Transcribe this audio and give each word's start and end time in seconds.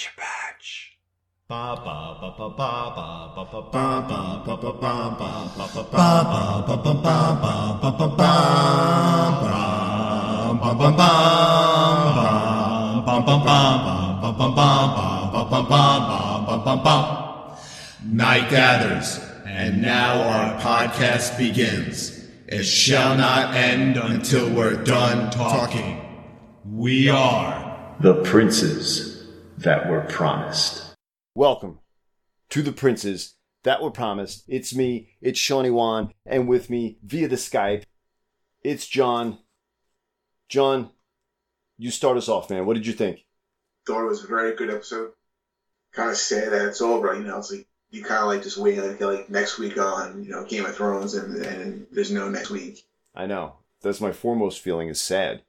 Gotcha 0.00 0.12
Patch. 0.16 0.96
Night 18.02 18.50
gathers, 18.50 19.20
and 19.44 19.82
now 19.82 20.22
our 20.22 20.58
podcast 20.60 21.36
begins. 21.36 22.26
It 22.46 22.64
shall 22.64 23.16
not 23.18 23.54
end 23.54 23.98
until 23.98 24.48
we're 24.50 24.82
done 24.82 25.30
talking. 25.30 26.00
We 26.64 27.10
are 27.10 27.96
The 28.00 28.14
princes 28.22 29.09
that 29.60 29.90
were 29.90 30.00
promised. 30.00 30.94
Welcome 31.34 31.80
to 32.48 32.62
the 32.62 32.72
Princes 32.72 33.34
that 33.62 33.82
were 33.82 33.90
promised. 33.90 34.42
It's 34.48 34.74
me, 34.74 35.10
it's 35.20 35.38
SeannieWan, 35.38 36.12
and 36.24 36.48
with 36.48 36.70
me 36.70 36.96
via 37.04 37.28
the 37.28 37.36
Skype, 37.36 37.84
it's 38.62 38.86
John. 38.86 39.38
John, 40.48 40.90
you 41.76 41.90
start 41.90 42.16
us 42.16 42.28
off, 42.28 42.48
man. 42.48 42.64
What 42.64 42.74
did 42.74 42.86
you 42.86 42.94
think? 42.94 43.26
thought 43.86 44.04
it 44.04 44.08
was 44.08 44.24
a 44.24 44.28
very 44.28 44.54
good 44.54 44.70
episode. 44.70 45.12
Kind 45.92 46.10
of 46.10 46.16
sad 46.16 46.52
that 46.52 46.66
it's 46.66 46.80
over. 46.80 47.14
You 47.14 47.24
know, 47.24 47.38
it's 47.38 47.52
like 47.52 47.66
you 47.90 48.02
kind 48.02 48.22
of 48.22 48.28
like 48.28 48.42
just 48.42 48.56
waiting 48.56 48.84
until 48.84 49.12
like 49.12 49.28
next 49.28 49.58
week 49.58 49.76
on 49.76 50.24
you 50.24 50.30
know 50.30 50.44
Game 50.46 50.64
of 50.64 50.74
Thrones, 50.74 51.14
and 51.14 51.36
and 51.44 51.86
there's 51.90 52.10
no 52.10 52.30
next 52.30 52.50
week. 52.50 52.86
I 53.14 53.26
know. 53.26 53.56
That's 53.82 54.00
my 54.00 54.12
foremost 54.12 54.60
feeling 54.60 54.88
is 54.88 55.00
sad. 55.00 55.42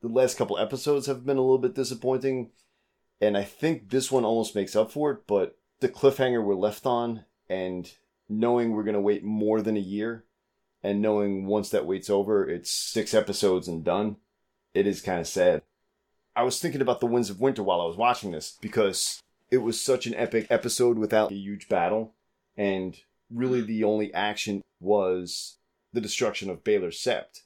The 0.00 0.08
last 0.08 0.36
couple 0.36 0.58
episodes 0.58 1.06
have 1.06 1.24
been 1.24 1.36
a 1.36 1.42
little 1.42 1.58
bit 1.58 1.74
disappointing, 1.74 2.50
and 3.22 3.36
I 3.36 3.44
think 3.44 3.88
this 3.90 4.10
one 4.10 4.24
almost 4.24 4.56
makes 4.56 4.74
up 4.74 4.90
for 4.90 5.12
it, 5.12 5.26
but 5.28 5.56
the 5.78 5.88
cliffhanger 5.88 6.44
we're 6.44 6.56
left 6.56 6.84
on 6.86 7.24
and 7.48 7.90
knowing 8.28 8.72
we're 8.72 8.82
going 8.82 8.94
to 8.94 9.00
wait 9.00 9.22
more 9.22 9.62
than 9.62 9.76
a 9.76 9.80
year 9.80 10.24
and 10.82 11.00
knowing 11.00 11.46
once 11.46 11.70
that 11.70 11.86
wait's 11.86 12.10
over, 12.10 12.48
it's 12.48 12.68
six 12.68 13.14
episodes 13.14 13.68
and 13.68 13.84
done, 13.84 14.16
it 14.74 14.88
is 14.88 15.00
kind 15.00 15.20
of 15.20 15.28
sad. 15.28 15.62
I 16.34 16.42
was 16.42 16.58
thinking 16.58 16.80
about 16.80 16.98
the 16.98 17.06
Winds 17.06 17.30
of 17.30 17.40
Winter 17.40 17.62
while 17.62 17.80
I 17.80 17.86
was 17.86 17.96
watching 17.96 18.32
this 18.32 18.58
because 18.60 19.22
it 19.52 19.58
was 19.58 19.80
such 19.80 20.06
an 20.06 20.14
epic 20.16 20.48
episode 20.50 20.98
without 20.98 21.30
a 21.30 21.36
huge 21.36 21.68
battle, 21.68 22.14
and 22.56 22.98
really 23.30 23.60
the 23.60 23.84
only 23.84 24.12
action 24.12 24.62
was 24.80 25.58
the 25.92 26.00
destruction 26.00 26.50
of 26.50 26.64
Baelor's 26.64 26.98
Sept. 26.98 27.42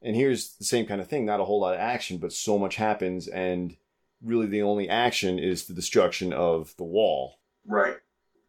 And 0.00 0.16
here's 0.16 0.56
the 0.56 0.64
same 0.64 0.86
kind 0.86 1.00
of 1.00 1.06
thing, 1.06 1.24
not 1.24 1.38
a 1.38 1.44
whole 1.44 1.60
lot 1.60 1.74
of 1.74 1.80
action, 1.80 2.18
but 2.18 2.32
so 2.32 2.58
much 2.58 2.74
happens, 2.74 3.28
and 3.28 3.76
really 4.24 4.46
the 4.46 4.62
only 4.62 4.88
action 4.88 5.38
is 5.38 5.64
the 5.66 5.74
destruction 5.74 6.32
of 6.32 6.74
the 6.76 6.84
wall. 6.84 7.38
Right. 7.66 7.96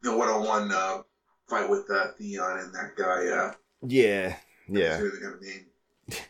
The 0.01 0.15
one-on-one 0.15 0.71
uh, 0.71 1.01
fight 1.49 1.69
with 1.69 1.89
uh, 1.89 2.07
Theon 2.17 2.59
and 2.59 2.73
that 2.73 2.95
guy. 2.97 3.27
Uh, 3.27 3.53
Yeah, 3.81 4.35
yeah. 4.67 5.01
what's 5.01 5.19
the 5.19 5.39
name? 5.41 5.65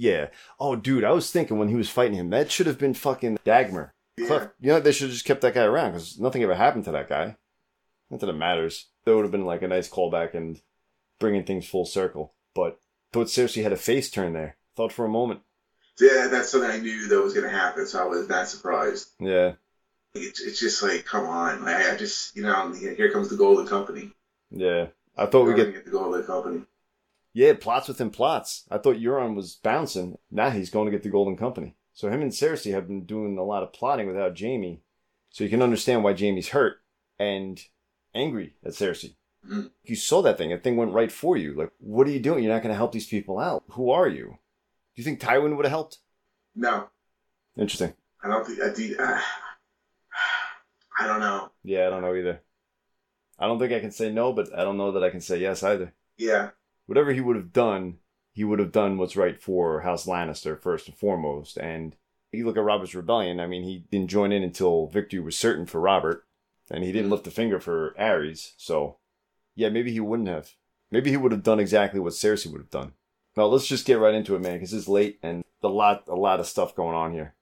Yeah. 0.00 0.28
Oh, 0.60 0.76
dude, 0.76 1.02
I 1.02 1.10
was 1.10 1.28
thinking 1.32 1.58
when 1.58 1.66
he 1.68 1.74
was 1.74 1.90
fighting 1.90 2.14
him, 2.14 2.30
that 2.30 2.52
should 2.52 2.68
have 2.68 2.78
been 2.78 2.94
fucking 2.94 3.38
Dagmer. 3.44 3.90
Yeah. 4.16 4.46
You 4.60 4.68
know, 4.68 4.80
they 4.80 4.92
should 4.92 5.08
have 5.08 5.12
just 5.12 5.24
kept 5.24 5.40
that 5.40 5.54
guy 5.54 5.64
around 5.64 5.90
because 5.92 6.20
nothing 6.20 6.40
ever 6.44 6.54
happened 6.54 6.84
to 6.84 6.92
that 6.92 7.08
guy. 7.08 7.36
Not 8.08 8.20
that 8.20 8.28
it 8.28 8.34
matters. 8.34 8.86
That 9.04 9.16
would 9.16 9.24
have 9.24 9.32
been 9.32 9.44
like 9.44 9.62
a 9.62 9.68
nice 9.68 9.88
callback 9.88 10.34
and 10.34 10.62
bringing 11.18 11.42
things 11.42 11.66
full 11.66 11.84
circle. 11.84 12.32
But 12.54 12.80
thought 13.12 13.26
Cersei 13.26 13.64
had 13.64 13.72
a 13.72 13.76
face 13.76 14.08
turn 14.08 14.34
there. 14.34 14.56
Thought 14.76 14.92
for 14.92 15.04
a 15.04 15.08
moment. 15.08 15.40
Yeah, 16.00 16.28
that's 16.28 16.50
something 16.50 16.70
I 16.70 16.78
knew 16.78 17.08
that 17.08 17.20
was 17.20 17.34
going 17.34 17.44
to 17.44 17.56
happen, 17.56 17.86
so 17.86 18.00
I 18.00 18.06
was 18.06 18.28
not 18.28 18.48
surprised. 18.48 19.08
Yeah. 19.18 19.52
It's, 20.14 20.40
it's 20.40 20.58
just 20.60 20.82
like, 20.82 21.04
come 21.04 21.26
on, 21.26 21.64
like, 21.64 21.76
I 21.76 21.96
just, 21.96 22.36
you 22.36 22.42
know, 22.42 22.72
here 22.72 23.10
comes 23.12 23.28
the 23.28 23.36
Golden 23.36 23.66
Company. 23.66 24.12
Yeah. 24.50 24.86
I 25.16 25.26
thought 25.26 25.44
we 25.46 25.54
get 25.54 25.72
get 25.72 25.84
the 25.84 25.90
Golden 25.90 26.22
Company. 26.22 26.62
yeah 27.34 27.52
plots 27.54 27.88
within 27.88 28.10
plots. 28.10 28.64
I 28.70 28.78
thought 28.78 28.96
Euron 28.96 29.34
was 29.34 29.56
bouncing. 29.56 30.16
Now 30.30 30.50
he's 30.50 30.70
going 30.70 30.86
to 30.86 30.92
get 30.92 31.02
the 31.02 31.10
Golden 31.10 31.36
Company. 31.36 31.74
So 31.92 32.08
him 32.08 32.22
and 32.22 32.30
Cersei 32.30 32.72
have 32.72 32.86
been 32.86 33.04
doing 33.04 33.36
a 33.36 33.42
lot 33.42 33.64
of 33.64 33.72
plotting 33.72 34.06
without 34.06 34.34
Jamie. 34.34 34.82
So 35.30 35.42
you 35.44 35.50
can 35.50 35.62
understand 35.62 36.04
why 36.04 36.12
Jamie's 36.12 36.50
hurt 36.50 36.76
and 37.18 37.60
angry 38.14 38.54
at 38.64 38.72
Cersei. 38.72 39.16
Mhm. 39.46 39.70
You 39.84 39.96
saw 39.96 40.22
that 40.22 40.38
thing. 40.38 40.50
That 40.50 40.62
thing 40.62 40.76
went 40.76 40.92
right 40.92 41.10
for 41.12 41.36
you. 41.36 41.54
Like, 41.54 41.70
what 41.78 42.06
are 42.06 42.10
you 42.10 42.20
doing? 42.20 42.42
You're 42.44 42.52
not 42.52 42.62
going 42.62 42.72
to 42.72 42.76
help 42.78 42.92
these 42.92 43.06
people 43.08 43.38
out. 43.38 43.64
Who 43.70 43.90
are 43.90 44.08
you? 44.08 44.38
Do 44.98 45.02
you 45.02 45.04
think 45.04 45.20
Tywin 45.20 45.54
would 45.54 45.64
have 45.64 45.70
helped? 45.70 45.98
No, 46.56 46.88
Interesting. 47.56 47.94
I 48.20 48.26
don't 48.26 48.44
think 48.44 48.60
I 48.60 48.74
do. 48.74 48.96
Uh, 48.98 49.20
I 50.98 51.06
don't 51.06 51.20
know. 51.20 51.52
Yeah, 51.62 51.86
I 51.86 51.90
don't 51.90 52.02
know 52.02 52.16
either. 52.16 52.42
I 53.38 53.46
don't 53.46 53.60
think 53.60 53.72
I 53.72 53.78
can 53.78 53.92
say 53.92 54.10
no, 54.10 54.32
but 54.32 54.52
I 54.52 54.64
don't 54.64 54.76
know 54.76 54.90
that 54.90 55.04
I 55.04 55.10
can 55.10 55.20
say 55.20 55.38
yes 55.38 55.62
either. 55.62 55.94
Yeah, 56.16 56.50
Whatever 56.86 57.12
he 57.12 57.20
would 57.20 57.36
have 57.36 57.52
done, 57.52 57.98
he 58.32 58.42
would 58.42 58.58
have 58.58 58.72
done 58.72 58.98
what's 58.98 59.14
right 59.14 59.40
for 59.40 59.82
House 59.82 60.04
Lannister 60.04 60.60
first 60.60 60.88
and 60.88 60.96
foremost. 60.96 61.56
And 61.58 61.94
you 62.32 62.44
look 62.44 62.56
at 62.56 62.64
Robert's 62.64 62.96
rebellion. 62.96 63.38
I 63.38 63.46
mean, 63.46 63.62
he 63.62 63.84
didn't 63.92 64.10
join 64.10 64.32
in 64.32 64.42
until 64.42 64.88
victory 64.88 65.20
was 65.20 65.38
certain 65.38 65.66
for 65.66 65.80
Robert, 65.80 66.26
and 66.72 66.82
he 66.82 66.90
didn't 66.90 67.10
lift 67.10 67.28
a 67.28 67.30
finger 67.30 67.60
for 67.60 67.94
Aerys. 68.00 68.54
So, 68.56 68.96
yeah, 69.54 69.68
maybe 69.68 69.92
he 69.92 70.00
wouldn't 70.00 70.28
have. 70.28 70.54
Maybe 70.90 71.10
he 71.10 71.16
would 71.16 71.30
have 71.30 71.44
done 71.44 71.60
exactly 71.60 72.00
what 72.00 72.14
Cersei 72.14 72.50
would 72.50 72.62
have 72.62 72.70
done. 72.70 72.94
Now 73.38 73.46
let's 73.46 73.68
just 73.68 73.86
get 73.86 74.00
right 74.00 74.14
into 74.14 74.34
it, 74.34 74.40
man, 74.40 74.54
because 74.54 74.74
it's 74.74 74.88
late 74.88 75.20
and 75.22 75.44
a 75.62 75.68
lot, 75.68 76.02
a 76.08 76.14
lot 76.16 76.40
of 76.40 76.46
stuff 76.46 76.74
going 76.74 76.96
on 76.96 77.12
here. 77.12 77.34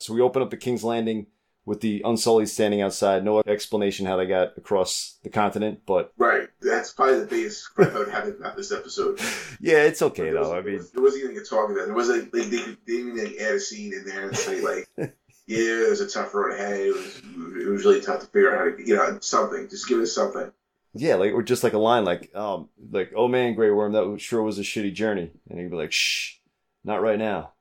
So 0.00 0.12
we 0.12 0.20
open 0.20 0.42
up 0.42 0.50
the 0.50 0.56
King's 0.56 0.82
Landing 0.82 1.28
with 1.64 1.80
the 1.80 2.02
Unsullied 2.04 2.48
standing 2.48 2.82
outside. 2.82 3.24
No 3.24 3.40
explanation 3.46 4.04
how 4.04 4.16
they 4.16 4.26
got 4.26 4.58
across 4.58 5.16
the 5.22 5.30
continent, 5.30 5.82
but 5.86 6.12
right. 6.18 6.48
That's 6.60 6.92
probably 6.92 7.20
the 7.20 7.26
biggest 7.26 7.72
gripe 7.72 7.94
I 7.94 7.98
would 7.98 8.08
have 8.08 8.26
about 8.26 8.56
this 8.56 8.72
episode. 8.72 9.20
yeah, 9.60 9.84
it's 9.84 10.02
okay 10.02 10.30
though. 10.30 10.56
I 10.56 10.60
mean, 10.60 10.84
there 10.92 11.02
wasn't 11.02 11.22
even 11.22 11.36
a 11.36 11.44
talk 11.44 11.70
about. 11.70 11.86
There 11.86 11.94
wasn't 11.94 12.34
like 12.34 12.50
they, 12.50 12.56
they 12.56 12.56
didn't 12.56 12.78
even 12.88 13.24
like, 13.24 13.36
add 13.36 13.54
a 13.54 13.60
scene 13.60 13.94
in 13.94 14.04
there 14.04 14.26
and 14.26 14.36
say 14.36 14.60
like, 14.60 14.88
yeah, 15.46 15.84
it 15.86 15.90
was 15.90 16.00
a 16.00 16.08
tough 16.10 16.34
road 16.34 16.54
ahead. 16.54 16.80
It 16.80 16.92
was 16.92 17.22
it 17.64 17.68
was 17.68 17.84
really 17.84 18.00
tough 18.00 18.22
to 18.22 18.26
figure 18.26 18.52
out 18.52 18.58
how 18.58 18.76
to 18.76 18.84
you 18.84 18.96
know 18.96 19.18
something. 19.20 19.68
Just 19.68 19.88
give 19.88 20.00
us 20.00 20.12
something. 20.12 20.50
Yeah, 20.94 21.16
like 21.16 21.32
or 21.32 21.42
just 21.42 21.64
like 21.64 21.72
a 21.72 21.78
line 21.78 22.04
like, 22.04 22.34
um, 22.36 22.68
like, 22.90 23.12
oh 23.16 23.26
man, 23.26 23.54
Grey 23.54 23.70
Worm, 23.70 23.92
that 23.92 24.20
sure 24.20 24.42
was 24.42 24.58
a 24.58 24.62
shitty 24.62 24.94
journey, 24.94 25.30
and 25.50 25.58
he'd 25.58 25.70
be 25.70 25.76
like, 25.76 25.90
shh, 25.92 26.36
not 26.84 27.02
right 27.02 27.18
now, 27.18 27.52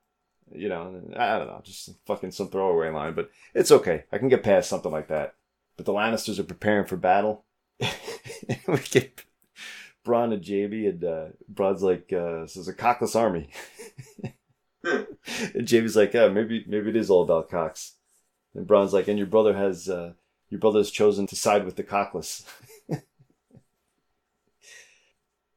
you 0.53 0.69
know. 0.69 1.01
I 1.17 1.39
don't 1.39 1.47
know, 1.47 1.61
just 1.63 1.89
fucking 2.05 2.31
some 2.31 2.49
throwaway 2.49 2.91
line, 2.91 3.13
but 3.16 3.31
it's 3.55 3.71
okay. 3.71 4.03
I 4.11 4.19
can 4.19 4.29
get 4.29 4.44
past 4.44 4.69
something 4.69 4.91
like 4.91 5.07
that. 5.07 5.33
But 5.77 5.88
the 5.88 5.94
Lannisters 5.94 6.38
are 6.38 6.44
preparing 6.44 6.85
for 6.85 6.95
battle. 6.95 7.45
we 7.79 8.77
get 8.91 9.23
Bronn 10.05 10.33
and 10.33 10.41
Jamie, 10.44 10.85
and 10.85 11.03
uh, 11.03 11.25
Bronn's 11.51 11.81
like, 11.81 12.11
uh, 12.13 12.41
"This 12.41 12.57
is 12.57 12.67
a 12.67 12.73
cockless 12.73 13.15
army," 13.15 13.50
and 14.83 15.67
Jamie's 15.67 15.95
like, 15.95 16.13
"Yeah, 16.13 16.27
maybe 16.27 16.65
maybe 16.67 16.89
it 16.89 16.95
is 16.95 17.09
all 17.09 17.23
about 17.23 17.50
cocks." 17.50 17.94
And 18.53 18.67
Bronn's 18.67 18.94
like, 18.94 19.07
"And 19.07 19.17
your 19.17 19.27
brother 19.27 19.55
has 19.55 19.89
uh, 19.89 20.13
your 20.50 20.59
brother 20.59 20.79
has 20.79 20.91
chosen 20.91 21.25
to 21.27 21.35
side 21.35 21.65
with 21.65 21.77
the 21.77 21.83
cockless." 21.83 22.44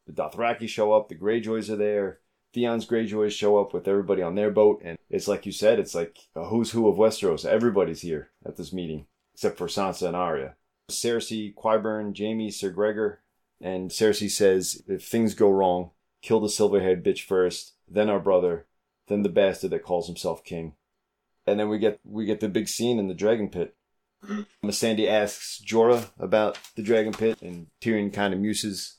The 0.07 0.13
Dothraki 0.13 0.69
show 0.69 0.93
up, 0.93 1.09
the 1.09 1.15
Greyjoys 1.15 1.69
are 1.69 1.77
there. 1.77 2.21
Theon's 2.55 2.87
Greyjoys 2.87 3.33
show 3.33 3.59
up 3.59 3.75
with 3.75 3.89
everybody 3.89 4.23
on 4.23 4.35
their 4.35 4.51
boat, 4.51 4.81
and 4.83 4.99
it's 5.11 5.29
like 5.29 5.45
you 5.45 5.53
said, 5.53 5.79
it's 5.79 5.95
like 5.95 6.19
a 6.35 6.47
who's 6.47 6.71
who 6.71 6.89
of 6.89 6.97
Westeros. 6.97 7.45
Everybody's 7.45 8.01
here 8.01 8.31
at 8.45 8.57
this 8.57 8.73
meeting, 8.73 9.07
except 9.35 9.59
for 9.59 9.67
Sansa 9.67 10.07
and 10.07 10.17
Arya. 10.17 10.55
Cersei, 10.91 11.55
Qyburn, 11.55 12.13
Jamie, 12.13 12.51
Sir 12.51 12.71
Gregor, 12.71 13.21
and 13.61 13.91
Cersei 13.91 14.31
says, 14.31 14.83
if 14.87 15.05
things 15.05 15.35
go 15.35 15.51
wrong, 15.51 15.91
kill 16.23 16.41
the 16.41 16.49
silver-haired 16.49 17.05
bitch 17.05 17.23
first, 17.23 17.75
then 17.89 18.09
our 18.09 18.21
brother, 18.21 18.67
then 19.09 19.23
the 19.23 19.29
bastard 19.29 19.71
that 19.71 19.85
calls 19.85 20.07
himself 20.07 20.45
king. 20.45 20.75
And 21.47 21.61
then 21.61 21.69
we 21.69 21.79
get 21.79 22.01
we 22.05 22.25
get 22.25 22.41
the 22.41 22.49
big 22.49 22.69
scene 22.69 22.99
in 22.99 23.09
the 23.09 23.15
dragon 23.15 23.49
pit. 23.49 23.77
Missandei 24.65 25.09
asks 25.09 25.63
Jorah 25.65 26.11
about 26.19 26.59
the 26.75 26.83
dragon 26.83 27.13
pit, 27.13 27.41
and 27.41 27.69
Tyrion 27.81 28.13
kind 28.13 28.35
of 28.35 28.41
muses 28.41 28.96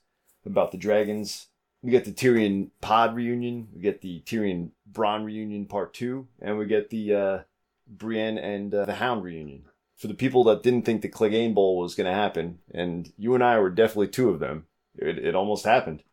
about 0.48 0.72
the 0.72 0.78
dragons. 0.78 1.48
We 1.84 1.92
get 1.92 2.06
the 2.06 2.12
Tyrion 2.12 2.72
pod 2.82 3.16
reunion. 3.16 3.68
We 3.74 3.82
get 3.82 4.02
the 4.02 4.22
Tyrion 4.26 4.72
Bronn 4.92 5.24
reunion 5.26 5.66
part 5.66 5.94
two, 5.94 6.28
and 6.42 6.58
we 6.58 6.66
get 6.66 6.90
the 6.90 7.14
uh, 7.14 7.40
Brienne 7.88 8.38
and 8.38 8.74
uh, 8.74 8.86
the 8.86 8.96
Hound 8.96 9.24
reunion. 9.24 9.64
For 9.96 10.08
the 10.08 10.14
people 10.14 10.44
that 10.46 10.64
didn't 10.64 10.84
think 10.84 11.02
the 11.02 11.10
Clegane 11.10 11.56
Bowl 11.56 11.78
was 11.78 11.96
going 11.96 12.06
to 12.08 12.14
happen, 12.14 12.60
and 12.74 13.12
you 13.18 13.34
and 13.36 13.44
I 13.44 13.60
were 13.60 13.70
definitely 13.70 14.10
two 14.10 14.30
of 14.30 14.40
them, 14.40 14.66
it, 14.96 15.18
it 15.20 15.36
almost 15.36 15.66
happened. 15.66 16.04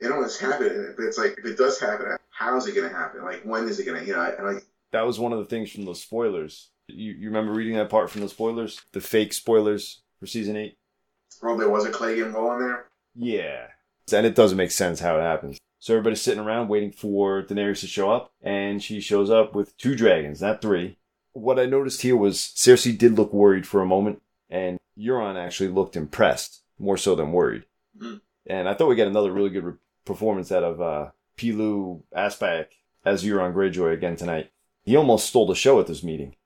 It 0.00 0.10
almost 0.10 0.40
happened, 0.40 0.94
but 0.96 1.04
it's 1.04 1.18
like 1.18 1.36
if 1.38 1.44
it 1.44 1.56
does 1.56 1.78
happen, 1.78 2.16
how 2.30 2.56
is 2.56 2.66
it 2.66 2.74
going 2.74 2.88
to 2.88 2.94
happen? 2.94 3.22
Like 3.22 3.42
when 3.42 3.68
is 3.68 3.78
it 3.78 3.84
going 3.84 4.00
to? 4.00 4.06
You 4.06 4.14
know, 4.14 4.34
and 4.36 4.46
like 4.46 4.64
That 4.92 5.06
was 5.06 5.18
one 5.18 5.32
of 5.32 5.38
the 5.38 5.44
things 5.44 5.70
from 5.70 5.84
those 5.84 6.02
spoilers. 6.02 6.70
You, 6.88 7.12
you 7.12 7.28
remember 7.28 7.52
reading 7.52 7.76
that 7.76 7.90
part 7.90 8.10
from 8.10 8.20
the 8.20 8.28
spoilers? 8.28 8.82
The 8.92 9.00
fake 9.00 9.32
spoilers 9.32 10.02
for 10.20 10.26
season 10.26 10.56
eight? 10.56 10.76
well, 11.42 11.56
there 11.56 11.68
was 11.68 11.84
a 11.84 11.90
Clegane 11.90 12.32
Bowl 12.32 12.52
in 12.52 12.60
there. 12.60 12.86
Yeah. 13.14 13.68
And 14.12 14.26
it 14.26 14.34
doesn't 14.34 14.58
make 14.58 14.70
sense 14.70 15.00
how 15.00 15.18
it 15.18 15.22
happens. 15.22 15.58
So 15.78 15.94
everybody's 15.94 16.22
sitting 16.22 16.42
around 16.42 16.68
waiting 16.68 16.92
for 16.92 17.42
Daenerys 17.42 17.80
to 17.80 17.86
show 17.86 18.10
up, 18.10 18.32
and 18.42 18.82
she 18.82 19.00
shows 19.00 19.30
up 19.30 19.54
with 19.54 19.76
two 19.76 19.94
dragons, 19.94 20.40
not 20.40 20.62
three. 20.62 20.98
What 21.32 21.58
I 21.58 21.66
noticed 21.66 22.02
here 22.02 22.16
was 22.16 22.38
Cersei 22.38 22.96
did 22.96 23.16
look 23.18 23.32
worried 23.32 23.66
for 23.66 23.82
a 23.82 23.86
moment, 23.86 24.22
and 24.48 24.78
Euron 24.98 25.36
actually 25.36 25.68
looked 25.68 25.96
impressed, 25.96 26.62
more 26.78 26.96
so 26.96 27.14
than 27.14 27.32
worried. 27.32 27.64
Mhm. 27.98 28.20
And 28.46 28.68
I 28.68 28.74
thought 28.74 28.88
we 28.88 28.94
got 28.94 29.08
another 29.08 29.32
really 29.32 29.50
good 29.50 29.64
re- 29.64 29.74
performance 30.04 30.52
out 30.52 30.64
of 30.64 30.80
uh, 30.80 31.10
Pilou 31.36 32.02
Asbæk 32.16 32.66
as 33.04 33.24
Euron 33.24 33.52
Greyjoy 33.52 33.92
again 33.92 34.16
tonight. 34.16 34.50
He 34.84 34.96
almost 34.96 35.26
stole 35.26 35.46
the 35.46 35.54
show 35.54 35.80
at 35.80 35.86
this 35.86 36.02
meeting. 36.02 36.36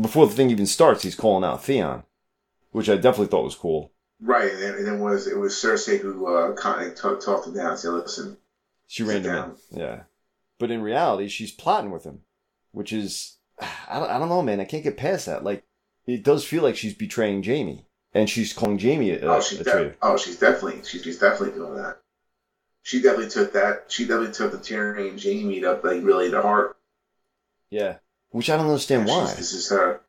Before 0.00 0.26
the 0.26 0.34
thing 0.34 0.50
even 0.50 0.66
starts, 0.66 1.02
he's 1.02 1.16
calling 1.16 1.44
out 1.44 1.62
Theon, 1.64 2.04
which 2.70 2.88
I 2.88 2.94
definitely 2.96 3.26
thought 3.26 3.44
was 3.44 3.56
cool. 3.56 3.92
Right, 4.20 4.50
and 4.52 4.62
then, 4.62 4.74
and 4.74 4.86
then 4.86 5.00
was 5.00 5.26
it 5.26 5.38
was 5.38 5.54
Cersei 5.54 6.00
who 6.00 6.26
uh, 6.26 6.54
kind 6.54 6.86
of 6.90 6.96
talked, 6.96 7.24
talked 7.24 7.46
him 7.46 7.54
down 7.54 7.70
and 7.70 7.78
said, 7.78 7.90
"Listen, 7.92 8.36
She 8.86 9.02
ran 9.04 9.18
him 9.18 9.22
down. 9.22 9.56
in. 9.72 9.78
Yeah. 9.78 10.00
But 10.58 10.70
in 10.72 10.82
reality, 10.82 11.28
she's 11.28 11.52
plotting 11.52 11.92
with 11.92 12.02
him, 12.02 12.22
which 12.72 12.92
is, 12.92 13.36
I 13.60 14.00
don't, 14.00 14.10
I 14.10 14.18
don't 14.18 14.28
know, 14.28 14.42
man. 14.42 14.58
I 14.58 14.64
can't 14.64 14.82
get 14.82 14.96
past 14.96 15.26
that. 15.26 15.44
Like, 15.44 15.62
it 16.04 16.24
does 16.24 16.44
feel 16.44 16.64
like 16.64 16.76
she's 16.76 16.94
betraying 16.94 17.42
Jamie. 17.42 17.84
And 18.12 18.28
she's 18.28 18.52
calling 18.52 18.78
Jamie 18.78 19.10
a, 19.12 19.20
oh, 19.20 19.38
a 19.38 19.42
she's 19.42 19.62
traitor. 19.62 19.90
de- 19.90 19.96
oh, 20.02 20.16
she's 20.16 20.38
definitely 20.38 20.82
she's, 20.82 21.02
she's 21.04 21.18
definitely 21.20 21.54
doing 21.54 21.76
that. 21.76 21.98
She 22.82 23.00
definitely 23.02 23.30
took 23.30 23.52
that. 23.52 23.84
She 23.88 24.04
definitely 24.06 24.32
took 24.32 24.50
the 24.50 24.58
Tyrion 24.58 25.10
and 25.10 25.18
Jamie 25.18 25.64
up 25.64 25.84
like 25.84 26.02
really 26.02 26.30
to 26.30 26.40
heart. 26.42 26.76
Yeah. 27.70 27.98
Which 28.30 28.48
I 28.50 28.56
don't 28.56 28.66
understand 28.66 29.02
And 29.02 29.10
why. 29.10 29.34
This 29.34 29.52
is 29.52 29.68
her. 29.70 30.00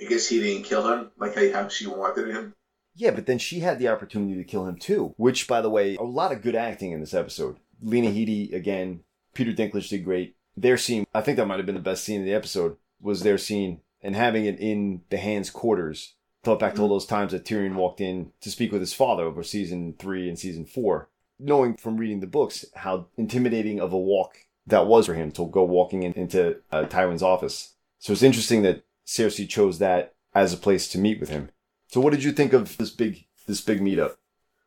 I 0.00 0.04
guess 0.04 0.26
he 0.28 0.40
didn't 0.40 0.64
kill 0.64 0.86
him 0.92 1.12
like 1.16 1.34
how 1.52 1.68
she 1.68 1.86
wanted 1.86 2.28
him. 2.28 2.54
Yeah, 2.94 3.10
but 3.10 3.26
then 3.26 3.38
she 3.38 3.60
had 3.60 3.78
the 3.78 3.88
opportunity 3.88 4.36
to 4.36 4.44
kill 4.44 4.66
him 4.66 4.76
too. 4.76 5.14
Which, 5.16 5.48
by 5.48 5.60
the 5.60 5.70
way, 5.70 5.96
a 5.96 6.02
lot 6.02 6.32
of 6.32 6.42
good 6.42 6.54
acting 6.54 6.92
in 6.92 7.00
this 7.00 7.14
episode. 7.14 7.56
Lena 7.82 8.08
Headey, 8.08 8.54
again, 8.54 9.00
Peter 9.34 9.52
Dinklage 9.52 9.88
did 9.88 10.04
great. 10.04 10.36
Their 10.56 10.78
scene, 10.78 11.04
I 11.12 11.20
think 11.20 11.36
that 11.36 11.46
might 11.46 11.58
have 11.58 11.66
been 11.66 11.74
the 11.74 11.80
best 11.80 12.04
scene 12.04 12.20
of 12.20 12.26
the 12.26 12.34
episode, 12.34 12.76
was 13.00 13.22
their 13.22 13.38
scene. 13.38 13.80
And 14.00 14.14
having 14.14 14.44
it 14.44 14.60
in 14.60 15.00
the 15.08 15.16
Hand's 15.16 15.50
quarters. 15.50 16.14
Thought 16.42 16.58
back 16.58 16.74
to 16.74 16.82
all 16.82 16.90
those 16.90 17.06
times 17.06 17.32
that 17.32 17.46
Tyrion 17.46 17.74
walked 17.74 18.02
in 18.02 18.32
to 18.42 18.50
speak 18.50 18.70
with 18.70 18.82
his 18.82 18.92
father 18.92 19.22
over 19.22 19.42
season 19.42 19.94
three 19.98 20.28
and 20.28 20.38
season 20.38 20.66
four. 20.66 21.08
Knowing 21.40 21.76
from 21.78 21.96
reading 21.96 22.20
the 22.20 22.26
books 22.26 22.66
how 22.74 23.06
intimidating 23.16 23.80
of 23.80 23.94
a 23.94 23.98
walk 23.98 24.36
that 24.66 24.86
was 24.86 25.06
for 25.06 25.14
him 25.14 25.32
to 25.32 25.46
go 25.46 25.64
walking 25.64 26.02
in, 26.02 26.12
into 26.12 26.56
uh, 26.70 26.82
Tywin's 26.84 27.22
office. 27.22 27.74
So 27.98 28.12
it's 28.12 28.22
interesting 28.22 28.62
that 28.62 28.84
Cersei 29.06 29.48
chose 29.48 29.78
that 29.78 30.14
as 30.34 30.52
a 30.52 30.58
place 30.58 30.86
to 30.88 30.98
meet 30.98 31.18
with 31.18 31.30
him. 31.30 31.48
So 31.94 32.00
what 32.00 32.12
did 32.12 32.24
you 32.24 32.32
think 32.32 32.54
of 32.54 32.76
this 32.76 32.90
big 32.90 33.24
this 33.46 33.60
big 33.60 33.80
meetup? 33.80 34.16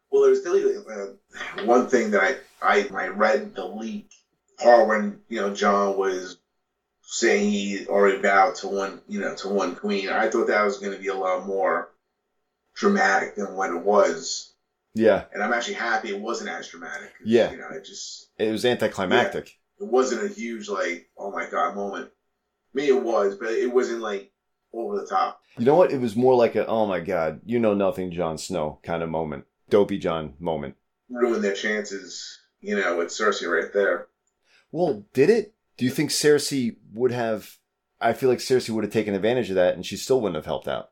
Well, 0.09 0.21
there's 0.21 0.43
definitely 0.43 0.77
uh, 0.77 1.65
one 1.65 1.87
thing 1.87 2.11
that 2.11 2.23
I, 2.23 2.37
I 2.61 2.87
I 2.87 3.07
read 3.09 3.53
the 3.53 3.65
leak 3.65 4.09
part 4.57 4.87
when 4.87 5.19
you 5.27 5.41
know 5.41 5.53
John 5.53 5.97
was 5.97 6.37
saying 7.01 7.51
he 7.51 7.85
already 7.87 8.21
vowed 8.21 8.55
to 8.55 8.69
one 8.69 9.01
you 9.09 9.19
know 9.19 9.35
to 9.35 9.49
one 9.49 9.75
queen. 9.75 10.07
I 10.07 10.29
thought 10.29 10.47
that 10.47 10.63
was 10.63 10.77
going 10.77 10.93
to 10.93 11.01
be 11.01 11.09
a 11.09 11.15
lot 11.15 11.45
more 11.45 11.89
dramatic 12.75 13.35
than 13.35 13.55
what 13.55 13.71
it 13.71 13.83
was, 13.83 14.53
Yeah, 14.93 15.25
and 15.33 15.43
I'm 15.43 15.51
actually 15.51 15.73
happy 15.73 16.11
it 16.11 16.21
wasn't 16.21 16.49
as 16.49 16.69
dramatic. 16.69 17.11
Yeah. 17.25 17.51
you 17.51 17.57
know, 17.57 17.67
it 17.71 17.83
just 17.83 18.29
it 18.37 18.53
was 18.53 18.63
anticlimactic. 18.63 19.53
it 19.81 19.85
wasn't 19.85 20.23
a 20.23 20.33
huge 20.33 20.69
like 20.69 21.09
oh 21.17 21.31
my 21.31 21.45
god 21.49 21.75
moment. 21.75 22.09
I 22.09 22.77
mean, 22.77 22.87
it 22.87 23.03
was, 23.03 23.35
but 23.35 23.49
it 23.49 23.73
wasn't 23.73 23.99
like 23.99 24.31
over 24.73 24.99
the 24.99 25.05
top. 25.07 25.41
You 25.57 25.65
know 25.65 25.75
what? 25.75 25.91
It 25.91 25.99
was 26.01 26.15
more 26.15 26.35
like 26.35 26.55
a 26.55 26.65
oh 26.67 26.85
my 26.85 26.99
god, 26.99 27.41
you 27.45 27.59
know 27.59 27.73
nothing, 27.73 28.11
Jon 28.11 28.37
Snow 28.37 28.79
kind 28.83 29.01
of 29.03 29.09
moment, 29.09 29.45
dopey 29.69 29.97
John 29.97 30.33
moment. 30.39 30.75
Ruin 31.09 31.41
their 31.41 31.53
chances, 31.53 32.39
you 32.61 32.75
know, 32.79 32.97
with 32.97 33.07
Cersei 33.07 33.47
right 33.49 33.71
there. 33.73 34.07
Well, 34.71 35.05
did 35.13 35.29
it? 35.29 35.53
Do 35.77 35.85
you 35.85 35.91
think 35.91 36.09
Cersei 36.09 36.75
would 36.93 37.11
have? 37.11 37.57
I 38.01 38.13
feel 38.13 38.29
like 38.29 38.39
Cersei 38.39 38.69
would 38.71 38.83
have 38.83 38.93
taken 38.93 39.15
advantage 39.15 39.49
of 39.49 39.55
that, 39.55 39.73
and 39.75 39.85
she 39.85 39.95
still 39.97 40.21
wouldn't 40.21 40.35
have 40.35 40.45
helped 40.45 40.67
out. 40.67 40.89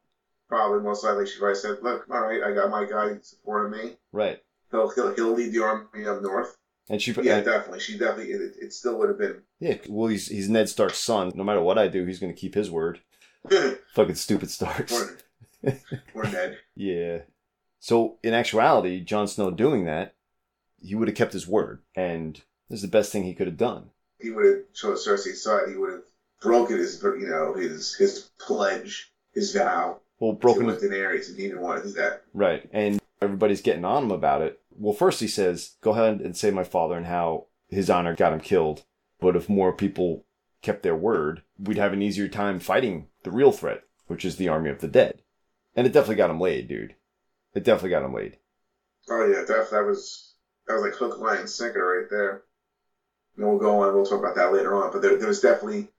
Probably 0.48 0.80
most 0.81 1.04
likely 1.04 1.25
she 1.28 1.38
probably 1.39 1.56
said, 1.56 1.78
"Look, 1.81 2.06
all 2.10 2.21
right, 2.21 2.42
I 2.44 2.54
got 2.54 2.69
my 2.69 2.86
guy 2.86 3.18
supporting 3.21 3.78
me. 3.78 3.94
Right. 4.12 4.39
He'll 4.71 4.89
he'll, 4.89 5.13
he'll 5.16 5.33
lead 5.33 5.51
the 5.54 5.63
army 5.63 6.06
up 6.07 6.21
north." 6.21 6.56
And 6.88 7.01
she, 7.01 7.12
Yeah, 7.13 7.38
and- 7.38 7.45
definitely. 7.45 7.80
She 7.80 7.98
definitely. 7.98 8.31
It, 8.31 8.54
it 8.62 8.74
still 8.74 8.98
would 9.00 9.10
have 9.10 9.18
been. 9.18 9.42
yeah. 9.60 9.78
Well, 9.89 10.07
he's 10.07 10.28
he's 10.28 10.50
Ned 10.50 10.69
Stark's 10.69 11.00
son. 11.00 11.31
No 11.36 11.44
matter 11.44 11.62
what 11.62 11.78
I 11.80 11.88
do, 11.88 12.06
he's 12.06 12.19
going 12.19 12.33
to 12.33 12.39
keep 12.39 12.54
his 12.56 12.69
word. 12.71 13.01
Fucking 13.94 14.15
stupid 14.15 14.50
Starks. 14.50 14.94
or 16.13 16.24
Ned. 16.24 16.57
Yeah. 16.75 17.19
So 17.80 18.18
in 18.24 18.33
actuality, 18.33 19.00
Jon 19.01 19.27
Snow 19.27 19.51
doing 19.51 19.86
that, 19.86 20.15
he 20.81 20.95
would 20.95 21.07
have 21.07 21.15
kept 21.18 21.33
his 21.33 21.47
word, 21.47 21.81
and 21.95 22.36
this 22.69 22.77
is 22.77 22.81
the 22.81 22.88
best 22.88 23.12
thing 23.12 23.24
he 23.24 23.33
could 23.33 23.47
have 23.47 23.57
done. 23.57 23.89
He 24.19 24.31
would 24.31 24.45
have 24.45 24.63
showed 24.74 24.97
Cersei's 24.97 25.42
side. 25.44 25.69
He 25.69 25.77
would 25.77 25.92
have 25.92 26.01
broken 26.42 26.77
his, 26.77 27.01
you 27.01 27.27
know, 27.30 27.53
his 27.53 27.95
his 27.95 28.30
pledge, 28.39 29.12
his 29.33 29.53
vow. 29.53 30.01
Well, 30.19 30.33
Broken 30.33 30.65
broken 30.65 30.81
with 30.81 30.92
Daenerys, 30.92 31.30
and 31.30 31.38
he 31.38 31.47
didn't 31.47 31.62
want 31.62 31.83
to 31.83 31.89
do 31.89 31.95
that. 31.95 32.24
right, 32.33 32.68
and 32.71 33.00
everybody's 33.21 33.62
getting 33.62 33.86
on 33.86 34.03
him 34.03 34.12
about 34.12 34.42
it. 34.42 34.59
Well, 34.71 34.94
first 34.94 35.19
he 35.19 35.27
says, 35.27 35.75
"Go 35.81 35.92
ahead 35.92 36.21
and 36.21 36.36
say 36.36 36.51
my 36.51 36.63
father 36.63 36.95
and 36.97 37.06
how 37.06 37.47
his 37.69 37.89
honor 37.89 38.15
got 38.15 38.33
him 38.33 38.39
killed." 38.42 38.83
But 39.19 39.36
if 39.36 39.47
more 39.50 39.71
people 39.74 40.25
kept 40.65 40.83
their 40.83 40.95
word, 40.95 41.44
we'd 41.59 41.77
have 41.77 41.94
an 41.94 42.01
easier 42.01 42.27
time 42.27 42.59
fighting 42.59 43.07
the 43.23 43.31
real 43.31 43.51
threat, 43.51 43.83
which 44.07 44.25
is 44.25 44.35
the 44.38 44.50
army 44.50 44.69
of 44.69 44.79
the 44.81 44.88
dead. 44.88 45.21
And 45.75 45.85
it 45.85 45.94
definitely 45.94 46.15
got 46.15 46.29
him 46.31 46.39
laid, 46.39 46.67
dude. 46.67 46.95
It 47.53 47.63
definitely 47.63 47.91
got 47.91 48.03
him 48.03 48.13
laid. 48.13 48.38
Oh 49.09 49.25
yeah, 49.25 49.44
that 49.47 49.69
that 49.71 49.85
was 49.85 50.33
that 50.67 50.73
was 50.73 50.83
like 50.83 50.95
hook, 50.95 51.19
line, 51.19 51.39
and 51.39 51.50
sinker 51.50 52.00
right 52.00 52.09
there. 52.09 52.44
And 53.38 53.45
we'll 53.45 53.59
go 53.59 53.81
on. 53.81 53.94
We'll 53.94 54.06
talk 54.06 54.19
about 54.19 54.35
that 54.35 54.51
later 54.53 54.73
on. 54.75 54.91
But 54.91 55.01
there, 55.01 55.17
there 55.17 55.27
was 55.27 55.41
definitely. 55.41 55.89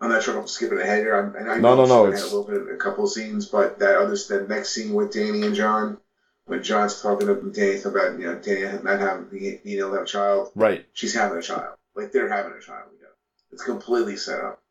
I'm 0.00 0.10
not 0.10 0.22
sure 0.22 0.34
if 0.34 0.40
I'm 0.40 0.46
skipping 0.46 0.78
ahead 0.80 0.98
here. 0.98 1.14
I'm, 1.16 1.34
and 1.36 1.50
I 1.50 1.56
No, 1.58 1.74
know 1.74 1.86
no, 1.86 2.04
no, 2.04 2.06
it's- 2.08 2.30
a 2.30 2.36
little 2.36 2.44
bit, 2.44 2.74
a 2.74 2.76
couple 2.76 3.04
of 3.04 3.10
scenes, 3.10 3.46
but 3.46 3.78
that 3.78 3.96
other, 3.96 4.14
that 4.28 4.46
next 4.48 4.70
scene 4.74 4.92
with 4.92 5.12
Danny 5.12 5.40
and 5.46 5.54
John, 5.54 5.96
when 6.44 6.62
John's 6.62 7.00
talking 7.00 7.28
to 7.28 7.34
Danny 7.50 7.80
about 7.82 8.18
you 8.18 8.26
know 8.26 8.34
Danny 8.38 8.82
not 8.82 9.00
having 9.00 9.24
being 9.30 9.60
able 9.64 9.90
to 9.90 9.94
have 9.94 10.02
a 10.02 10.06
child, 10.06 10.50
Right. 10.54 10.84
she's 10.92 11.14
having 11.14 11.38
a 11.38 11.42
child. 11.42 11.76
Like 11.94 12.12
they're 12.12 12.28
having 12.28 12.52
a 12.52 12.60
child. 12.60 12.88
It's 13.56 13.64
completely 13.64 14.16
set 14.18 14.38
up. 14.44 14.62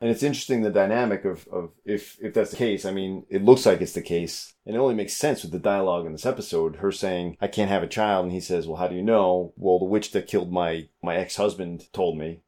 And 0.00 0.08
it's 0.10 0.22
interesting 0.22 0.62
the 0.62 0.70
dynamic 0.70 1.26
of, 1.26 1.46
of 1.52 1.72
if 1.84 2.16
if 2.22 2.32
that's 2.32 2.52
the 2.52 2.56
case. 2.56 2.86
I 2.86 2.90
mean, 2.90 3.26
it 3.28 3.44
looks 3.44 3.66
like 3.66 3.82
it's 3.82 3.92
the 3.92 4.00
case, 4.00 4.54
and 4.64 4.74
it 4.74 4.78
only 4.78 4.94
makes 4.94 5.12
sense 5.14 5.42
with 5.42 5.52
the 5.52 5.58
dialogue 5.58 6.06
in 6.06 6.12
this 6.12 6.24
episode. 6.24 6.76
Her 6.76 6.90
saying, 6.90 7.36
"I 7.38 7.48
can't 7.48 7.68
have 7.68 7.82
a 7.82 7.86
child," 7.86 8.24
and 8.24 8.32
he 8.32 8.40
says, 8.40 8.66
"Well, 8.66 8.78
how 8.78 8.88
do 8.88 8.94
you 8.96 9.02
know?" 9.02 9.52
Well, 9.58 9.78
the 9.78 9.84
witch 9.84 10.12
that 10.12 10.26
killed 10.26 10.50
my 10.50 10.88
my 11.02 11.16
ex 11.16 11.36
husband 11.36 11.92
told 11.92 12.16
me, 12.16 12.40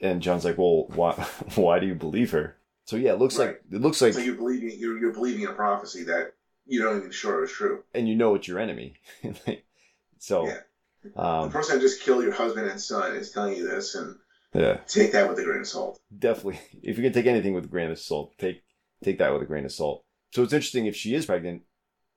and 0.00 0.22
John's 0.22 0.44
like, 0.44 0.58
"Well, 0.58 0.86
why 0.94 1.14
why 1.56 1.80
do 1.80 1.88
you 1.88 1.96
believe 1.96 2.30
her?" 2.30 2.56
So 2.84 2.94
yeah, 2.94 3.14
it 3.14 3.18
looks 3.18 3.36
Right. 3.36 3.46
like 3.48 3.62
it 3.72 3.80
looks 3.80 4.00
like, 4.00 4.12
so 4.14 4.20
you're 4.20 4.36
believing 4.36 4.78
you're, 4.78 4.96
you're 5.00 5.12
believing 5.12 5.46
a 5.46 5.52
prophecy 5.52 6.04
that 6.04 6.34
you 6.66 6.80
don't 6.80 6.98
even 6.98 7.10
sure 7.10 7.42
is 7.42 7.50
true. 7.50 7.82
and 7.92 8.08
you 8.08 8.14
know 8.14 8.36
it's 8.36 8.46
your 8.46 8.60
enemy. 8.60 8.94
so, 10.20 10.46
Yeah. 10.46 10.58
the 11.02 11.20
um, 11.20 11.50
person 11.50 11.76
that 11.78 11.82
just 11.82 12.00
killed 12.02 12.22
your 12.22 12.32
husband 12.32 12.70
and 12.70 12.80
son 12.80 13.16
is 13.16 13.32
telling 13.32 13.56
you 13.56 13.68
this, 13.68 13.96
and 13.96 14.16
yeah. 14.54 14.78
take 14.86 15.12
that 15.12 15.28
with 15.28 15.38
a 15.38 15.44
grain 15.44 15.60
of 15.60 15.66
salt. 15.68 16.00
definitely 16.16 16.60
if 16.82 16.96
you 16.98 17.02
can 17.04 17.12
take 17.12 17.26
anything 17.26 17.54
with 17.54 17.64
a 17.64 17.68
grain 17.68 17.90
of 17.90 17.98
salt 17.98 18.32
take 18.38 18.62
take 19.04 19.18
that 19.18 19.32
with 19.32 19.42
a 19.42 19.46
grain 19.46 19.64
of 19.64 19.72
salt 19.72 20.04
so 20.32 20.42
it's 20.42 20.52
interesting 20.52 20.86
if 20.86 20.96
she 20.96 21.14
is 21.14 21.26
pregnant 21.26 21.62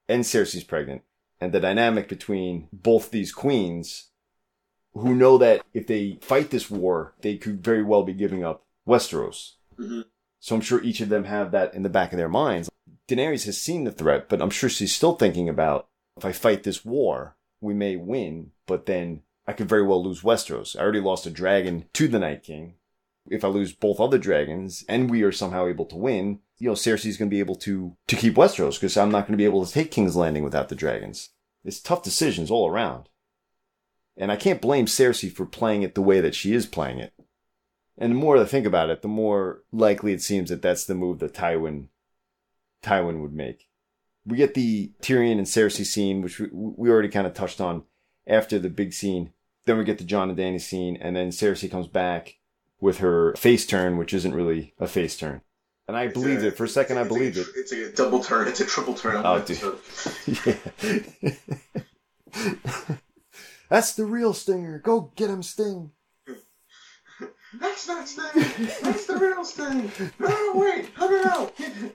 and 0.08 0.24
cersei's 0.24 0.64
pregnant 0.64 1.02
and 1.42 1.52
the 1.52 1.60
dynamic 1.60 2.08
between 2.08 2.68
both 2.72 3.12
these 3.12 3.32
queens 3.32 4.10
who 4.94 5.14
know 5.14 5.38
that 5.38 5.62
if 5.74 5.88
they 5.88 6.18
fight 6.22 6.50
this 6.52 6.70
war 6.72 7.14
they 7.22 7.38
could 7.38 7.64
very 7.64 7.84
well 7.84 8.04
be 8.04 8.14
giving 8.14 8.44
up 8.44 8.66
westeros 8.88 9.54
Mhm. 9.80 10.06
so 10.40 10.56
i'm 10.56 10.62
sure 10.62 10.82
each 10.84 11.02
of 11.02 11.10
them 11.10 11.26
have 11.26 11.52
that 11.52 11.74
in 11.74 11.84
the 11.84 11.90
back 11.90 12.14
of 12.14 12.18
their 12.18 12.30
minds 12.30 12.70
daenerys 13.10 13.46
has 13.46 13.60
seen 13.62 13.84
the 13.84 13.92
threat 13.92 14.30
but 14.30 14.42
i'm 14.42 14.50
sure 14.50 14.70
she's 14.70 14.94
still 14.96 15.16
thinking 15.16 15.50
about 15.50 15.88
if 16.18 16.24
i 16.26 16.32
fight 16.32 16.64
this 16.64 16.86
war 16.86 17.36
we 17.62 17.74
may 17.74 17.96
win 17.98 18.52
but 18.68 18.86
then 18.86 19.22
i 19.48 19.54
could 19.54 19.70
very 19.70 19.84
well 19.84 20.04
lose 20.04 20.22
westeros 20.22 20.76
i 20.78 20.82
already 20.82 21.00
lost 21.00 21.26
a 21.26 21.30
dragon 21.30 21.86
to 21.94 22.08
the 22.08 22.20
night 22.20 22.44
king 22.44 22.76
if 23.28 23.44
I 23.44 23.48
lose 23.48 23.74
both 23.74 24.00
other 24.00 24.18
dragons 24.18 24.86
and 24.88 25.10
we 25.10 25.24
are 25.24 25.32
somehow 25.32 25.68
able 25.68 25.86
to 25.86 25.96
win, 25.96 26.40
you 26.58 26.70
know, 26.70 26.76
Cersei's 26.76 27.18
going 27.18 27.30
to 27.30 27.36
be 27.36 27.40
able 27.40 27.56
to, 27.58 27.96
to 28.08 28.16
keep 28.16 28.36
Westeros 28.36 28.76
because 28.76 28.98
I'm 28.98 29.12
not 29.12 29.22
going 29.22 29.34
to 29.34 29.38
be 29.38 29.46
able 29.46 29.66
to 29.66 29.72
take 29.72 29.92
King's 29.92 30.16
Landing 30.16 30.44
without 30.44 30.70
the 30.70 30.76
dragons. 30.76 31.30
It's 31.64 31.80
tough 31.80 32.04
decisions 32.04 32.52
all 32.52 32.70
around. 32.70 33.10
And 34.18 34.32
I 34.32 34.36
can't 34.36 34.62
blame 34.62 34.86
Cersei 34.86 35.32
for 35.32 35.46
playing 35.46 35.84
it 35.84 35.96
the 35.96 36.02
way 36.02 36.22
that 36.22 36.36
she 36.36 36.54
is 36.54 36.66
playing 36.66 37.00
it. 37.00 37.14
And 37.98 38.12
the 38.12 38.18
more 38.18 38.38
I 38.38 38.46
think 38.46 38.66
about 38.66 38.90
it, 38.90 39.02
the 39.02 39.08
more 39.08 39.64
likely 39.72 40.14
it 40.14 40.22
seems 40.22 40.50
that 40.50 40.62
that's 40.62 40.86
the 40.86 40.96
move 40.96 41.20
that 41.20 41.34
Tywin, 41.34 41.88
Tywin 42.84 43.22
would 43.22 43.34
make. 43.34 43.68
We 44.26 44.38
get 44.38 44.54
the 44.54 44.94
Tyrion 45.02 45.38
and 45.38 45.48
Cersei 45.48 45.86
scene, 45.86 46.22
which 46.22 46.40
we, 46.40 46.50
we 46.52 46.90
already 46.90 47.10
kind 47.10 47.28
of 47.28 47.34
touched 47.34 47.62
on 47.62 47.84
after 48.28 48.60
the 48.60 48.70
big 48.70 48.94
scene. 48.94 49.32
Then 49.66 49.78
we 49.78 49.84
get 49.84 49.98
the 49.98 50.04
John 50.04 50.30
and 50.30 50.38
Danny 50.38 50.60
scene, 50.60 50.98
and 51.02 51.16
then 51.16 51.30
Cersei 51.30 51.70
comes 51.72 51.88
back 51.88 52.38
with 52.80 53.00
her 53.00 53.34
face 53.36 53.66
turn, 53.66 53.98
which 53.98 54.14
isn't 54.14 54.34
really 54.36 54.74
a 54.80 54.88
face 54.88 55.18
turn. 55.18 55.42
And 55.88 55.96
I 55.98 56.08
believed 56.08 56.44
it. 56.44 56.58
For 56.58 56.64
a 56.66 56.68
second, 56.70 56.98
I 56.98 57.02
it's 57.02 57.10
a- 57.10 57.14
believed 57.14 57.38
it. 57.38 57.48
It's 57.56 57.72
a 57.72 57.92
double 57.92 58.24
turn. 58.24 58.48
It's 58.48 58.60
a 58.60 58.66
triple 58.66 58.94
turn. 58.96 59.22
Oh, 59.26 59.40
dude. 59.42 59.60
Yeah. 62.34 62.96
That's 63.70 63.94
the 63.96 64.06
real 64.06 64.34
stinger. 64.34 64.80
Go 64.80 65.12
get 65.16 65.30
him, 65.30 65.42
Sting. 65.42 65.92
That's 67.60 67.88
not 67.88 68.08
Sting. 68.08 68.44
That's 68.84 69.06
the 69.08 69.18
real 69.18 69.44
Sting. 69.46 69.92
No, 70.20 70.28
no, 70.28 70.52
wait, 70.56 70.90
no, 71.00 71.08
no, 71.08 71.22
no. 71.24 71.52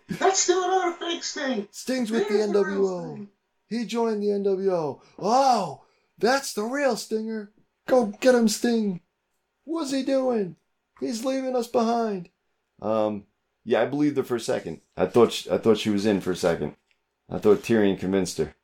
That's 0.08 0.40
still 0.40 0.64
another 0.64 0.96
fake 0.96 1.22
Sting. 1.22 1.68
Sting's 1.70 2.10
with 2.10 2.28
the 2.28 2.34
There's 2.38 2.50
real 2.50 2.64
NWO. 2.64 3.12
Sting. 3.14 3.28
He 3.68 3.84
joined 3.84 4.22
the 4.22 4.28
NWO. 4.28 5.00
Oh, 5.18 5.82
that's 6.18 6.54
the 6.54 6.64
real 6.64 6.96
Stinger. 6.96 7.52
Go 7.90 8.06
get 8.06 8.37
him, 8.37 8.47
Sting. 8.47 9.00
What's 9.64 9.90
he 9.90 10.04
doing? 10.04 10.54
He's 11.00 11.25
leaving 11.25 11.56
us 11.56 11.66
behind. 11.66 12.28
Um, 12.80 13.25
yeah, 13.64 13.82
I 13.82 13.87
believed 13.87 14.16
her 14.16 14.23
for 14.23 14.37
a 14.37 14.40
second. 14.40 14.80
I 14.97 15.06
thought 15.06 15.32
she, 15.32 15.50
I 15.50 15.59
thought 15.59 15.78
she 15.78 15.90
was 15.90 16.06
in 16.06 16.20
for 16.20 16.30
a 16.30 16.37
second. 16.37 16.76
I 17.28 17.38
thought 17.38 17.64
Tyrion 17.64 17.99
convinced 17.99 18.38
her. 18.38 18.54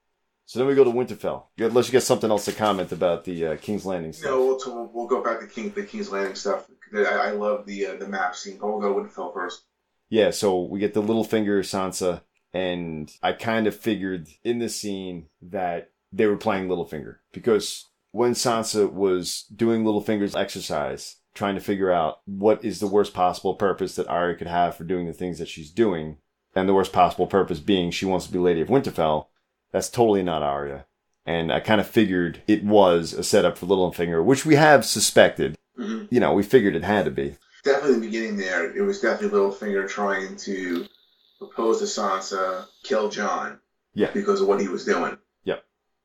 So 0.45 0.61
then 0.61 0.68
we 0.68 0.76
go 0.76 0.85
to 0.85 0.92
Winterfell. 0.92 1.47
Unless 1.59 1.88
you 1.88 1.92
got 1.92 2.04
something 2.04 2.30
else 2.30 2.45
to 2.45 2.52
comment 2.52 2.92
about 2.92 3.25
the 3.25 3.47
uh, 3.47 3.56
King's 3.56 3.85
Landing 3.85 4.12
stuff. 4.12 4.30
No, 4.30 4.47
we'll, 4.47 4.61
we'll, 4.64 4.90
we'll 4.95 5.06
go 5.09 5.25
back 5.25 5.40
to 5.40 5.49
King, 5.49 5.73
the 5.75 5.83
King's 5.83 6.12
Landing 6.12 6.37
stuff. 6.37 6.68
I, 6.95 7.02
I 7.02 7.30
love 7.33 7.66
the 7.66 7.85
uh, 7.85 7.97
the 7.97 8.06
map 8.06 8.37
scene. 8.37 8.59
But 8.59 8.68
we'll 8.68 8.80
go 8.80 8.92
with 8.92 9.12
Winterfell 9.12 9.35
first. 9.35 9.64
Yeah, 10.09 10.30
so 10.30 10.62
we 10.62 10.78
get 10.78 10.95
the 10.95 11.02
Littlefinger 11.02 11.59
Sansa, 11.64 12.21
and 12.54 13.11
I 13.25 13.33
kind 13.33 13.66
of 13.66 13.75
figured 13.75 14.28
in 14.45 14.61
this 14.61 14.76
scene 14.80 15.26
that 15.42 15.90
they 16.12 16.26
were 16.26 16.37
playing 16.37 16.68
Littlefinger 16.68 17.16
because 17.33 17.87
when 18.16 18.32
Sansa 18.32 18.90
was 18.90 19.44
doing 19.54 19.85
Littlefinger's 19.85 20.35
exercise, 20.35 21.16
trying 21.35 21.54
to 21.54 21.61
figure 21.61 21.92
out 21.92 22.20
what 22.25 22.64
is 22.64 22.80
the 22.80 22.87
worst 22.87 23.12
possible 23.12 23.54
purpose 23.54 23.94
that 23.96 24.08
Arya 24.08 24.37
could 24.37 24.46
have 24.46 24.75
for 24.75 24.85
doing 24.85 25.06
the 25.06 25.12
things 25.12 25.38
that 25.38 25.49
she's 25.49 25.70
doing, 25.70 26.16
and 26.54 26.66
the 26.66 26.73
worst 26.73 26.94
possible 26.94 27.26
purpose 27.26 27.61
being 27.61 27.90
she 27.90 28.06
wants 28.06 28.26
to 28.26 28.32
be 28.32 28.38
Lady 28.38 28.62
of 28.62 28.68
Winterfell, 28.68 29.26
that's 29.70 29.90
totally 29.90 30.23
not 30.23 30.42
Arya. 30.42 30.87
And 31.26 31.52
I 31.52 31.61
kind 31.61 31.78
of 31.78 31.87
figured 31.87 32.40
it 32.46 32.64
was 32.64 33.12
a 33.12 33.23
setup 33.23 33.58
for 33.58 33.66
Littlefinger, 33.66 34.25
which 34.25 34.46
we 34.46 34.54
have 34.54 34.87
suspected. 34.87 35.54
hmm 35.76 36.04
You 36.11 36.20
know, 36.20 36.32
we 36.32 36.42
figured 36.42 36.75
it 36.75 36.85
had 36.85 37.04
to 37.04 37.11
be. 37.11 37.37
Definitely 37.64 37.96
the 37.96 38.06
beginning 38.06 38.37
there. 38.38 38.75
It 38.75 38.80
was 38.80 39.02
definitely 39.02 39.38
Littlefinger 39.38 39.87
trying 39.88 40.37
to 40.37 40.87
propose 41.38 41.80
to 41.80 41.85
Sansa, 41.85 42.64
kill 42.82 43.11
John. 43.11 43.58
Yeah. 43.92 44.11
Because 44.12 44.40
of 44.40 44.49
what 44.49 44.61
he 44.61 44.68
was 44.68 44.87
doing. 44.87 45.18
Yeah, 45.44 45.56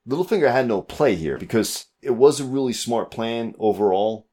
Littlefinger 0.08 0.51
had 0.51 0.68
no 0.68 0.82
play 0.82 1.15
here 1.15 1.38
because 1.38 1.86
it 2.01 2.12
was 2.12 2.39
a 2.39 2.46
really 2.46 2.74
smart 2.74 3.12
plan 3.12 3.55
overall. 3.60 4.27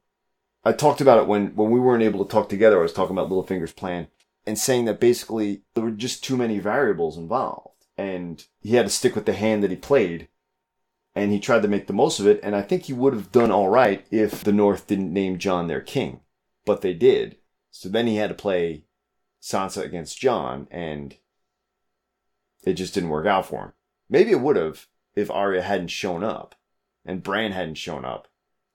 I 0.63 0.73
talked 0.73 1.01
about 1.01 1.19
it 1.19 1.27
when, 1.27 1.55
when 1.55 1.71
we 1.71 1.79
weren't 1.79 2.03
able 2.03 2.25
to 2.25 2.31
talk 2.31 2.49
together. 2.49 2.79
I 2.79 2.83
was 2.83 2.93
talking 2.93 3.17
about 3.17 3.29
Littlefinger's 3.29 3.73
plan 3.73 4.07
and 4.45 4.57
saying 4.57 4.85
that 4.85 4.99
basically 4.99 5.61
there 5.73 5.83
were 5.83 5.91
just 5.91 6.23
too 6.23 6.35
many 6.35 6.59
variables 6.59 7.17
involved 7.17 7.85
and 7.97 8.45
he 8.61 8.75
had 8.75 8.85
to 8.85 8.91
stick 8.91 9.15
with 9.15 9.25
the 9.25 9.33
hand 9.33 9.63
that 9.63 9.71
he 9.71 9.77
played 9.77 10.27
and 11.15 11.31
he 11.31 11.39
tried 11.39 11.61
to 11.61 11.67
make 11.67 11.87
the 11.87 11.93
most 11.93 12.19
of 12.19 12.27
it. 12.27 12.39
And 12.43 12.55
I 12.55 12.61
think 12.61 12.83
he 12.83 12.93
would 12.93 13.13
have 13.13 13.31
done 13.31 13.51
all 13.51 13.69
right 13.69 14.05
if 14.11 14.43
the 14.43 14.51
North 14.51 14.87
didn't 14.87 15.13
name 15.13 15.37
John 15.37 15.67
their 15.67 15.81
king, 15.81 16.21
but 16.65 16.81
they 16.81 16.93
did. 16.93 17.37
So 17.71 17.89
then 17.89 18.07
he 18.07 18.15
had 18.15 18.29
to 18.29 18.35
play 18.35 18.85
Sansa 19.41 19.83
against 19.83 20.19
John 20.19 20.67
and 20.71 21.15
it 22.63 22.73
just 22.73 22.93
didn't 22.93 23.09
work 23.09 23.25
out 23.25 23.45
for 23.45 23.65
him. 23.65 23.73
Maybe 24.09 24.31
it 24.31 24.41
would 24.41 24.55
have 24.55 24.87
if 25.15 25.31
Arya 25.31 25.61
hadn't 25.61 25.87
shown 25.87 26.23
up 26.23 26.55
and 27.09 27.23
Bran 27.23 27.53
hadn't 27.53 27.75
shown 27.75 28.05
up. 28.05 28.27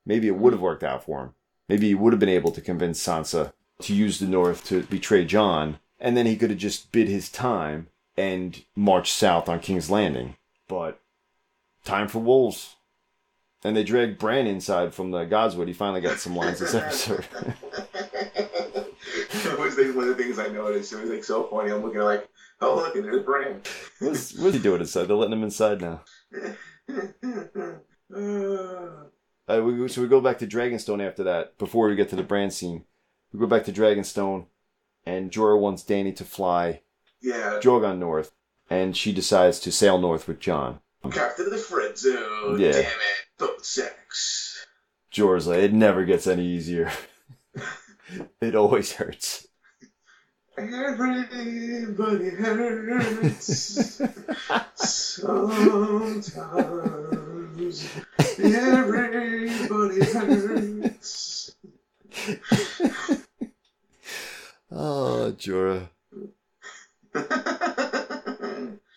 Maybe 0.05 0.27
it 0.27 0.37
would 0.37 0.53
have 0.53 0.61
worked 0.61 0.83
out 0.83 1.05
for 1.05 1.23
him. 1.23 1.35
Maybe 1.69 1.87
he 1.87 1.95
would 1.95 2.13
have 2.13 2.19
been 2.19 2.29
able 2.29 2.51
to 2.51 2.61
convince 2.61 3.01
Sansa 3.01 3.53
to 3.83 3.95
use 3.95 4.19
the 4.19 4.27
North 4.27 4.67
to 4.67 4.83
betray 4.83 5.25
John, 5.25 5.79
and 6.01 6.17
then 6.17 6.27
he 6.27 6.37
could 6.37 6.51
have 6.51 6.59
just 6.59 6.91
bid 6.91 7.07
his 7.09 7.29
time 7.29 7.87
and 8.17 8.65
marched 8.75 9.15
south 9.15 9.49
on 9.49 9.61
King's 9.61 9.89
Landing. 9.89 10.35
But 10.67 11.01
time 11.85 12.09
for 12.09 12.19
wolves. 12.19 12.75
And 13.63 13.77
they 13.77 13.85
dragged 13.85 14.19
Bran 14.19 14.49
inside 14.49 14.93
from 14.95 15.13
the 15.13 15.25
Godswood. 15.25 15.69
He 15.69 15.73
finally 15.73 16.01
got 16.01 16.19
some 16.19 16.35
lines 16.35 16.59
this 16.59 16.75
episode. 16.75 17.25
it 17.95 19.59
was 19.59 19.77
one 19.95 20.09
of 20.09 20.17
the 20.17 20.23
things 20.23 20.41
I 20.41 20.49
noticed. 20.49 20.93
It 20.93 21.01
was 21.01 21.11
like 21.11 21.25
so 21.25 21.45
funny. 21.45 21.71
I'm 21.71 21.83
looking 21.83 22.01
at 22.01 22.05
like, 22.05 22.29
oh 22.61 22.75
look, 22.75 22.97
and 22.97 23.05
there's 23.05 23.25
Bran. 23.25 23.63
what's, 24.01 24.37
what's 24.37 24.57
he 24.57 24.61
doing 24.61 24.81
inside? 24.81 25.05
They're 25.05 25.17
letting 25.17 25.35
him 25.35 25.45
inside 25.45 25.81
now. 25.81 26.03
Uh, 28.13 29.05
Uh, 29.47 29.63
we, 29.63 29.89
so 29.89 30.01
we 30.01 30.09
go 30.09 30.21
back 30.21 30.39
to 30.39 30.47
Dragonstone 30.47 31.07
after 31.07 31.23
that. 31.25 31.59
Before 31.59 31.89
we 31.89 31.97
get 31.97 32.09
to 32.11 32.17
the 32.17 32.23
Bran 32.23 32.51
scene, 32.51 32.85
we 33.33 33.39
go 33.39 33.47
back 33.47 33.65
to 33.65 33.73
Dragonstone, 33.73 34.47
and 35.05 35.31
Jorah 35.31 35.61
wants 35.61 35.83
Danny 35.83 36.13
to 36.15 36.25
fly 36.25 36.81
yeah, 37.21 37.59
Drogon 37.63 37.99
north, 37.99 38.33
and 38.71 38.97
she 38.97 39.13
decides 39.13 39.61
to 39.61 39.71
sail 39.73 39.99
north 39.99 40.27
with 40.27 40.41
John. 40.41 40.81
Captain 41.11 41.45
of 41.47 41.53
the 41.53 41.59
Friend 41.59 41.97
Zone. 41.97 42.59
Yeah. 42.59 42.73
Damn 42.73 42.81
it. 42.83 43.27
Phone 43.39 43.63
sex. 43.63 44.67
Jorah's 45.13 45.47
like, 45.47 45.59
it 45.59 45.73
never 45.75 46.05
gets 46.05 46.27
any 46.27 46.47
easier. 46.47 46.91
it 48.41 48.55
always 48.55 48.93
hurts. 48.93 49.47
Everybody 50.57 52.31
hurts. 52.31 54.01
Sometimes. 54.75 56.35
Everybody 58.39 60.05
hurts. 60.05 61.55
Oh, 64.77 65.33
Jorah. 65.39 65.89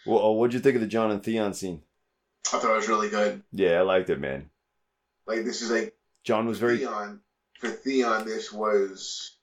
Well, 0.08 0.20
oh, 0.24 0.32
what'd 0.32 0.54
you 0.54 0.60
think 0.62 0.76
of 0.76 0.82
the 0.82 0.88
John 0.88 1.12
and 1.12 1.22
Theon 1.22 1.54
scene? 1.54 1.84
I 2.54 2.60
thought 2.60 2.72
it 2.72 2.78
was 2.78 2.88
really 2.88 3.10
good. 3.10 3.44
Yeah, 3.52 3.74
I 3.74 3.82
liked 3.82 4.10
it, 4.10 4.22
man. 4.22 4.50
Like 5.28 5.44
this 5.44 5.62
is 5.62 5.70
like 5.70 5.96
John 6.24 6.48
was 6.48 6.60
very 6.60 6.78
Theon. 6.78 7.20
For 7.60 7.70
Theon, 7.70 8.26
this 8.26 8.52
was 8.52 9.36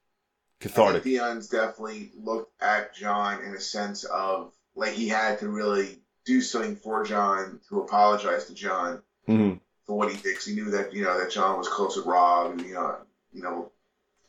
cathartic. 0.61 1.03
Theon's 1.03 1.49
definitely 1.49 2.13
looked 2.17 2.61
at 2.63 2.95
John 2.95 3.43
in 3.45 3.55
a 3.55 3.61
sense 3.61 4.05
of 4.05 4.53
like 4.75 4.95
he 4.95 5.07
had 5.09 5.39
to 5.41 5.49
really 5.49 5.99
do 6.25 6.41
something 6.41 6.77
for 6.77 7.05
John 7.05 7.61
to 7.69 7.81
apologize 7.81 8.47
to 8.47 8.55
John 8.55 9.03
hmm 9.27 9.55
for 9.87 9.97
what 9.99 10.11
he 10.13 10.21
did. 10.23 10.35
'cause 10.35 10.47
he 10.47 10.55
knew 10.55 10.71
that 10.71 10.93
you 10.93 11.05
know 11.05 11.19
that 11.19 11.31
John 11.31 11.59
was 11.59 11.69
close 11.69 11.97
with 11.97 12.07
Rob, 12.07 12.53
and 12.53 12.61
you 12.63 12.75
know, 12.75 12.97
you 13.33 13.43
know, 13.43 13.71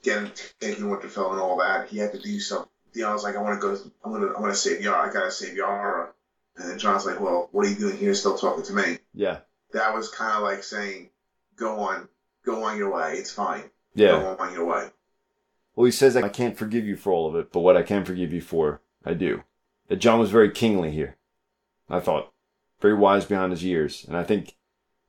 getting 0.03 0.31
taking 0.59 0.85
Winterfell 0.85 1.31
and 1.31 1.39
all 1.39 1.57
that. 1.57 1.87
He 1.89 1.97
had 1.97 2.11
to 2.13 2.19
do 2.21 2.39
something. 2.39 2.69
Was 2.95 3.23
like, 3.25 3.35
I 3.35 3.41
want 3.41 3.59
to 3.59 3.67
go. 3.67 3.77
I'm 4.05 4.11
gonna. 4.13 4.27
I'm 4.27 4.41
gonna 4.41 4.55
save 4.55 4.81
Yara. 4.81 5.09
I 5.09 5.13
gotta 5.13 5.31
save 5.31 5.55
Yara. 5.55 6.13
And 6.57 6.69
then 6.69 6.79
John's 6.79 7.05
like, 7.05 7.19
Well, 7.19 7.49
what 7.51 7.65
are 7.65 7.69
you 7.69 7.75
doing 7.75 7.97
here? 7.97 8.13
Still 8.13 8.37
talking 8.37 8.63
to 8.63 8.73
me? 8.73 8.99
Yeah, 9.13 9.39
That 9.73 9.93
was 9.93 10.09
kind 10.09 10.31
of 10.37 10.43
like 10.43 10.63
saying, 10.63 11.09
Go 11.57 11.77
on, 11.81 12.07
go 12.45 12.63
on 12.63 12.77
your 12.77 12.93
way. 12.93 13.15
It's 13.17 13.31
fine. 13.31 13.63
yeah. 13.93 14.11
Go 14.21 14.37
on 14.39 14.53
your 14.53 14.63
way. 14.65 14.89
Well, 15.75 15.83
he 15.85 15.91
says, 15.91 16.15
I 16.15 16.29
can't 16.29 16.57
forgive 16.57 16.85
you 16.85 16.95
for 16.95 17.11
all 17.11 17.27
of 17.27 17.35
it, 17.35 17.51
but 17.51 17.59
what 17.59 17.75
I 17.75 17.83
can 17.83 18.05
forgive 18.05 18.31
you 18.31 18.39
for, 18.39 18.79
I 19.03 19.13
do. 19.13 19.43
That 19.89 19.97
John 19.97 20.19
was 20.19 20.31
very 20.31 20.49
kingly 20.49 20.91
here. 20.91 21.17
I 21.89 21.99
thought. 21.99 22.31
Very 22.79 22.93
wise 22.93 23.25
beyond 23.25 23.51
his 23.51 23.63
years. 23.65 24.05
And 24.07 24.15
I 24.15 24.23
think, 24.23 24.55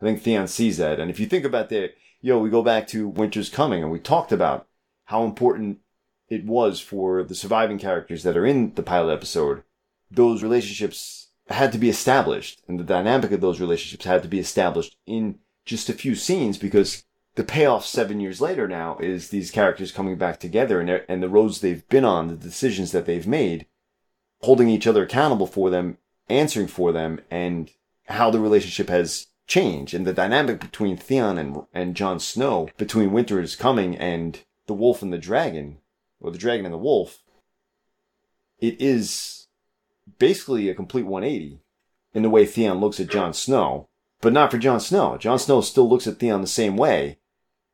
I 0.01 0.05
think 0.05 0.23
Theon 0.23 0.49
sees 0.49 0.77
that. 0.79 1.01
And 1.01 1.11
if 1.11 1.19
you 1.19 1.27
think 1.27 1.45
about 1.45 1.69
that, 1.71 1.95
you 2.21 2.33
know, 2.33 2.39
we 2.39 2.51
go 2.51 2.63
back 2.63 2.87
to 2.89 3.09
Winter's 3.09 3.49
Coming 3.49 3.83
and 3.83 3.93
we 3.93 3.99
talked 3.99 4.33
about 4.33 4.67
how 5.05 5.25
important 5.25 5.79
it 6.29 6.45
was 6.45 6.81
for 6.81 7.23
the 7.23 7.35
surviving 7.35 7.79
characters 7.79 8.23
that 8.25 8.37
are 8.37 8.47
in 8.47 8.75
the 8.75 8.83
pilot 8.83 9.13
episode. 9.13 9.63
Those 10.11 10.43
relationships 10.43 11.29
had 11.49 11.73
to 11.73 11.79
be 11.79 11.89
established 11.89 12.63
and 12.67 12.79
the 12.79 12.85
dynamic 12.85 13.31
of 13.31 13.41
those 13.41 13.61
relationships 13.61 14.05
had 14.05 14.23
to 14.23 14.29
be 14.29 14.41
established 14.41 14.97
in 15.07 15.39
just 15.65 15.89
a 15.89 15.95
few 15.95 16.15
scenes 16.15 16.59
because 16.59 17.05
the 17.37 17.45
payoff 17.45 17.87
seven 17.87 18.19
years 18.19 18.41
later 18.41 18.67
now 18.67 18.97
is 18.99 19.29
these 19.29 19.51
characters 19.51 19.93
coming 19.93 20.17
back 20.17 20.41
together 20.41 20.81
and, 20.81 21.05
and 21.09 21.23
the 21.23 21.29
roads 21.29 21.61
they've 21.61 21.87
been 21.89 22.05
on, 22.05 22.29
the 22.29 22.37
decisions 22.37 22.93
that 22.93 23.07
they've 23.07 23.27
made, 23.27 23.67
holding 24.41 24.69
each 24.69 24.87
other 24.87 25.03
accountable 25.03 25.47
for 25.47 25.71
them, 25.71 25.99
answering 26.29 26.67
for 26.67 26.93
them, 26.93 27.21
and 27.31 27.71
how 28.07 28.31
the 28.31 28.41
relationship 28.41 28.89
has 28.89 29.29
changed 29.47 29.95
and 29.95 30.07
the 30.07 30.13
dynamic 30.13 30.61
between 30.61 30.97
Theon 30.97 31.39
and, 31.39 31.63
and 31.73 31.95
Jon 31.95 32.19
Snow, 32.19 32.69
between 32.77 33.13
Winter 33.13 33.41
is 33.41 33.57
Coming 33.57 33.97
and 33.97 34.41
the 34.67 34.75
Wolf 34.75 35.03
and 35.03 35.13
the 35.13 35.19
Dragon, 35.19 35.79
or 36.21 36.31
the 36.31 36.39
Dragon 36.39 36.67
and 36.67 36.75
the 36.75 36.79
Wolf, 36.79 37.23
it 38.59 38.81
is 38.81 39.47
basically 40.19 40.69
a 40.69 40.75
complete 40.75 41.07
180 41.07 41.61
in 42.15 42.23
the 42.23 42.31
way 42.31 42.47
Theon 42.47 42.79
looks 42.79 42.99
at 42.99 43.11
Jon 43.11 43.33
Snow, 43.33 43.89
but 44.21 44.33
not 44.33 44.51
for 44.51 44.59
Jon 44.59 44.81
Snow. 44.81 45.17
Jon 45.19 45.39
Snow 45.39 45.61
still 45.61 45.89
looks 45.89 46.07
at 46.07 46.19
Theon 46.19 46.41
the 46.41 46.47
same 46.47 46.77
way. 46.77 47.19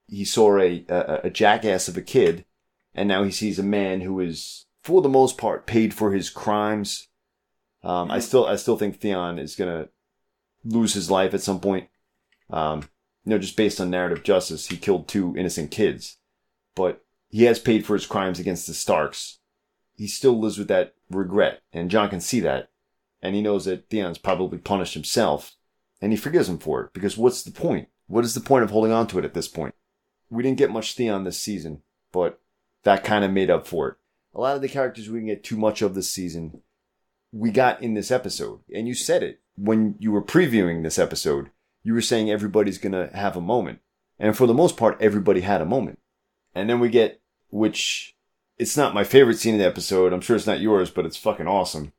He 0.08 0.24
saw 0.24 0.58
a, 0.58 0.84
a, 0.88 1.20
a 1.24 1.30
jackass 1.30 1.88
of 1.88 1.96
a 1.96 2.02
kid, 2.02 2.44
and 2.94 3.08
now 3.08 3.22
he 3.22 3.30
sees 3.30 3.58
a 3.58 3.62
man 3.62 4.00
who 4.02 4.20
is, 4.20 4.66
for 4.82 5.00
the 5.00 5.08
most 5.08 5.38
part, 5.38 5.66
paid 5.66 5.94
for 5.94 6.12
his 6.12 6.28
crimes. 6.28 7.08
Um, 7.82 8.10
I 8.10 8.18
still, 8.18 8.46
I 8.46 8.56
still 8.56 8.76
think 8.76 9.00
Theon 9.00 9.38
is 9.38 9.56
gonna 9.56 9.88
lose 10.64 10.94
his 10.94 11.10
life 11.10 11.34
at 11.34 11.42
some 11.42 11.60
point. 11.60 11.88
Um, 12.50 12.88
you 13.24 13.30
know, 13.30 13.38
just 13.38 13.56
based 13.56 13.80
on 13.80 13.90
narrative 13.90 14.22
justice, 14.22 14.66
he 14.66 14.76
killed 14.76 15.08
two 15.08 15.34
innocent 15.36 15.70
kids, 15.70 16.18
but 16.74 17.04
he 17.28 17.44
has 17.44 17.58
paid 17.58 17.86
for 17.86 17.94
his 17.94 18.06
crimes 18.06 18.38
against 18.38 18.66
the 18.66 18.74
Starks. 18.74 19.38
He 19.94 20.06
still 20.06 20.38
lives 20.38 20.58
with 20.58 20.68
that 20.68 20.94
regret, 21.10 21.62
and 21.72 21.90
John 21.90 22.08
can 22.08 22.20
see 22.20 22.40
that, 22.40 22.70
and 23.20 23.34
he 23.34 23.42
knows 23.42 23.64
that 23.66 23.88
Theon's 23.88 24.18
probably 24.18 24.58
punished 24.58 24.94
himself, 24.94 25.54
and 26.00 26.12
he 26.12 26.18
forgives 26.18 26.48
him 26.48 26.58
for 26.58 26.82
it. 26.82 26.92
Because 26.92 27.16
what's 27.16 27.42
the 27.42 27.52
point? 27.52 27.88
What 28.06 28.24
is 28.24 28.34
the 28.34 28.40
point 28.40 28.64
of 28.64 28.70
holding 28.70 28.92
on 28.92 29.06
to 29.08 29.18
it 29.18 29.24
at 29.24 29.34
this 29.34 29.48
point? 29.48 29.74
We 30.30 30.42
didn't 30.42 30.58
get 30.58 30.70
much 30.70 30.94
Theon 30.94 31.24
this 31.24 31.38
season. 31.38 31.82
but 32.10 32.40
that 32.84 33.04
kind 33.04 33.24
of 33.24 33.30
made 33.30 33.50
up 33.50 33.66
for 33.66 33.88
it. 33.88 33.96
A 34.34 34.40
lot 34.40 34.56
of 34.56 34.62
the 34.62 34.68
characters 34.68 35.08
we 35.08 35.18
didn't 35.18 35.28
get 35.28 35.44
too 35.44 35.56
much 35.56 35.82
of 35.82 35.94
this 35.94 36.10
season, 36.10 36.62
we 37.30 37.50
got 37.50 37.82
in 37.82 37.94
this 37.94 38.10
episode. 38.10 38.60
And 38.74 38.88
you 38.88 38.94
said 38.94 39.22
it 39.22 39.41
when 39.56 39.96
you 39.98 40.12
were 40.12 40.22
previewing 40.22 40.82
this 40.82 40.98
episode. 40.98 41.50
You 41.82 41.94
were 41.94 42.00
saying 42.00 42.30
everybody's 42.30 42.78
going 42.78 42.92
to 42.92 43.14
have 43.16 43.36
a 43.36 43.40
moment. 43.40 43.80
And 44.18 44.36
for 44.36 44.46
the 44.46 44.54
most 44.54 44.76
part, 44.76 45.00
everybody 45.00 45.40
had 45.40 45.60
a 45.60 45.66
moment. 45.66 45.98
And 46.54 46.70
then 46.70 46.78
we 46.78 46.88
get, 46.88 47.20
which 47.50 48.14
it's 48.58 48.76
not 48.76 48.94
my 48.94 49.04
favorite 49.04 49.38
scene 49.38 49.54
in 49.54 49.60
the 49.60 49.66
episode. 49.66 50.12
I'm 50.12 50.20
sure 50.20 50.36
it's 50.36 50.46
not 50.46 50.60
yours, 50.60 50.90
but 50.90 51.06
it's 51.06 51.16
fucking 51.16 51.48
awesome. 51.48 51.92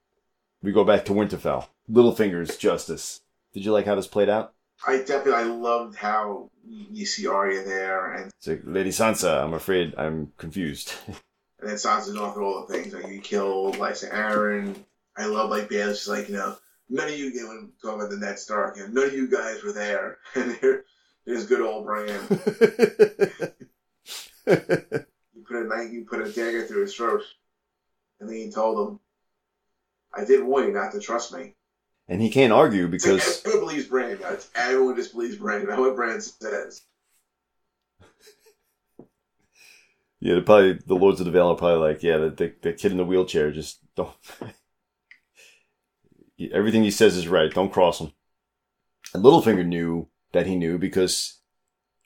We 0.62 0.72
go 0.72 0.86
back 0.86 1.04
to 1.06 1.14
Winterfell. 1.14 1.68
Littlefinger's 1.92 2.56
justice. 2.58 3.22
Did 3.54 3.66
you 3.66 3.74
like 3.74 3.86
how 3.86 3.96
this 3.96 4.08
played 4.08 4.30
out? 4.30 4.54
I 4.88 4.98
definitely 4.98 5.34
I 5.34 5.44
loved 5.44 5.98
how 5.98 6.50
you 6.66 7.06
see 7.06 7.28
Arya 7.28 7.64
there, 7.64 8.14
and, 8.14 8.32
It's 8.38 8.48
like, 8.48 8.62
Lady 8.66 8.90
Sansa, 8.90 9.44
I'm 9.44 9.54
afraid 9.54 9.94
I'm 9.98 10.32
confused. 10.38 10.94
and 11.08 11.70
then 11.70 11.76
Sansa's 11.76 12.14
going 12.14 12.34
through 12.34 12.46
all 12.46 12.66
the 12.66 12.74
things 12.74 12.94
like 12.94 13.08
you 13.08 13.22
killed 13.22 13.76
Lysa 13.76 14.12
Arryn. 14.12 14.76
I 15.16 15.26
love 15.26 15.50
like 15.50 15.70
Baelish 15.70 15.92
is 15.92 16.08
like 16.08 16.28
you 16.28 16.36
know 16.36 16.56
none 16.94 17.10
of 17.10 17.18
you 17.18 17.34
get 17.34 17.48
when 17.48 17.72
talking 17.82 18.00
about 18.00 18.12
the 18.12 18.18
Ned 18.18 18.40
Stark, 18.40 18.78
and 18.78 18.94
none 18.94 19.06
of 19.06 19.14
you 19.14 19.28
guys 19.28 19.64
were 19.64 19.74
there, 19.74 20.20
and 20.36 20.56
here, 20.58 20.86
there's 21.26 21.48
good 21.48 21.62
old 21.62 21.86
Bran. 21.86 22.20
You 24.46 25.46
put 25.48 25.66
a 25.66 25.68
knife, 25.68 25.92
you 25.92 26.06
put 26.06 26.26
a 26.26 26.32
dagger 26.32 26.66
through 26.66 26.82
his 26.82 26.96
throat, 26.96 27.22
and 28.20 28.30
then 28.30 28.36
he 28.36 28.52
told 28.52 28.88
him, 28.88 29.00
"I 30.14 30.26
did 30.26 30.44
warn 30.44 30.68
you 30.68 30.74
not 30.74 30.92
to 30.92 31.00
trust 31.00 31.34
me." 31.34 31.56
and 32.08 32.22
he 32.22 32.30
can't 32.30 32.54
argue 32.54 32.88
because 32.88 33.42
everyone 33.46 33.68
believes 33.68 33.88
Bran, 33.88 34.18
guys. 34.18 34.50
Everyone 34.56 34.96
just 34.96 35.14
believes 35.14 35.38
Bran. 35.38 35.66
That's 35.66 35.80
what 35.80 35.96
Bran 35.96 36.20
says. 36.22 36.82
yeah, 40.20 40.40
probably 40.46 40.74
the 40.86 40.96
Lords 40.96 41.20
of 41.20 41.26
the 41.26 41.32
Vale 41.32 41.50
are 41.50 41.56
probably 41.56 41.88
like, 41.88 42.04
yeah, 42.04 42.18
the, 42.18 42.30
the, 42.30 42.54
the 42.62 42.74
kid 42.74 42.92
in 42.92 42.98
the 42.98 43.06
wheelchair 43.06 43.52
just 43.52 43.80
don't. 43.96 44.14
Everything 46.52 46.84
he 46.84 46.92
says 46.92 47.16
is 47.16 47.28
right. 47.28 47.54
Don't 47.54 47.72
cross 47.72 48.00
him. 48.00 48.12
And 49.14 49.24
Littlefinger 49.24 49.66
knew 49.66 50.10
that 50.32 50.48
he 50.48 50.56
knew 50.56 50.78
because 50.78 51.40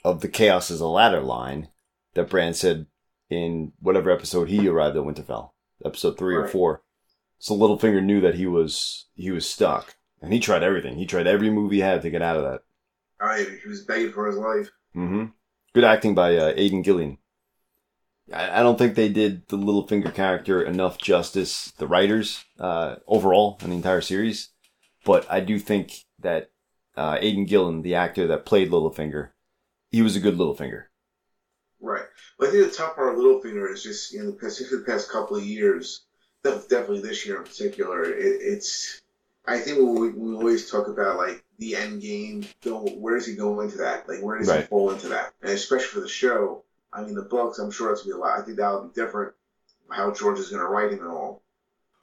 of 0.03 0.22
the 0.22 0.27
chaos 0.27 0.70
as 0.72 0.82
a 0.82 0.88
ladder 0.88 1.22
line 1.22 1.70
that 2.13 2.29
Bran 2.29 2.53
said 2.53 2.88
in 3.29 3.74
whatever 3.79 4.12
episode 4.12 4.50
he 4.50 4.67
arrived 4.67 4.96
at 4.98 5.03
Winterfell, 5.03 5.51
episode 5.86 6.17
three 6.17 6.36
or 6.36 6.48
four. 6.48 6.84
So 7.39 7.56
Littlefinger 7.56 8.03
knew 8.03 8.22
that 8.22 8.36
he 8.36 8.48
was 8.48 9.08
he 9.13 9.32
was 9.32 9.48
stuck, 9.48 9.96
and 10.22 10.34
he 10.34 10.39
tried 10.39 10.63
everything. 10.63 10.98
He 10.98 11.06
tried 11.06 11.27
every 11.27 11.50
move 11.50 11.72
he 11.72 11.79
had 11.79 12.01
to 12.01 12.10
get 12.10 12.22
out 12.22 12.38
of 12.38 12.44
that. 12.44 12.62
I 13.22 13.46
he 13.62 13.70
was 13.70 13.84
begging 13.84 14.12
for 14.12 14.27
his 14.27 14.38
life. 14.38 14.70
Mm-hmm. 14.96 15.25
Good 15.74 15.84
acting 15.84 16.15
by 16.15 16.36
uh, 16.36 16.53
Aidan 16.56 16.82
Gillen. 16.82 17.17
I, 18.34 18.60
I 18.60 18.63
don't 18.63 18.77
think 18.77 18.96
they 18.96 19.10
did 19.10 19.48
the 19.48 19.57
Littlefinger 19.57 20.13
character 20.13 20.62
enough 20.62 20.98
justice, 20.98 21.72
the 21.77 21.88
writers, 21.88 22.43
uh, 22.60 22.96
overall 23.07 23.57
in 23.62 23.69
the 23.69 23.75
entire 23.75 24.01
series. 24.01 24.50
But 25.05 25.25
I 25.29 25.39
do 25.39 25.60
think 25.60 25.93
that 26.19 26.51
uh, 26.96 27.17
Aidan 27.19 27.46
Gillen, 27.46 27.81
the 27.81 27.96
actor 27.96 28.27
that 28.27 28.46
played 28.46 28.72
Littlefinger, 28.72 29.29
he 29.91 30.01
was 30.01 30.15
a 30.15 30.19
good 30.19 30.38
Littlefinger. 30.38 30.86
Right. 31.79 32.05
But 32.38 32.50
I 32.50 32.51
think 32.51 32.69
the 32.69 32.75
top 32.75 32.96
part 32.96 33.13
of 33.13 33.19
Littlefinger 33.19 33.72
is 33.72 33.84
just 33.84 34.13
in 34.13 34.25
the 34.25 34.34
past, 34.34 34.60
the 34.60 34.84
past 34.86 35.12
couple 35.12 35.38
of 35.38 35.46
years, 35.46 36.05
definitely 36.43 37.01
this 37.01 37.25
year 37.25 37.38
in 37.38 37.43
particular, 37.43 38.03
it, 38.03 38.38
it's. 38.41 39.01
I 39.46 39.60
think 39.60 39.77
we, 39.77 40.10
we 40.10 40.36
always 40.36 40.69
talk 40.69 40.89
about 40.89 41.17
like 41.17 41.43
the 41.57 41.75
end 41.75 42.01
game. 42.01 42.46
Go, 42.63 42.81
where 42.81 43.15
does 43.15 43.25
he 43.25 43.36
go 43.36 43.62
into 43.62 43.77
that? 43.77 44.07
Like 44.07 44.22
where 44.22 44.38
does 44.38 44.53
he 44.53 44.62
fall 44.63 44.91
into 44.91 45.07
that? 45.10 45.34
And 45.41 45.51
especially 45.51 45.88
for 45.88 46.00
the 46.01 46.10
show, 46.10 46.63
I 46.94 47.03
mean 47.03 47.15
the 47.15 47.24
books. 47.24 47.60
I'm 47.60 47.72
sure 47.72 47.91
it's 47.91 48.03
gonna 48.03 48.15
be 48.15 48.20
a 48.20 48.22
lot. 48.22 48.39
I 48.39 48.44
think 48.44 48.58
that'll 48.58 48.88
be 48.88 48.94
different. 48.94 49.34
How 49.89 50.12
George 50.12 50.39
is 50.39 50.50
gonna 50.50 50.65
write 50.65 50.91
him 50.91 51.00
and 51.00 51.10
all. 51.10 51.44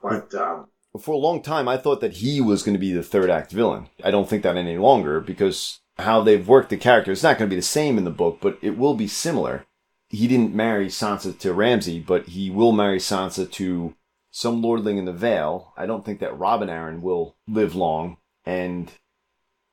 But 0.03 0.35
um, 0.35 0.69
For 1.01 1.15
a 1.15 1.19
long 1.19 1.43
time, 1.43 1.67
I 1.67 1.77
thought 1.77 2.01
that 2.01 2.15
he 2.15 2.41
was 2.41 2.63
going 2.63 2.75
to 2.75 2.79
be 2.79 2.93
the 2.93 3.03
third 3.03 3.31
act 3.31 3.51
villain. 3.53 3.89
I 4.05 4.11
don't 4.11 4.29
think 4.29 4.43
that 4.43 4.57
any 4.57 4.77
longer 4.77 5.19
because 5.19 5.81
how 5.99 6.21
they've 6.21 6.47
worked 6.47 6.71
the 6.71 6.77
character, 6.77 7.11
it's 7.11 7.23
not 7.23 7.39
going 7.39 7.49
to 7.49 7.55
be 7.55 7.59
the 7.59 7.67
same 7.67 7.97
in 7.97 8.05
the 8.05 8.11
book, 8.11 8.39
but 8.41 8.59
it 8.61 8.77
will 8.77 8.95
be 8.95 9.09
similar. 9.09 9.65
He 10.11 10.29
didn't 10.29 10.55
marry 10.55 10.89
Sansa 10.89 11.37
to 11.39 11.53
Ramsay, 11.53 12.01
but 12.01 12.27
he 12.29 12.51
will 12.51 12.73
marry 12.73 12.99
Sansa 12.99 13.51
to 13.53 13.95
some 14.31 14.61
lordling 14.61 14.99
in 14.99 15.05
the 15.07 15.13
Vale. 15.13 15.73
I 15.77 15.87
don't 15.87 16.05
think 16.05 16.21
that 16.21 16.39
Robin 16.39 16.69
Arryn 16.69 17.01
will 17.01 17.37
live 17.49 17.75
long, 17.75 18.19
and 18.45 18.93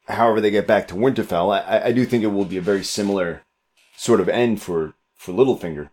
however 0.08 0.40
they 0.40 0.50
get 0.50 0.66
back 0.66 0.88
to 0.88 0.96
Winterfell, 0.96 1.54
I, 1.54 1.88
I 1.88 1.92
do 1.92 2.06
think 2.06 2.24
it 2.24 2.28
will 2.28 2.46
be 2.46 2.58
a 2.58 2.62
very 2.62 2.84
similar 2.84 3.44
sort 3.98 4.22
of 4.22 4.30
end 4.30 4.62
for 4.62 4.94
for 5.22 5.34
Littlefinger. 5.34 5.92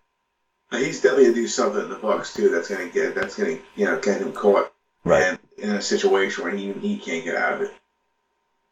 he's 0.71 1.03
definitely 1.03 1.25
gonna 1.25 1.35
do 1.35 1.49
something 1.49 1.83
in 1.83 1.91
the 1.91 1.97
books 1.97 2.33
too. 2.33 2.49
That's 2.49 2.69
gonna 2.69 2.89
get 2.89 3.15
that's 3.15 3.37
gonna 3.37 3.59
you 3.77 3.85
know 3.85 4.01
get 4.01 4.23
him 4.23 4.33
caught. 4.33 4.73
and 5.05 5.39
in 5.59 5.71
a 5.71 5.83
situation 5.83 6.45
where 6.45 6.57
he 6.57 6.73
he 6.73 6.97
can't 6.97 7.25
get 7.25 7.37
out 7.37 7.53
of 7.55 7.61
it. 7.61 7.75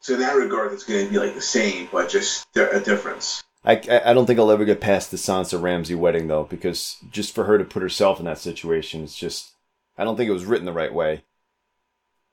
So 0.01 0.15
in 0.15 0.21
that 0.21 0.35
regard, 0.35 0.73
it's 0.73 0.85
going 0.85 1.05
to 1.05 1.13
be 1.13 1.19
like 1.19 1.35
the 1.35 1.41
same, 1.41 1.89
but 1.91 2.09
just 2.09 2.47
a 2.57 2.81
difference. 2.81 3.43
I, 3.65 3.83
I 3.91 4.11
I 4.11 4.15
don't 4.15 4.25
think 4.27 4.39
I'll 4.39 4.51
ever 4.51 4.65
get 4.65 4.81
past 4.81 5.11
the 5.11 5.17
Sansa 5.19 5.61
Ramsay 5.61 5.95
wedding 5.95 6.29
though, 6.29 6.45
because 6.45 6.97
just 7.11 7.35
for 7.35 7.45
her 7.45 7.59
to 7.59 7.65
put 7.65 7.83
herself 7.83 8.19
in 8.19 8.25
that 8.25 8.39
situation, 8.39 9.05
it's 9.05 9.19
just 9.19 9.53
I 9.99 10.05
don't 10.05 10.17
think 10.17 10.31
it 10.31 10.35
was 10.35 10.47
written 10.47 10.65
the 10.65 10.73
right 10.73 10.95
way. 10.95 11.25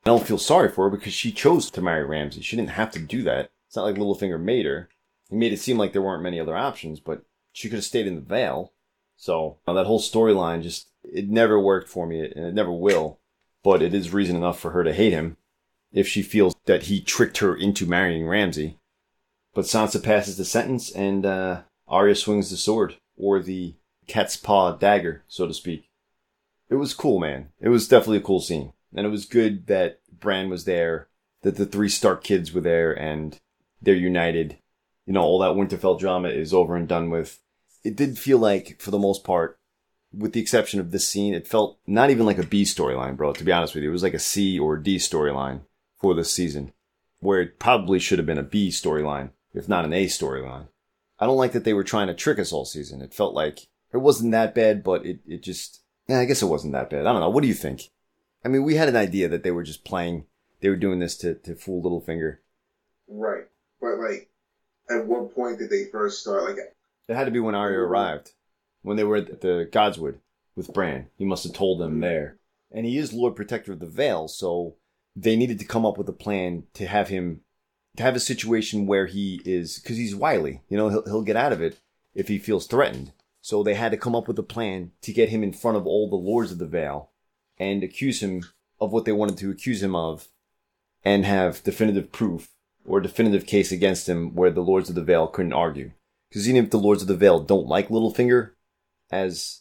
I 0.06 0.10
don't 0.10 0.26
feel 0.26 0.38
sorry 0.38 0.70
for 0.70 0.88
her 0.88 0.96
because 0.96 1.12
she 1.12 1.30
chose 1.30 1.70
to 1.70 1.82
marry 1.82 2.04
Ramsay. 2.04 2.40
She 2.40 2.56
didn't 2.56 2.70
have 2.70 2.90
to 2.92 2.98
do 2.98 3.22
that. 3.24 3.50
It's 3.66 3.76
not 3.76 3.84
like 3.84 3.96
Littlefinger 3.96 4.40
made 4.40 4.64
her. 4.64 4.88
He 5.28 5.36
made 5.36 5.52
it 5.52 5.60
seem 5.60 5.76
like 5.76 5.92
there 5.92 6.02
weren't 6.02 6.22
many 6.22 6.38
other 6.40 6.56
options, 6.56 7.00
but 7.00 7.22
she 7.54 7.68
could 7.68 7.76
have 7.76 7.84
stayed 7.84 8.06
in 8.06 8.16
the 8.16 8.20
Vale. 8.20 8.72
So 9.16 9.58
that 9.66 9.86
whole 9.86 10.00
storyline 10.00 10.62
just 10.62 10.88
it 11.04 11.30
never 11.30 11.58
worked 11.58 11.88
for 11.88 12.06
me, 12.06 12.20
and 12.20 12.44
it 12.44 12.54
never 12.54 12.72
will. 12.72 13.20
But 13.62 13.80
it 13.80 13.94
is 13.94 14.12
reason 14.12 14.36
enough 14.36 14.58
for 14.58 14.72
her 14.72 14.84
to 14.84 14.92
hate 14.92 15.12
him 15.12 15.38
if 15.92 16.06
she 16.06 16.22
feels 16.22 16.54
that 16.66 16.84
he 16.84 17.00
tricked 17.00 17.38
her 17.38 17.54
into 17.56 17.86
marrying 17.86 18.26
Ramsay. 18.26 18.78
But 19.54 19.66
Sansa 19.66 20.02
passes 20.02 20.36
the 20.36 20.44
sentence, 20.44 20.90
and 20.90 21.24
uh, 21.24 21.62
Arya 21.86 22.16
swings 22.16 22.50
the 22.50 22.56
sword, 22.56 22.96
or 23.16 23.40
the 23.40 23.76
cat's 24.08 24.36
paw 24.36 24.72
dagger, 24.72 25.22
so 25.28 25.46
to 25.46 25.54
speak. 25.54 25.88
It 26.68 26.74
was 26.74 26.92
cool, 26.92 27.20
man. 27.20 27.50
It 27.60 27.68
was 27.68 27.86
definitely 27.86 28.18
a 28.18 28.22
cool 28.22 28.40
scene. 28.40 28.72
And 28.94 29.06
it 29.06 29.10
was 29.10 29.24
good 29.26 29.68
that 29.68 30.00
Bran 30.12 30.50
was 30.50 30.64
there, 30.64 31.08
that 31.42 31.56
the 31.56 31.66
three 31.66 31.88
Stark 31.88 32.24
kids 32.24 32.52
were 32.52 32.60
there, 32.60 32.92
and 32.92 33.38
they're 33.80 33.94
united. 33.94 34.58
You 35.06 35.12
know, 35.12 35.22
all 35.22 35.38
that 35.38 35.52
Winterfell 35.52 36.00
drama 36.00 36.28
is 36.30 36.52
over 36.52 36.74
and 36.74 36.88
done 36.88 37.10
with. 37.10 37.40
It 37.84 37.96
did 37.96 38.18
feel 38.18 38.38
like, 38.38 38.80
for 38.80 38.90
the 38.90 38.98
most 38.98 39.22
part, 39.22 39.58
with 40.12 40.32
the 40.32 40.40
exception 40.40 40.80
of 40.80 40.90
this 40.90 41.08
scene, 41.08 41.34
it 41.34 41.46
felt 41.46 41.78
not 41.86 42.10
even 42.10 42.24
like 42.24 42.38
a 42.38 42.46
B 42.46 42.62
storyline, 42.62 43.16
bro, 43.16 43.32
to 43.32 43.44
be 43.44 43.52
honest 43.52 43.74
with 43.74 43.84
you. 43.84 43.90
It 43.90 43.92
was 43.92 44.02
like 44.02 44.14
a 44.14 44.18
C 44.18 44.58
or 44.58 44.76
D 44.76 44.96
storyline 44.96 45.60
for 46.00 46.14
this 46.14 46.32
season, 46.32 46.72
where 47.20 47.40
it 47.40 47.58
probably 47.58 47.98
should 47.98 48.18
have 48.18 48.26
been 48.26 48.38
a 48.38 48.42
B 48.42 48.68
storyline, 48.70 49.30
if 49.52 49.68
not 49.68 49.84
an 49.84 49.92
A 49.92 50.06
storyline. 50.06 50.68
I 51.18 51.26
don't 51.26 51.36
like 51.36 51.52
that 51.52 51.64
they 51.64 51.74
were 51.74 51.84
trying 51.84 52.06
to 52.08 52.14
trick 52.14 52.38
us 52.38 52.52
all 52.52 52.64
season. 52.64 53.02
It 53.02 53.14
felt 53.14 53.34
like 53.34 53.66
it 53.92 53.98
wasn't 53.98 54.32
that 54.32 54.54
bad, 54.54 54.82
but 54.82 55.04
it, 55.06 55.20
it 55.26 55.42
just, 55.42 55.82
yeah, 56.08 56.20
I 56.20 56.24
guess 56.24 56.42
it 56.42 56.46
wasn't 56.46 56.72
that 56.72 56.90
bad. 56.90 57.06
I 57.06 57.12
don't 57.12 57.20
know. 57.20 57.30
What 57.30 57.42
do 57.42 57.48
you 57.48 57.54
think? 57.54 57.90
I 58.44 58.48
mean, 58.48 58.64
we 58.64 58.74
had 58.74 58.88
an 58.88 58.96
idea 58.96 59.28
that 59.28 59.42
they 59.42 59.50
were 59.50 59.62
just 59.62 59.84
playing, 59.84 60.26
they 60.60 60.68
were 60.68 60.76
doing 60.76 60.98
this 60.98 61.16
to, 61.18 61.34
to 61.34 61.54
fool 61.54 61.82
Littlefinger. 61.82 62.38
Right. 63.08 63.44
But 63.80 63.98
like, 63.98 64.28
at 64.90 65.06
what 65.06 65.34
point 65.34 65.58
did 65.58 65.70
they 65.70 65.84
first 65.84 66.20
start? 66.20 66.44
Like, 66.44 66.58
It 67.08 67.14
had 67.14 67.24
to 67.24 67.30
be 67.30 67.40
when 67.40 67.54
Arya 67.54 67.78
arrived, 67.78 68.32
when 68.82 68.96
they 68.96 69.04
were 69.04 69.16
at 69.16 69.40
the 69.40 69.68
Godswood 69.70 70.18
with 70.56 70.72
Bran. 70.72 71.08
He 71.16 71.24
must 71.24 71.44
have 71.44 71.52
told 71.52 71.80
them 71.80 72.00
there. 72.00 72.38
And 72.72 72.86
he 72.86 72.98
is 72.98 73.12
Lord 73.12 73.36
Protector 73.36 73.72
of 73.72 73.80
the 73.80 73.86
Vale, 73.86 74.28
so 74.28 74.76
they 75.14 75.36
needed 75.36 75.58
to 75.60 75.64
come 75.64 75.86
up 75.86 75.98
with 75.98 76.08
a 76.08 76.12
plan 76.12 76.64
to 76.74 76.86
have 76.86 77.08
him, 77.08 77.42
to 77.96 78.02
have 78.02 78.16
a 78.16 78.20
situation 78.20 78.86
where 78.86 79.06
he 79.06 79.40
is, 79.44 79.78
because 79.78 79.96
he's 79.96 80.16
wily. 80.16 80.62
You 80.68 80.76
know, 80.76 80.88
he'll, 80.88 81.04
he'll 81.04 81.22
get 81.22 81.36
out 81.36 81.52
of 81.52 81.60
it 81.60 81.78
if 82.14 82.28
he 82.28 82.38
feels 82.38 82.66
threatened. 82.66 83.12
So 83.40 83.62
they 83.62 83.74
had 83.74 83.92
to 83.92 83.98
come 83.98 84.14
up 84.14 84.26
with 84.26 84.38
a 84.38 84.42
plan 84.42 84.92
to 85.02 85.12
get 85.12 85.28
him 85.28 85.42
in 85.42 85.52
front 85.52 85.76
of 85.76 85.86
all 85.86 86.08
the 86.08 86.16
Lords 86.16 86.50
of 86.50 86.58
the 86.58 86.66
Vale 86.66 87.10
and 87.58 87.84
accuse 87.84 88.22
him 88.22 88.44
of 88.80 88.92
what 88.92 89.04
they 89.04 89.12
wanted 89.12 89.36
to 89.38 89.50
accuse 89.50 89.82
him 89.82 89.94
of 89.94 90.28
and 91.04 91.24
have 91.24 91.62
definitive 91.62 92.10
proof 92.10 92.48
or 92.86 93.00
definitive 93.00 93.46
case 93.46 93.70
against 93.70 94.08
him 94.08 94.34
where 94.34 94.50
the 94.50 94.62
Lords 94.62 94.88
of 94.88 94.94
the 94.94 95.02
Vale 95.02 95.26
couldn't 95.26 95.52
argue. 95.52 95.92
Because 96.34 96.48
even 96.48 96.64
if 96.64 96.70
the 96.72 96.78
Lords 96.80 97.00
of 97.00 97.06
the 97.06 97.16
Vale 97.16 97.38
don't 97.38 97.68
like 97.68 97.90
Littlefinger 97.90 98.50
as 99.12 99.60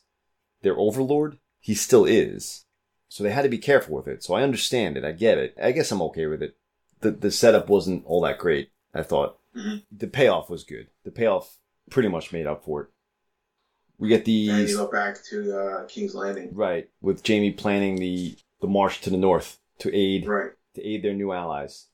their 0.63 0.75
overlord, 0.75 1.37
he 1.59 1.75
still 1.75 2.03
is. 2.03 2.65
So 3.09 3.23
they 3.23 3.29
had 3.29 3.43
to 3.43 3.49
be 3.49 3.59
careful 3.59 3.95
with 3.95 4.07
it. 4.07 4.23
So 4.23 4.33
I 4.33 4.41
understand 4.41 4.97
it. 4.97 5.03
I 5.05 5.11
get 5.11 5.37
it. 5.37 5.53
I 5.61 5.71
guess 5.71 5.91
I'm 5.91 6.01
okay 6.01 6.25
with 6.25 6.41
it. 6.41 6.57
The 7.01 7.11
the 7.11 7.29
setup 7.29 7.69
wasn't 7.69 8.05
all 8.07 8.21
that 8.21 8.39
great. 8.39 8.71
I 8.91 9.03
thought 9.03 9.37
Mhm. 9.55 9.83
the 9.91 10.07
payoff 10.07 10.49
was 10.49 10.63
good. 10.63 10.87
The 11.03 11.11
payoff 11.11 11.59
pretty 11.91 12.09
much 12.09 12.33
made 12.33 12.47
up 12.47 12.65
for 12.65 12.81
it. 12.81 12.87
We 13.99 14.09
get 14.09 14.25
the. 14.25 14.49
and 14.49 14.67
you 14.67 14.75
go 14.77 14.87
back 14.91 15.23
to 15.25 15.55
uh, 15.55 15.85
King's 15.85 16.15
Landing. 16.15 16.55
right 16.55 16.89
with 17.01 17.21
Jamie 17.21 17.51
planning 17.51 17.97
the 17.97 18.35
the 18.61 18.67
march 18.67 18.99
to 19.01 19.11
the 19.11 19.17
north 19.17 19.59
to 19.77 19.93
aid 19.95 20.25
Right. 20.27 20.53
to 20.73 20.81
aid 20.83 21.03
their 21.03 21.13
new 21.13 21.33
allies. 21.33 21.85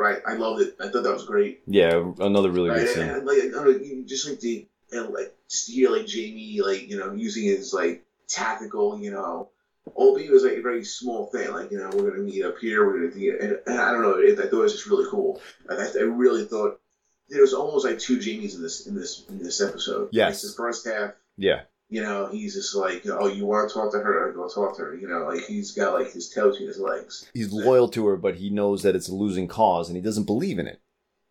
Right. 0.00 0.20
I 0.26 0.34
loved 0.34 0.62
it. 0.62 0.76
I 0.80 0.88
thought 0.88 1.02
that 1.02 1.12
was 1.12 1.24
great. 1.26 1.60
Yeah, 1.66 2.12
another 2.20 2.50
really 2.50 2.70
Right. 2.70 2.80
good 2.80 2.88
scene. 2.94 3.08
and, 3.08 3.26
like, 3.26 3.38
I 3.38 3.48
don't 3.48 3.66
know, 3.66 4.04
just 4.06 4.26
like 4.28 4.40
the 4.40 4.66
and 4.92 5.10
like 5.10 5.34
just 5.48 5.68
hear 5.70 5.90
like 5.90 6.06
Jamie 6.06 6.60
like 6.62 6.88
you 6.88 6.98
know 6.98 7.12
using 7.12 7.44
his 7.44 7.72
like 7.74 8.04
tactical 8.28 8.98
you 8.98 9.10
know. 9.10 9.50
Albeit 9.96 10.30
it 10.30 10.32
was 10.32 10.44
like 10.44 10.58
a 10.58 10.62
very 10.62 10.84
small 10.84 11.26
thing, 11.26 11.50
like 11.52 11.70
you 11.70 11.78
know 11.78 11.90
we're 11.94 12.10
gonna 12.10 12.22
meet 12.22 12.44
up 12.44 12.58
here, 12.58 12.86
we're 12.86 13.00
gonna 13.08 13.14
meet, 13.20 13.34
and, 13.40 13.58
and 13.66 13.80
I 13.80 13.92
don't 13.92 14.02
know, 14.02 14.18
it, 14.18 14.38
I 14.38 14.42
thought 14.42 14.60
it 14.60 14.62
was 14.62 14.72
just 14.72 14.86
really 14.86 15.08
cool. 15.10 15.40
I, 15.68 15.74
I 15.74 16.02
really 16.02 16.44
thought 16.44 16.80
there 17.28 17.40
was 17.40 17.54
almost 17.54 17.84
like 17.86 17.98
two 17.98 18.18
Jamies 18.18 18.54
in 18.56 18.62
this 18.62 18.86
in 18.86 18.94
this 18.94 19.24
in 19.28 19.38
this 19.38 19.60
episode. 19.60 20.08
Yes. 20.12 20.44
like 20.44 20.50
the 20.50 20.56
first 20.56 20.86
half, 20.86 21.12
Yeah. 21.36 21.62
You 21.90 22.00
know, 22.00 22.28
he's 22.28 22.54
just 22.54 22.74
like, 22.76 23.04
oh, 23.08 23.26
you 23.26 23.44
want 23.44 23.68
to 23.68 23.74
talk 23.74 23.90
to 23.92 23.98
her? 23.98 24.32
Go 24.32 24.48
talk 24.48 24.76
to 24.76 24.82
her. 24.82 24.94
You 24.94 25.08
know, 25.08 25.26
like 25.28 25.44
he's 25.44 25.72
got 25.72 25.94
like 25.94 26.12
his 26.12 26.30
tail 26.30 26.50
between 26.50 26.68
his 26.68 26.78
legs. 26.78 27.28
He's 27.34 27.52
loyal 27.52 27.88
to 27.88 28.06
her, 28.06 28.16
but 28.16 28.36
he 28.36 28.48
knows 28.48 28.84
that 28.84 28.94
it's 28.94 29.08
a 29.08 29.14
losing 29.14 29.48
cause 29.48 29.88
and 29.88 29.96
he 29.96 30.02
doesn't 30.02 30.24
believe 30.24 30.60
in 30.60 30.68
it. 30.68 30.80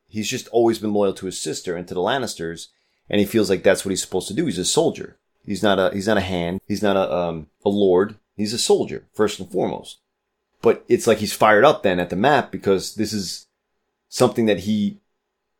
He's 0.07 0.29
just 0.29 0.49
always 0.49 0.77
been 0.77 0.93
loyal 0.93 1.13
to 1.13 1.27
his 1.27 1.41
sister 1.41 1.77
and 1.77 1.87
to 1.87 1.93
the 1.93 2.01
Lannisters, 2.01 2.67
and 3.09 3.19
he 3.19 3.25
feels 3.25 3.49
like 3.49 3.63
that's 3.63 3.85
what 3.85 3.91
he's 3.91 4.01
supposed 4.01 4.27
to 4.27 4.33
do. 4.33 4.45
He's 4.47 4.59
a 4.59 4.65
soldier. 4.65 5.17
He's 5.45 5.63
not 5.63 5.79
a 5.79 5.91
he's 5.93 6.07
not 6.07 6.17
a 6.17 6.21
hand. 6.21 6.59
He's 6.67 6.83
not 6.83 6.97
a 6.97 7.11
um 7.11 7.47
a 7.63 7.69
lord. 7.69 8.17
He's 8.35 8.53
a 8.53 8.59
soldier 8.59 9.05
first 9.13 9.39
and 9.39 9.49
foremost. 9.49 9.99
But 10.61 10.83
it's 10.89 11.07
like 11.07 11.19
he's 11.19 11.33
fired 11.33 11.63
up 11.63 11.83
then 11.83 12.01
at 12.01 12.09
the 12.09 12.17
map 12.17 12.51
because 12.51 12.95
this 12.95 13.13
is 13.13 13.47
something 14.09 14.45
that 14.47 14.61
he 14.61 14.99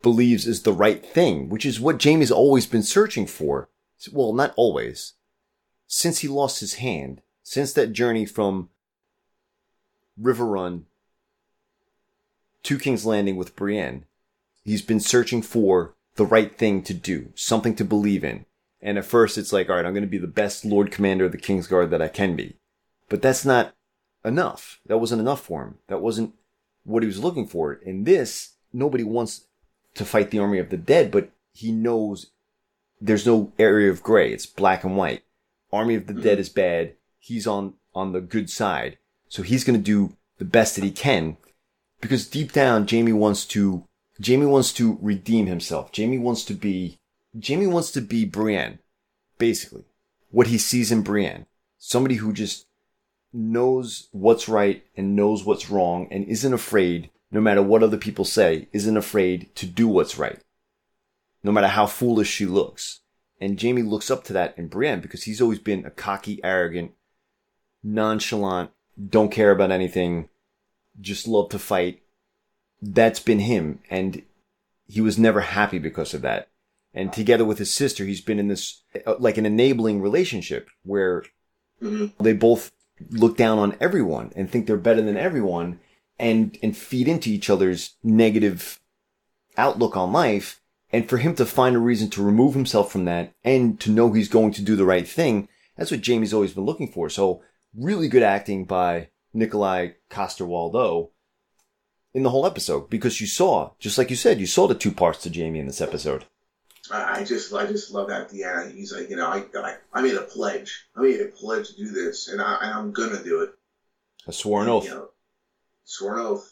believes 0.02 0.46
is 0.46 0.62
the 0.62 0.74
right 0.74 1.04
thing, 1.04 1.48
which 1.48 1.64
is 1.64 1.80
what 1.80 1.98
Jamie's 1.98 2.30
always 2.30 2.66
been 2.66 2.82
searching 2.82 3.26
for. 3.26 3.69
Well, 4.12 4.32
not 4.32 4.54
always. 4.56 5.14
Since 5.86 6.20
he 6.20 6.28
lost 6.28 6.60
his 6.60 6.74
hand, 6.74 7.22
since 7.42 7.72
that 7.72 7.92
journey 7.92 8.24
from 8.24 8.70
Riverrun 10.20 10.84
to 12.62 12.78
King's 12.78 13.04
Landing 13.04 13.36
with 13.36 13.56
Brienne, 13.56 14.04
he's 14.64 14.82
been 14.82 15.00
searching 15.00 15.42
for 15.42 15.94
the 16.16 16.26
right 16.26 16.56
thing 16.56 16.82
to 16.82 16.94
do, 16.94 17.32
something 17.34 17.74
to 17.76 17.84
believe 17.84 18.22
in. 18.24 18.46
And 18.82 18.98
at 18.98 19.04
first 19.04 19.36
it's 19.36 19.52
like, 19.52 19.68
all 19.68 19.76
right, 19.76 19.84
I'm 19.84 19.92
going 19.92 20.02
to 20.02 20.08
be 20.08 20.18
the 20.18 20.26
best 20.26 20.64
Lord 20.64 20.90
Commander 20.90 21.26
of 21.26 21.32
the 21.32 21.38
Kingsguard 21.38 21.90
that 21.90 22.02
I 22.02 22.08
can 22.08 22.36
be. 22.36 22.56
But 23.08 23.22
that's 23.22 23.44
not 23.44 23.74
enough. 24.24 24.80
That 24.86 24.98
wasn't 24.98 25.20
enough 25.20 25.42
for 25.42 25.62
him. 25.64 25.78
That 25.88 26.00
wasn't 26.00 26.34
what 26.84 27.02
he 27.02 27.06
was 27.06 27.18
looking 27.18 27.46
for. 27.46 27.72
In 27.72 28.04
this, 28.04 28.52
nobody 28.72 29.04
wants 29.04 29.46
to 29.94 30.04
fight 30.04 30.30
the 30.30 30.38
army 30.38 30.58
of 30.58 30.70
the 30.70 30.76
dead, 30.76 31.10
but 31.10 31.30
he 31.52 31.72
knows 31.72 32.30
there's 33.00 33.26
no 33.26 33.52
area 33.58 33.90
of 33.90 34.02
gray. 34.02 34.32
It's 34.32 34.46
black 34.46 34.84
and 34.84 34.96
white. 34.96 35.22
Army 35.72 35.94
of 35.94 36.06
the 36.06 36.14
dead 36.14 36.34
mm-hmm. 36.34 36.40
is 36.40 36.48
bad. 36.48 36.94
He's 37.18 37.46
on, 37.46 37.74
on 37.94 38.12
the 38.12 38.20
good 38.20 38.50
side. 38.50 38.98
So 39.28 39.42
he's 39.42 39.64
going 39.64 39.78
to 39.78 39.82
do 39.82 40.16
the 40.38 40.44
best 40.44 40.74
that 40.74 40.84
he 40.84 40.90
can 40.90 41.36
because 42.00 42.26
deep 42.26 42.52
down, 42.52 42.86
Jamie 42.86 43.12
wants 43.12 43.44
to, 43.46 43.84
Jamie 44.20 44.46
wants 44.46 44.72
to 44.74 44.98
redeem 45.00 45.46
himself. 45.46 45.92
Jamie 45.92 46.18
wants 46.18 46.44
to 46.46 46.54
be, 46.54 46.98
Jamie 47.38 47.66
wants 47.66 47.90
to 47.92 48.00
be 48.00 48.24
Brienne, 48.24 48.78
basically. 49.38 49.84
What 50.30 50.48
he 50.48 50.58
sees 50.58 50.90
in 50.90 51.02
Brienne. 51.02 51.46
Somebody 51.78 52.16
who 52.16 52.32
just 52.32 52.66
knows 53.32 54.08
what's 54.12 54.48
right 54.48 54.84
and 54.96 55.14
knows 55.16 55.44
what's 55.44 55.70
wrong 55.70 56.08
and 56.10 56.24
isn't 56.24 56.52
afraid, 56.52 57.10
no 57.30 57.40
matter 57.40 57.62
what 57.62 57.82
other 57.82 57.96
people 57.96 58.24
say, 58.24 58.68
isn't 58.72 58.96
afraid 58.96 59.54
to 59.56 59.66
do 59.66 59.88
what's 59.88 60.18
right. 60.18 60.40
No 61.42 61.52
matter 61.52 61.68
how 61.68 61.86
foolish 61.86 62.28
she 62.28 62.46
looks. 62.46 63.00
And 63.40 63.58
Jamie 63.58 63.82
looks 63.82 64.10
up 64.10 64.24
to 64.24 64.32
that 64.34 64.56
in 64.58 64.68
Brienne 64.68 65.00
because 65.00 65.22
he's 65.22 65.40
always 65.40 65.58
been 65.58 65.86
a 65.86 65.90
cocky, 65.90 66.40
arrogant, 66.44 66.92
nonchalant, 67.82 68.70
don't 69.08 69.32
care 69.32 69.50
about 69.50 69.70
anything, 69.70 70.28
just 71.00 71.26
love 71.26 71.48
to 71.50 71.58
fight. 71.58 72.02
That's 72.82 73.20
been 73.20 73.40
him. 73.40 73.80
And 73.88 74.22
he 74.86 75.00
was 75.00 75.18
never 75.18 75.40
happy 75.40 75.78
because 75.78 76.12
of 76.12 76.22
that. 76.22 76.48
And 76.92 77.12
together 77.12 77.44
with 77.44 77.58
his 77.58 77.72
sister, 77.72 78.04
he's 78.04 78.20
been 78.20 78.38
in 78.38 78.48
this, 78.48 78.82
uh, 79.06 79.14
like 79.18 79.38
an 79.38 79.46
enabling 79.46 80.02
relationship 80.02 80.68
where 80.82 81.24
Mhm. 81.80 82.12
they 82.18 82.32
both 82.32 82.72
look 83.10 83.36
down 83.36 83.58
on 83.58 83.76
everyone 83.80 84.32
and 84.36 84.50
think 84.50 84.66
they're 84.66 84.76
better 84.76 85.00
than 85.00 85.16
everyone 85.16 85.80
and, 86.18 86.58
and 86.62 86.76
feed 86.76 87.08
into 87.08 87.30
each 87.30 87.48
other's 87.48 87.96
negative 88.02 88.80
outlook 89.56 89.96
on 89.96 90.12
life. 90.12 90.60
And 90.92 91.08
for 91.08 91.18
him 91.18 91.34
to 91.36 91.46
find 91.46 91.76
a 91.76 91.80
reason 91.80 92.10
to 92.10 92.22
remove 92.22 92.54
himself 92.54 92.90
from 92.90 93.04
that 93.04 93.32
and 93.44 93.78
to 93.80 93.90
know 93.90 94.12
he's 94.12 94.28
going 94.28 94.52
to 94.54 94.62
do 94.62 94.76
the 94.76 94.84
right 94.84 95.06
thing, 95.06 95.48
that's 95.76 95.90
what 95.90 96.00
Jamie's 96.00 96.34
always 96.34 96.52
been 96.52 96.64
looking 96.64 96.90
for. 96.90 97.08
So 97.08 97.42
really 97.76 98.08
good 98.08 98.22
acting 98.22 98.64
by 98.64 99.08
Nikolaj 99.34 99.94
Coster-Waldau 100.08 101.10
in 102.12 102.24
the 102.24 102.30
whole 102.30 102.46
episode 102.46 102.90
because 102.90 103.20
you 103.20 103.26
saw, 103.26 103.70
just 103.78 103.98
like 103.98 104.10
you 104.10 104.16
said, 104.16 104.40
you 104.40 104.46
saw 104.46 104.66
the 104.66 104.74
two 104.74 104.90
parts 104.90 105.22
to 105.22 105.30
Jamie 105.30 105.60
in 105.60 105.66
this 105.66 105.80
episode. 105.80 106.24
I 106.92 107.22
just, 107.22 107.54
I 107.54 107.66
just 107.66 107.92
love 107.92 108.08
that 108.08 108.22
at 108.22 108.28
the 108.30 108.42
end. 108.42 108.72
He's 108.72 108.92
like, 108.92 109.10
you 109.10 109.16
know, 109.16 109.28
I, 109.28 109.44
I, 109.54 109.76
I 109.92 110.02
made 110.02 110.16
a 110.16 110.22
pledge. 110.22 110.86
I 110.96 111.02
made 111.02 111.20
a 111.20 111.26
pledge 111.26 111.68
to 111.68 111.76
do 111.76 111.88
this, 111.88 112.26
and, 112.26 112.42
I, 112.42 112.58
and 112.62 112.72
I'm 112.72 112.90
gonna 112.90 113.22
do 113.22 113.42
it. 113.42 113.50
A 114.26 114.32
sworn 114.32 114.68
oath. 114.68 114.84
You 114.84 114.90
know, 114.90 115.10
sworn 115.84 116.18
oath. 116.18 116.50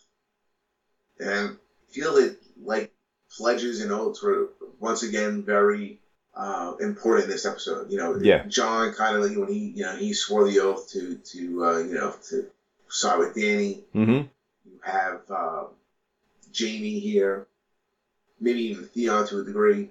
And 1.19 1.31
I 1.31 1.49
feel 1.93 2.15
that 2.15 2.37
like 2.63 2.93
pledges 3.37 3.81
and 3.81 3.91
oaths 3.91 4.23
were 4.23 4.49
once 4.79 5.03
again 5.03 5.43
very 5.43 5.99
uh, 6.35 6.75
important 6.81 7.25
in 7.25 7.31
this 7.31 7.45
episode. 7.45 7.91
You 7.91 7.97
know, 7.99 8.17
Yeah. 8.21 8.45
John 8.47 8.93
kind 8.93 9.15
of 9.17 9.23
like 9.23 9.37
when 9.37 9.49
he, 9.49 9.73
you 9.75 9.85
know, 9.85 9.95
he 9.95 10.13
swore 10.13 10.45
the 10.45 10.61
oath 10.61 10.89
to, 10.93 11.15
to, 11.15 11.65
uh, 11.65 11.79
you 11.79 11.95
know, 11.95 12.15
to 12.29 12.47
side 12.89 13.19
with 13.19 13.35
Danny. 13.35 13.83
Mm-hmm. 13.95 14.13
You 14.71 14.79
have 14.83 15.21
uh, 15.31 15.65
Jamie 16.53 16.99
here, 17.01 17.45
maybe 18.41 18.61
even 18.67 18.85
Theon 18.85 19.27
to 19.27 19.39
a 19.39 19.43
degree. 19.43 19.91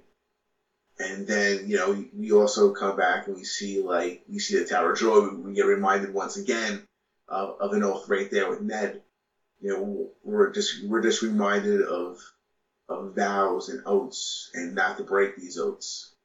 And 1.00 1.28
then, 1.28 1.68
you 1.68 1.76
know, 1.76 1.92
we- 1.92 2.10
we 2.16 2.32
also 2.32 2.72
come 2.72 2.96
back 2.96 3.28
and 3.28 3.36
we 3.36 3.44
see, 3.44 3.80
like, 3.82 4.22
we 4.28 4.40
see 4.40 4.58
the 4.58 4.66
Tower 4.66 4.92
of 4.94 4.98
Joy. 4.98 5.30
We 5.30 5.54
get 5.54 5.66
reminded 5.66 6.12
once 6.12 6.38
again 6.38 6.82
of, 7.28 7.56
of 7.60 7.74
an 7.74 7.84
oath 7.84 8.08
right 8.08 8.30
there 8.32 8.48
with 8.50 8.62
Ned. 8.62 9.02
You 9.62 9.70
know, 9.70 10.10
we're 10.24 10.50
just 10.52 10.84
we're 10.84 11.02
just 11.02 11.22
reminded 11.22 11.82
of 11.82 12.20
of 12.90 13.16
vows 13.16 13.70
and 13.70 13.82
oaths 13.86 14.50
and 14.54 14.76
not 14.76 14.98
to 14.98 15.04
break 15.04 15.36
these 15.36 15.58
oaths. 15.58 16.16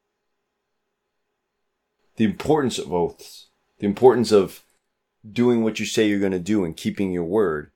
The 2.16 2.24
importance 2.24 2.78
of 2.78 2.92
oaths. 2.92 3.46
The 3.78 3.86
importance 3.86 4.32
of 4.32 4.62
doing 5.28 5.62
what 5.62 5.80
you 5.80 5.86
say 5.86 6.08
you're 6.08 6.20
going 6.20 6.32
to 6.32 6.38
do 6.38 6.64
and 6.64 6.76
keeping 6.76 7.12
your 7.12 7.24
word. 7.24 7.70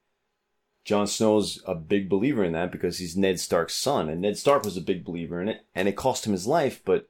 Jon 0.84 1.06
Snow's 1.06 1.60
a 1.66 1.74
big 1.74 2.08
believer 2.08 2.44
in 2.44 2.52
that 2.52 2.70
because 2.70 2.98
he's 2.98 3.16
Ned 3.16 3.40
Stark's 3.40 3.74
son, 3.74 4.08
and 4.08 4.20
Ned 4.20 4.38
Stark 4.38 4.64
was 4.64 4.76
a 4.76 4.80
big 4.80 5.04
believer 5.04 5.40
in 5.40 5.48
it, 5.48 5.66
and 5.74 5.88
it 5.88 5.96
cost 5.96 6.26
him 6.26 6.32
his 6.32 6.46
life, 6.46 6.80
but 6.84 7.08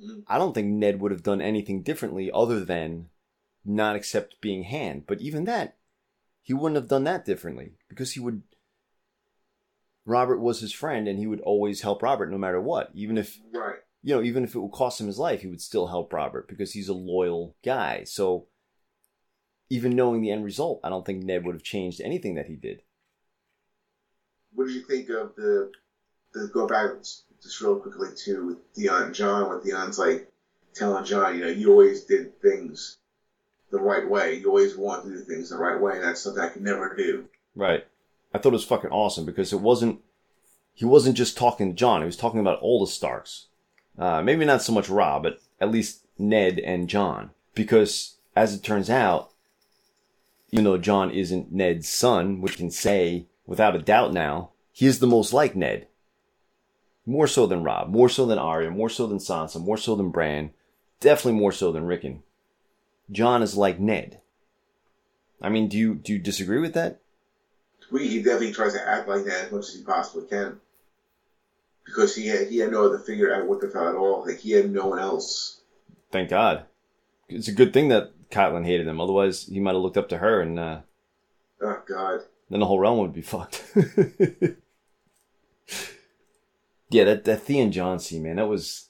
Mhm. 0.00 0.24
I 0.28 0.38
don't 0.38 0.54
think 0.54 0.68
Ned 0.68 1.00
would 1.00 1.10
have 1.10 1.22
done 1.22 1.40
anything 1.40 1.82
differently 1.82 2.30
other 2.32 2.64
than 2.64 3.10
not 3.64 3.96
accept 3.96 4.40
being 4.40 4.64
hand. 4.64 5.04
But 5.06 5.20
even 5.20 5.44
that, 5.44 5.76
he 6.42 6.54
wouldn't 6.54 6.76
have 6.76 6.88
done 6.88 7.04
that 7.04 7.24
differently 7.24 7.74
because 7.88 8.12
he 8.12 8.20
would. 8.20 8.42
Robert 10.08 10.38
was 10.40 10.60
his 10.60 10.72
friend, 10.72 11.06
and 11.06 11.18
he 11.18 11.26
would 11.26 11.40
always 11.40 11.82
help 11.82 12.02
Robert 12.02 12.30
no 12.30 12.38
matter 12.38 12.60
what, 12.60 12.90
even 12.94 13.18
if 13.18 13.38
Right. 13.52 13.80
you 14.02 14.14
know, 14.14 14.22
even 14.22 14.42
if 14.42 14.54
it 14.54 14.60
would 14.60 14.72
cost 14.72 15.00
him 15.00 15.06
his 15.06 15.18
life, 15.18 15.42
he 15.42 15.48
would 15.48 15.60
still 15.60 15.88
help 15.88 16.12
Robert 16.12 16.48
because 16.48 16.72
he's 16.72 16.88
a 16.88 16.94
loyal 16.94 17.56
guy. 17.62 18.04
So 18.04 18.46
even 19.68 19.94
knowing 19.94 20.22
the 20.22 20.30
end 20.30 20.44
result, 20.44 20.80
I 20.82 20.88
don't 20.88 21.04
think 21.04 21.22
Ned 21.22 21.44
would 21.44 21.54
have 21.54 21.62
changed 21.62 22.00
anything 22.00 22.36
that 22.36 22.46
he 22.46 22.56
did. 22.56 22.82
What 24.54 24.66
did 24.66 24.76
you 24.76 24.82
think 24.82 25.10
of 25.10 25.36
the 25.36 25.72
the 26.32 26.48
go 26.48 26.66
back 26.66 26.90
just 27.42 27.60
real 27.60 27.78
quickly 27.78 28.08
to 28.24 28.46
with 28.46 28.58
Theon 28.74 29.02
and 29.02 29.14
John 29.14 29.48
when 29.48 29.60
Theon's 29.60 29.98
like 29.98 30.30
telling 30.74 31.04
John, 31.04 31.34
you 31.34 31.44
know, 31.44 31.50
you 31.50 31.70
always 31.70 32.04
did 32.04 32.40
things 32.40 32.98
the 33.70 33.78
right 33.80 34.08
way. 34.08 34.34
You 34.34 34.48
always 34.48 34.76
want 34.76 35.04
to 35.04 35.10
do 35.10 35.20
things 35.20 35.50
the 35.50 35.58
right 35.58 35.80
way, 35.80 35.96
and 35.96 36.04
that's 36.04 36.22
something 36.22 36.42
I 36.42 36.48
could 36.48 36.62
never 36.62 36.96
do. 36.96 37.28
Right. 37.54 37.86
I 38.32 38.38
thought 38.38 38.50
it 38.50 38.52
was 38.52 38.64
fucking 38.64 38.90
awesome 38.90 39.24
because 39.24 39.52
it 39.52 39.60
wasn't, 39.60 40.00
he 40.74 40.84
wasn't 40.84 41.16
just 41.16 41.36
talking 41.36 41.70
to 41.70 41.74
John, 41.74 42.02
he 42.02 42.06
was 42.06 42.16
talking 42.16 42.40
about 42.40 42.60
all 42.60 42.80
the 42.80 42.90
Starks. 42.90 43.46
Uh, 43.98 44.22
maybe 44.22 44.44
not 44.44 44.62
so 44.62 44.72
much 44.72 44.88
Rob, 44.88 45.24
but 45.24 45.40
at 45.60 45.70
least 45.70 46.06
Ned 46.18 46.58
and 46.60 46.88
John. 46.88 47.30
Because 47.54 48.16
as 48.36 48.54
it 48.54 48.62
turns 48.62 48.88
out, 48.88 49.32
even 50.50 50.64
though 50.64 50.78
John 50.78 51.10
isn't 51.10 51.52
Ned's 51.52 51.88
son, 51.88 52.40
which 52.40 52.56
can 52.56 52.70
say 52.70 53.26
without 53.46 53.74
a 53.74 53.80
doubt 53.80 54.12
now, 54.12 54.50
he 54.72 54.86
is 54.86 55.00
the 55.00 55.06
most 55.06 55.32
like 55.32 55.56
Ned. 55.56 55.88
More 57.04 57.26
so 57.26 57.46
than 57.46 57.64
Rob, 57.64 57.88
more 57.88 58.08
so 58.08 58.26
than 58.26 58.38
Arya, 58.38 58.70
more 58.70 58.88
so 58.88 59.06
than 59.06 59.18
Sansa, 59.18 59.60
more 59.60 59.76
so 59.76 59.96
than 59.96 60.10
Bran, 60.10 60.50
definitely 61.00 61.40
more 61.40 61.52
so 61.52 61.72
than 61.72 61.84
Rickon. 61.84 62.22
John 63.10 63.42
is 63.42 63.56
like 63.56 63.80
Ned. 63.80 64.20
I 65.40 65.48
mean, 65.48 65.68
do 65.68 65.78
you 65.78 65.94
do 65.94 66.12
you 66.12 66.18
disagree 66.18 66.58
with 66.58 66.74
that? 66.74 67.00
We 67.90 68.06
he 68.08 68.18
definitely 68.22 68.52
tries 68.52 68.74
to 68.74 68.86
act 68.88 69.08
like 69.08 69.24
that 69.24 69.46
as 69.46 69.52
much 69.52 69.68
as 69.68 69.74
he 69.74 69.82
possibly 69.82 70.26
can. 70.28 70.60
Because 71.84 72.14
he 72.14 72.26
had 72.26 72.48
he 72.48 72.58
had 72.58 72.70
no 72.72 72.84
other 72.84 72.98
figure 72.98 73.34
out 73.34 73.46
what 73.46 73.60
the 73.60 73.70
hell 73.72 73.88
at 73.88 73.94
all. 73.94 74.24
Like 74.26 74.38
he 74.38 74.52
had 74.52 74.70
no 74.70 74.86
one 74.88 74.98
else. 74.98 75.60
Thank 76.10 76.28
God. 76.30 76.64
It's 77.28 77.48
a 77.48 77.52
good 77.52 77.72
thing 77.72 77.88
that 77.88 78.12
Catelyn 78.30 78.64
hated 78.64 78.86
him. 78.86 79.00
Otherwise, 79.00 79.46
he 79.46 79.60
might 79.60 79.72
have 79.74 79.82
looked 79.82 79.96
up 79.96 80.08
to 80.10 80.18
her, 80.18 80.40
and 80.40 80.58
uh, 80.58 80.80
Oh 81.62 81.82
God. 81.86 82.20
then 82.50 82.60
the 82.60 82.66
whole 82.66 82.78
realm 82.78 82.98
would 82.98 83.12
be 83.12 83.22
fucked. 83.22 83.64
yeah, 86.90 87.04
that 87.04 87.24
that 87.24 87.42
Theon 87.42 87.72
John 87.72 87.98
scene, 87.98 88.22
man, 88.22 88.36
that 88.36 88.48
was 88.48 88.88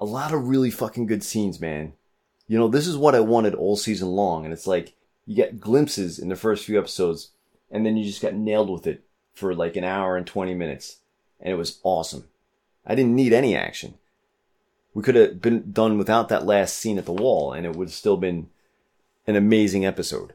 a 0.00 0.04
lot 0.04 0.32
of 0.32 0.48
really 0.48 0.70
fucking 0.70 1.06
good 1.06 1.22
scenes, 1.22 1.60
man. 1.60 1.92
You 2.46 2.58
know, 2.58 2.68
this 2.68 2.86
is 2.86 2.96
what 2.96 3.14
I 3.14 3.20
wanted 3.20 3.54
all 3.54 3.76
season 3.76 4.08
long, 4.08 4.44
and 4.44 4.52
it's 4.52 4.66
like 4.66 4.94
you 5.26 5.36
get 5.36 5.60
glimpses 5.60 6.18
in 6.18 6.28
the 6.28 6.36
first 6.36 6.64
few 6.64 6.78
episodes, 6.78 7.30
and 7.70 7.84
then 7.84 7.96
you 7.96 8.04
just 8.04 8.22
got 8.22 8.34
nailed 8.34 8.70
with 8.70 8.86
it 8.86 9.04
for 9.34 9.54
like 9.54 9.76
an 9.76 9.84
hour 9.84 10.16
and 10.16 10.26
20 10.26 10.54
minutes, 10.54 10.98
and 11.40 11.52
it 11.52 11.56
was 11.56 11.78
awesome. 11.82 12.28
I 12.86 12.94
didn't 12.94 13.14
need 13.14 13.32
any 13.32 13.54
action. 13.56 13.94
We 14.94 15.02
could 15.02 15.14
have 15.14 15.40
been 15.40 15.70
done 15.72 15.98
without 15.98 16.28
that 16.30 16.46
last 16.46 16.76
scene 16.76 16.98
at 16.98 17.04
the 17.06 17.12
wall, 17.12 17.52
and 17.52 17.64
it 17.66 17.76
would 17.76 17.88
have 17.88 17.94
still 17.94 18.16
been 18.16 18.48
an 19.26 19.36
amazing 19.36 19.84
episode. 19.84 20.32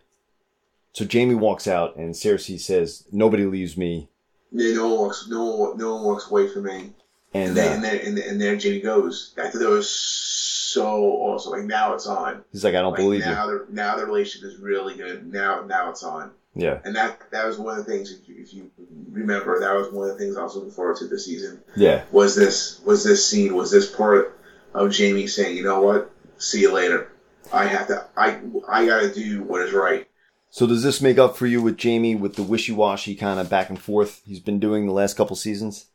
So 0.93 1.03
Jamie 1.05 1.35
walks 1.35 1.67
out, 1.67 1.95
and 1.95 2.13
Cersei 2.13 2.59
says, 2.59 3.05
"Nobody 3.11 3.45
leaves 3.45 3.75
me." 3.75 4.09
Yeah, 4.51 4.75
no 4.75 4.89
one 4.89 4.99
walks, 4.99 5.27
no 5.27 5.43
one, 5.55 5.77
no 5.77 5.95
one 5.95 6.03
walks 6.03 6.29
away 6.29 6.47
from 6.47 6.65
me. 6.65 6.91
And, 7.33 7.49
And, 7.49 7.57
then, 7.57 7.71
uh, 7.71 7.73
and, 7.73 7.83
then, 7.83 7.99
and, 8.05 8.17
then, 8.17 8.29
and 8.29 8.41
there 8.41 8.55
Jimmy 8.55 8.79
goes. 8.79 9.33
I 9.37 9.49
thought 9.49 9.57
that 9.59 9.69
was 9.69 9.89
so 9.89 10.93
awesome. 11.03 11.53
Like 11.53 11.63
now 11.63 11.95
it's 11.95 12.05
on. 12.05 12.43
he's 12.51 12.63
like, 12.63 12.75
"I 12.75 12.81
don't 12.83 12.91
Like 12.91 13.01
believe 13.01 13.21
you." 13.21 13.31
now, 13.31 13.47
the 13.47 13.65
now 13.71 13.95
the 13.97 14.05
relationship 14.05 14.47
is 14.51 14.59
really 14.59 14.95
good. 14.95 15.33
Now, 15.33 15.63
now 15.65 15.89
it's 15.89 16.03
on. 16.03 16.29
Yeah, 16.55 16.79
And 16.83 16.95
that 16.95 17.19
that 17.31 17.45
was 17.47 17.57
one 17.57 17.79
of 17.79 17.85
the 17.85 17.91
things. 17.91 18.11
If 18.11 18.27
you, 18.29 18.35
if 18.37 18.53
you 18.53 18.69
remember, 19.09 19.59
that 19.59 19.73
was 19.73 19.91
one 19.91 20.07
of 20.09 20.17
the 20.17 20.23
things 20.23 20.37
I 20.37 20.43
was 20.43 20.55
looking 20.55 20.71
forward 20.71 20.97
to 20.97 21.07
this 21.07 21.25
season. 21.25 21.63
yeah. 21.75 22.03
Was 22.11 22.35
this 22.35 22.79
was 22.81 23.03
this 23.03 23.25
scene? 23.27 23.55
Was 23.55 23.71
this 23.71 23.89
part 23.89 24.39
of 24.73 24.91
Jamie 24.91 25.27
saying, 25.27 25.57
"You 25.57 25.63
know 25.63 25.81
what? 25.81 26.11
See 26.37 26.61
you 26.61 26.71
later. 26.71 27.11
I 27.51 27.65
have 27.65 27.87
to. 27.87 28.05
I 28.15 28.39
I 28.67 28.85
got 28.85 29.01
to 29.01 29.13
do 29.13 29.41
what 29.43 29.61
is 29.61 29.73
right." 29.73 30.07
So 30.51 30.67
does 30.67 30.83
this 30.83 31.01
make 31.01 31.17
up 31.17 31.35
for 31.35 31.47
you 31.47 31.63
with 31.63 31.77
Jamie 31.77 32.13
with 32.13 32.35
the 32.35 32.43
wishy-washy 32.43 33.15
kind 33.15 33.39
of 33.39 33.49
back 33.49 33.69
and 33.71 33.81
forth 33.81 34.21
he's 34.23 34.39
been 34.39 34.59
doing 34.59 34.85
the 34.85 34.91
last 34.93 35.17
couple 35.17 35.35
seasons? 35.35 35.87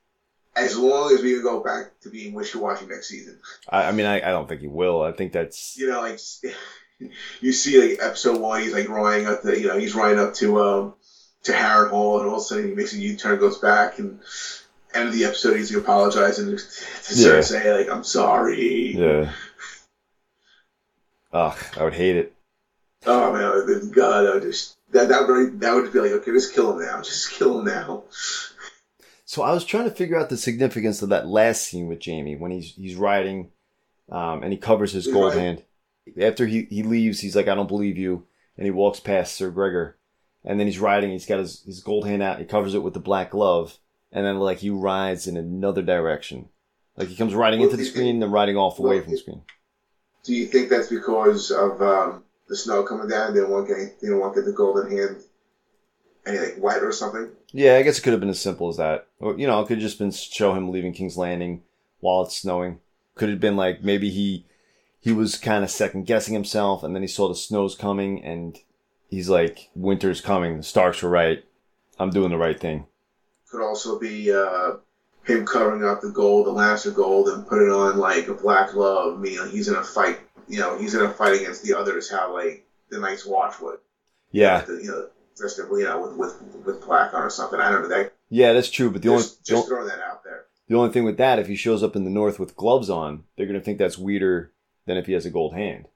As 0.57 0.77
long 0.77 1.14
as 1.14 1.23
we 1.23 1.35
can 1.35 1.44
go 1.44 1.62
back 1.62 2.01
to 2.01 2.11
being 2.11 2.35
wishy-washy 2.35 2.87
next 2.87 3.09
season. 3.09 3.38
I, 3.68 3.85
I 3.85 3.92
mean, 3.92 4.07
I, 4.07 4.16
I 4.16 4.33
don't 4.33 4.49
think 4.49 4.61
he 4.61 4.66
will. 4.66 5.03
I 5.03 5.12
think 5.12 5.33
that's 5.33 5.77
you 5.79 5.88
know, 5.88 6.01
like 6.01 6.18
you 7.41 7.53
see, 7.53 7.81
like 7.91 7.99
episode 8.03 8.41
one, 8.41 8.61
he's 8.63 8.73
like 8.73 8.89
riding 8.89 9.27
up 9.27 9.43
the, 9.43 9.59
you 9.59 9.67
know, 9.67 9.79
he's 9.79 9.95
riding 9.95 10.19
up 10.19 10.35
to 10.35 10.61
um 10.61 10.95
to 11.45 11.53
Harrenhal, 11.53 12.21
and 12.21 12.29
all 12.29 12.37
of 12.37 12.39
a 12.39 12.41
sudden 12.41 12.69
he 12.69 12.75
makes 12.75 12.93
a 12.93 12.99
U-turn, 12.99 13.39
goes 13.39 13.59
back, 13.59 13.99
and 13.99 14.19
end 14.95 15.09
of 15.09 15.15
the 15.15 15.25
episode, 15.25 15.57
he's 15.57 15.75
apologizing 15.75 16.47
to 16.47 16.53
Yeah. 16.53 17.39
Cersei, 17.39 17.79
like, 17.79 17.91
"I'm 17.91 18.05
sorry." 18.05 18.95
yeah. 18.97 19.33
Ugh, 21.33 21.57
I 21.77 21.85
would 21.85 21.95
hate 21.95 22.17
it. 22.17 22.35
Oh 23.07 23.33
man, 23.33 23.91
God, 23.91 24.27
I 24.27 24.35
would 24.35 24.43
just 24.43 24.77
that 24.91 25.09
that 25.09 25.29
would 25.29 25.61
that 25.61 25.75
would 25.75 25.93
be 25.93 26.01
like, 26.01 26.11
okay, 26.13 26.33
just 26.33 26.53
kill 26.55 26.73
him 26.73 26.85
now, 26.87 27.01
just 27.03 27.31
kill 27.31 27.59
him 27.61 27.67
now. 27.67 28.05
So 29.25 29.43
I 29.43 29.53
was 29.53 29.65
trying 29.65 29.85
to 29.85 29.91
figure 29.95 30.19
out 30.19 30.31
the 30.31 30.39
significance 30.39 31.03
of 31.03 31.11
that 31.11 31.27
last 31.29 31.63
scene 31.65 31.87
with 31.87 32.01
Jamie 32.01 32.35
when 32.37 32.51
he's 32.51 32.75
he's 32.75 32.97
riding, 32.97 33.51
um, 34.11 34.43
and 34.43 34.53
he 34.53 34.59
covers 34.59 34.93
his 34.93 35.05
He's 35.05 35.13
gold 35.15 35.29
riding. 35.35 35.41
hand. 35.45 35.63
After 36.21 36.47
he 36.47 36.66
he 36.71 36.83
leaves, 36.83 37.21
he's 37.21 37.37
like, 37.37 37.49
"I 37.49 37.55
don't 37.55 37.68
believe 37.68 37.97
you," 37.97 38.27
and 38.57 38.64
he 38.64 38.71
walks 38.71 39.01
past 39.01 39.35
Sir 39.35 39.51
Gregor, 39.51 39.99
and 40.44 40.59
then 40.59 40.66
he's 40.66 40.79
riding. 40.79 41.11
He's 41.11 41.27
got 41.27 41.38
his 41.38 41.62
his 41.64 41.81
gold 41.81 42.07
hand 42.07 42.23
out. 42.23 42.38
He 42.38 42.44
covers 42.44 42.75
it 42.75 42.83
with 42.83 42.94
the 42.94 43.01
black 43.01 43.31
glove, 43.31 43.79
and 44.12 44.25
then 44.25 44.38
like 44.38 44.59
he 44.59 44.71
rides 44.71 45.27
in 45.27 45.37
another 45.37 45.83
direction. 45.83 46.49
Like 46.97 47.09
he 47.09 47.16
comes 47.16 47.35
riding 47.35 47.61
into 47.61 47.77
the 47.77 47.85
screen 47.85 48.09
and 48.09 48.23
then 48.23 48.33
riding 48.33 48.57
off 48.57 48.79
away 48.79 49.01
from 49.01 49.12
the 49.12 49.18
screen. 49.18 49.42
Do 50.25 50.35
you 50.35 50.47
think 50.47 50.68
that's 50.68 50.88
because 50.88 51.51
of 51.51 51.81
um, 51.81 52.25
the 52.49 52.57
snow 52.57 52.83
coming 52.83 53.09
down? 53.09 53.35
They 53.35 53.40
don't 53.40 53.51
want 53.51 53.68
get 53.68 54.01
they 54.01 54.09
don't 54.09 54.21
want 54.21 54.35
to 54.35 54.40
get 54.40 54.47
the 54.47 54.53
golden 54.53 54.90
hand 54.90 55.23
any 56.27 56.38
like 56.38 56.57
wet 56.59 56.83
or 56.83 56.92
something. 56.92 57.31
Yeah, 57.53 57.77
I 57.77 57.83
guess 57.83 57.99
it 57.99 58.03
could 58.03 58.12
have 58.12 58.21
been 58.21 58.29
as 58.29 58.40
simple 58.40 58.68
as 58.68 58.77
that. 58.77 59.07
Or, 59.21 59.38
you 59.38 59.47
know, 59.47 59.61
it 59.61 59.66
could 59.66 59.79
have 59.79 59.83
just 59.83 59.99
been 59.99 60.11
show 60.11 60.55
him 60.55 60.71
leaving 60.71 60.92
King's 60.92 61.16
Landing 61.16 61.62
while 62.01 62.23
it's 62.23 62.37
snowing. 62.37 62.81
Could 63.14 63.31
have 63.31 63.40
been 63.40 63.57
like 63.57 63.83
maybe 63.83 64.11
he 64.11 64.47
he 65.01 65.13
was 65.13 65.37
kind 65.37 65.65
of 65.65 65.71
second 65.71 66.07
guessing 66.07 66.35
himself, 66.35 66.83
and 66.83 66.95
then 66.95 67.03
he 67.03 67.09
saw 67.09 67.29
the 67.29 67.35
snow's 67.35 67.75
coming, 67.75 68.23
and 68.23 68.59
he's 69.09 69.29
like, 69.29 69.71
"Winter's 69.75 70.21
coming. 70.21 70.59
The 70.59 70.63
Starks 70.63 71.03
were 71.03 71.11
right. 71.11 71.45
I'm 71.99 72.11
doing 72.11 72.31
the 72.31 72.39
right 72.39 72.59
thing." 72.59 72.87
could 73.51 73.63
also 73.63 73.99
be 73.99 74.33
uh, 74.33 74.75
him 75.25 75.47
covering 75.47 75.85
up 75.85 76.01
the 76.01 76.11
gold, 76.11 76.47
the 76.47 76.51
Lannister 76.51 76.95
gold, 76.95 77.29
and 77.29 77.47
putting 77.47 77.71
on 77.71 77.99
like 77.99 78.29
a 78.29 78.35
black 78.35 78.73
glove. 78.73 79.19
Meaning 79.19 79.49
he's 79.51 79.69
in 79.69 79.75
a 79.75 79.85
fight. 79.85 80.21
You 80.49 80.61
know, 80.61 80.79
he's 80.79 80.95
in 80.95 81.03
a 81.03 81.13
fight 81.13 81.41
against 81.41 81.63
the 81.63 81.77
others. 81.77 82.11
How 82.11 82.33
like 82.33 82.67
the 82.91 82.99
Night's 82.99 83.27
Watch 83.27 83.61
would. 83.61 83.79
Yeah, 84.31 84.61
The, 84.63 84.75
you 84.75 84.91
know, 84.91 85.09
dressed 85.37 85.59
up, 85.59 85.69
you 85.71 85.85
know, 85.85 86.01
with 86.01 86.17
with 86.17 86.65
with 86.67 86.87
black 86.87 87.15
on 87.15 87.23
or 87.23 87.31
something. 87.31 87.61
I 87.61 87.71
don't 87.71 87.83
know. 87.83 87.89
That 87.89 88.13
yeah, 88.29 88.53
that's 88.53 88.71
true. 88.71 88.91
But 88.91 89.03
the 89.03 89.11
only 89.11 89.23
just, 89.23 89.45
the, 89.47 89.55
just 89.55 89.69
throwing 89.69 89.89
that 89.89 90.01
out 90.01 90.23
there. 90.25 90.45
the 90.69 90.77
only 90.77 90.93
thing 90.93 91.05
with 91.05 91.17
that, 91.17 91.39
if 91.39 91.47
he 91.47 91.57
shows 91.57 91.83
up 91.83 91.97
in 91.97 92.05
the 92.05 92.11
north 92.11 92.39
with 92.39 92.57
gloves 92.57 92.91
on, 92.91 93.25
they're 93.37 93.47
gonna 93.47 93.61
think 93.61 93.79
that's 93.79 93.99
weirder 93.99 94.53
than 94.88 94.96
if 94.96 95.07
he 95.07 95.12
has 95.12 95.27
a 95.27 95.31
gold 95.31 95.55
hand. 95.55 95.87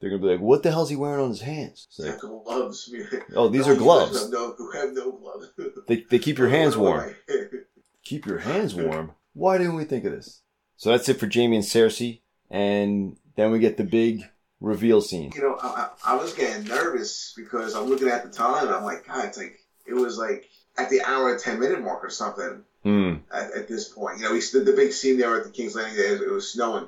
They're 0.00 0.10
gonna 0.10 0.20
be 0.20 0.28
like, 0.28 0.40
"What 0.40 0.62
the 0.62 0.70
hell's 0.70 0.90
he 0.90 0.96
wearing 0.96 1.20
on 1.20 1.30
his 1.30 1.40
hands?" 1.40 1.86
It's 1.88 1.98
like, 1.98 2.18
gloves. 2.18 2.92
oh, 3.34 3.48
these 3.48 3.66
are 3.66 3.74
gloves. 3.76 4.28
No, 4.28 4.52
who 4.52 4.70
have 4.72 4.92
no 4.92 5.12
gloves. 5.12 5.48
They 5.88 6.04
they 6.10 6.18
keep 6.18 6.36
your 6.36 6.48
hands 6.48 6.76
warm. 6.76 7.14
keep 8.04 8.26
your 8.26 8.38
hands 8.40 8.74
warm. 8.74 9.12
Why 9.32 9.56
didn't 9.56 9.76
we 9.76 9.84
think 9.84 10.04
of 10.04 10.12
this? 10.12 10.42
So 10.76 10.90
that's 10.90 11.08
it 11.08 11.18
for 11.18 11.26
Jamie 11.26 11.56
and 11.56 11.64
Cersei, 11.64 12.20
and 12.50 13.16
then 13.36 13.50
we 13.50 13.60
get 13.60 13.76
the 13.78 13.84
big 13.84 14.24
reveal 14.60 15.00
scene. 15.00 15.32
you 15.34 15.42
know, 15.42 15.56
I, 15.62 15.88
I 16.04 16.14
I 16.14 16.16
was 16.16 16.34
getting 16.34 16.64
nervous 16.64 17.32
because 17.36 17.74
I'm 17.74 17.84
looking 17.86 18.08
at 18.08 18.24
the 18.24 18.30
time. 18.30 18.66
And 18.66 18.74
I'm 18.74 18.84
like, 18.84 19.06
God, 19.06 19.24
it's 19.26 19.38
like 19.38 19.60
it 19.86 19.94
was 19.94 20.18
like 20.18 20.50
at 20.76 20.90
the 20.90 21.02
hour 21.02 21.30
and 21.30 21.40
ten 21.40 21.60
minute 21.60 21.82
mark 21.82 22.04
or 22.04 22.10
something. 22.10 22.64
Hmm. 22.82 23.14
at, 23.32 23.52
at 23.52 23.66
this 23.66 23.88
point. 23.88 24.18
You 24.18 24.24
know, 24.24 24.32
we 24.32 24.42
stood 24.42 24.66
the 24.66 24.74
big 24.74 24.92
scene 24.92 25.16
there 25.16 25.34
at 25.38 25.44
the 25.44 25.50
King's 25.50 25.74
Landing. 25.74 26.04
It 26.04 26.10
was, 26.10 26.20
it 26.20 26.30
was 26.30 26.52
snowing. 26.52 26.86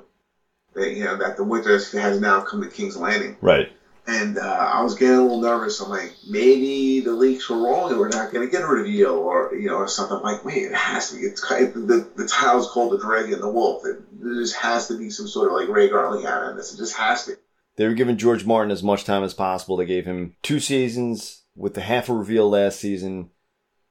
That 0.77 0.93
you 0.95 1.03
know 1.03 1.17
that 1.17 1.35
the 1.37 1.43
winter 1.43 1.73
has 1.73 2.21
now 2.21 2.41
come 2.41 2.61
to 2.63 2.69
King's 2.69 2.95
Landing, 2.95 3.35
Right. 3.41 3.71
and 4.07 4.37
uh, 4.37 4.71
I 4.73 4.81
was 4.83 4.93
getting 4.95 5.17
a 5.17 5.21
little 5.21 5.41
nervous. 5.41 5.81
I'm 5.81 5.89
like, 5.89 6.13
maybe 6.29 6.99
the 7.01 7.11
leaks 7.13 7.49
were 7.49 7.57
wrong, 7.57 7.89
and 7.91 7.99
we're 7.99 8.09
not 8.09 8.31
going 8.31 8.47
to 8.47 8.51
get 8.51 8.61
a 8.63 8.67
reveal, 8.67 9.15
or 9.15 9.53
you 9.55 9.67
know, 9.67 9.75
or 9.77 9.87
something. 9.87 10.17
I'm 10.17 10.23
like, 10.23 10.45
wait, 10.45 10.63
it 10.63 10.73
has 10.75 11.09
to 11.09 11.15
be. 11.17 11.21
It's 11.23 11.43
ki- 11.45 11.65
the 11.65 12.07
the 12.15 12.27
title's 12.27 12.69
called 12.71 12.93
the 12.93 12.99
Dragon 12.99 13.33
and 13.33 13.41
the 13.43 13.49
Wolf. 13.49 13.85
It, 13.85 13.97
there 14.21 14.35
just 14.35 14.55
has 14.55 14.87
to 14.89 14.97
be 14.97 15.09
some 15.09 15.27
sort 15.27 15.47
of 15.51 15.57
like 15.57 15.67
Rhaegar 15.67 16.11
Lyanna 16.11 16.51
in 16.51 16.57
this. 16.57 16.73
It 16.73 16.77
just 16.77 16.95
has 16.95 17.25
to. 17.25 17.37
They 17.75 17.85
were 17.87 17.93
giving 17.93 18.17
George 18.17 18.45
Martin 18.45 18.71
as 18.71 18.81
much 18.83 19.03
time 19.03 19.23
as 19.23 19.33
possible. 19.35 19.77
They 19.77 19.85
gave 19.85 20.05
him 20.05 20.35
two 20.41 20.59
seasons 20.59 21.43
with 21.55 21.73
the 21.75 21.81
half 21.81 22.07
a 22.09 22.13
reveal 22.13 22.49
last 22.49 22.79
season, 22.79 23.29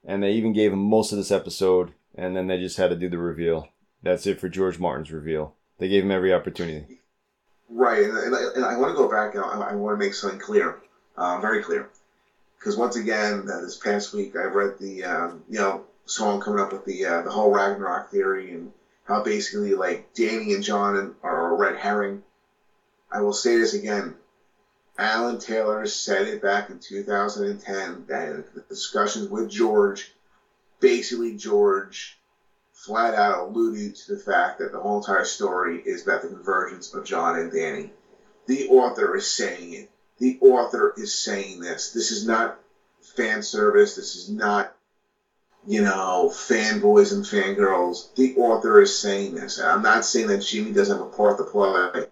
and 0.05 0.23
they 0.23 0.33
even 0.33 0.53
gave 0.53 0.73
him 0.73 0.81
most 0.89 1.13
of 1.13 1.19
this 1.19 1.31
episode, 1.31 1.93
and 2.15 2.37
then 2.37 2.47
they 2.47 2.59
just 2.59 2.77
had 2.79 2.91
to 2.91 2.97
do 2.97 3.09
the 3.09 3.19
reveal. 3.19 3.69
That's 4.03 4.27
it 4.27 4.41
for 4.41 4.49
George 4.49 4.79
Martin's 4.79 5.11
reveal. 5.13 5.55
They 5.79 5.89
gave 5.89 6.05
him 6.05 6.11
every 6.11 6.33
opportunity. 6.33 7.01
Right, 7.69 8.03
and, 8.05 8.17
and, 8.17 8.35
I- 8.35 8.49
and 8.55 8.65
I 8.65 8.77
want 8.77 8.91
to 8.91 8.95
go 8.95 9.09
back 9.11 9.35
and 9.35 9.43
I, 9.45 9.71
I 9.71 9.73
want 9.75 9.99
to 9.99 10.05
make 10.05 10.15
something 10.15 10.39
clear, 10.39 10.77
uh, 11.17 11.39
very 11.41 11.63
clear, 11.63 11.89
because 12.59 12.77
once 12.77 12.97
again, 12.97 13.47
uh, 13.51 13.61
this 13.61 13.77
past 13.77 14.13
week 14.13 14.37
I 14.37 14.45
read 14.45 14.79
the 14.79 15.05
um, 15.05 15.43
you 15.49 15.59
know 15.59 15.85
song 16.07 16.41
coming 16.41 16.61
up 16.61 16.73
with 16.73 16.85
the 16.85 17.05
uh, 17.05 17.23
the 17.23 17.31
whole 17.31 17.51
Ragnarok 17.51 18.11
theory 18.11 18.53
and 18.53 18.71
how 19.05 19.23
basically 19.23 19.75
like 19.75 20.15
Danny 20.15 20.55
and 20.55 20.63
John 20.63 21.15
are 21.23 21.51
a 21.53 21.57
red 21.57 21.77
herring. 21.77 22.23
I 23.11 23.21
will 23.21 23.33
say 23.33 23.57
this 23.57 23.75
again. 23.75 24.15
Alan 24.99 25.39
Taylor 25.39 25.87
said 25.87 26.27
it 26.27 26.41
back 26.41 26.71
in 26.71 26.79
2010 26.79 28.07
that 28.09 28.55
the 28.55 28.61
discussions 28.63 29.29
with 29.29 29.51
George, 29.51 30.11
basically 30.81 31.37
George 31.37 32.17
flat 32.77 33.15
out 33.15 33.49
alluded 33.49 33.95
to 33.95 34.15
the 34.15 34.21
fact 34.21 34.59
that 34.59 34.71
the 34.71 34.79
whole 34.79 34.99
entire 34.99 35.25
story 35.25 35.81
is 35.85 36.03
about 36.03 36.21
the 36.21 36.29
convergence 36.29 36.93
of 36.93 37.05
John 37.05 37.35
and 37.39 37.51
Danny. 37.51 37.91
The 38.47 38.69
author 38.69 39.17
is 39.17 39.27
saying 39.27 39.73
it. 39.73 39.91
The 40.19 40.39
author 40.41 40.93
is 40.97 41.13
saying 41.13 41.61
this. 41.61 41.93
This 41.93 42.11
is 42.11 42.27
not 42.27 42.59
fan 43.01 43.43
service. 43.43 43.97
This 43.97 44.15
is 44.15 44.29
not, 44.29 44.75
you 45.67 45.83
know, 45.83 46.31
fanboys 46.31 47.13
and 47.13 47.25
fangirls. 47.25 48.15
The 48.15 48.37
author 48.37 48.81
is 48.81 48.97
saying 48.97 49.35
this. 49.35 49.59
And 49.59 49.67
I'm 49.67 49.83
not 49.83 50.05
saying 50.05 50.27
that 50.29 50.43
Jimmy 50.43 50.73
doesn't 50.73 50.97
have 50.97 51.07
a 51.07 51.11
part 51.11 51.39
to 51.39 51.45
play, 51.45 52.05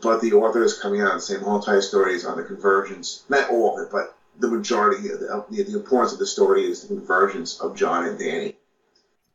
but 0.00 0.20
the 0.20 0.32
author 0.32 0.62
is 0.62 0.78
coming 0.78 1.00
out 1.00 1.12
and 1.12 1.22
saying 1.22 1.40
the 1.40 1.46
whole 1.46 1.56
entire 1.56 1.80
story 1.80 2.14
is 2.14 2.24
on 2.24 2.36
the 2.36 2.42
convergence. 2.42 3.22
Not 3.28 3.50
all 3.50 3.78
of 3.78 3.86
it, 3.86 3.90
but 3.90 4.16
the 4.38 4.48
majority, 4.48 5.10
of 5.10 5.20
the, 5.20 5.44
the, 5.48 5.62
the 5.62 5.74
importance 5.74 6.12
of 6.12 6.18
the 6.18 6.26
story 6.26 6.64
is 6.64 6.82
the 6.82 6.88
convergence 6.88 7.60
of 7.60 7.76
John 7.76 8.04
and 8.04 8.18
Danny. 8.18 8.52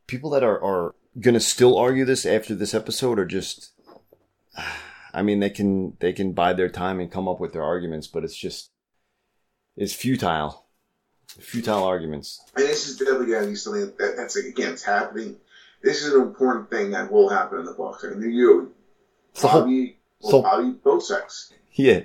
People 0.08 0.30
that 0.30 0.42
are, 0.42 0.60
are 0.60 0.94
gonna 1.20 1.38
still 1.38 1.78
argue 1.78 2.04
this 2.04 2.26
after 2.26 2.54
this 2.56 2.74
episode 2.74 3.18
are 3.20 3.24
just 3.26 3.70
I 5.14 5.22
mean 5.22 5.38
they 5.40 5.50
can 5.50 5.96
they 6.00 6.12
can 6.12 6.32
bide 6.32 6.56
their 6.56 6.68
time 6.68 6.98
and 6.98 7.10
come 7.12 7.28
up 7.28 7.38
with 7.38 7.52
their 7.52 7.62
arguments, 7.62 8.08
but 8.08 8.24
it's 8.24 8.36
just 8.36 8.70
it's 9.76 9.92
futile. 9.94 10.64
Futile 11.28 11.84
arguments. 11.84 12.40
And 12.56 12.64
this 12.64 12.88
is 12.88 12.96
definitely 12.96 13.26
going 13.26 13.44
to 13.44 13.50
be 13.50 13.54
something 13.54 13.92
that, 13.98 14.14
that's 14.16 14.34
again 14.36 14.72
it's 14.72 14.82
happening. 14.82 15.36
This 15.82 16.02
is 16.02 16.12
an 16.14 16.22
important 16.22 16.70
thing 16.70 16.90
that 16.92 17.12
will 17.12 17.28
happen 17.28 17.60
in 17.60 17.64
the 17.66 17.74
book. 17.74 18.00
I 18.02 18.14
mean, 18.14 18.32
you 18.32 18.72
whole- 19.36 19.50
probably 19.50 19.98
will 20.20 20.30
so- 20.30 20.42
probably 20.42 20.72
both 20.72 21.04
sex. 21.04 21.52
Yeah. 21.74 22.04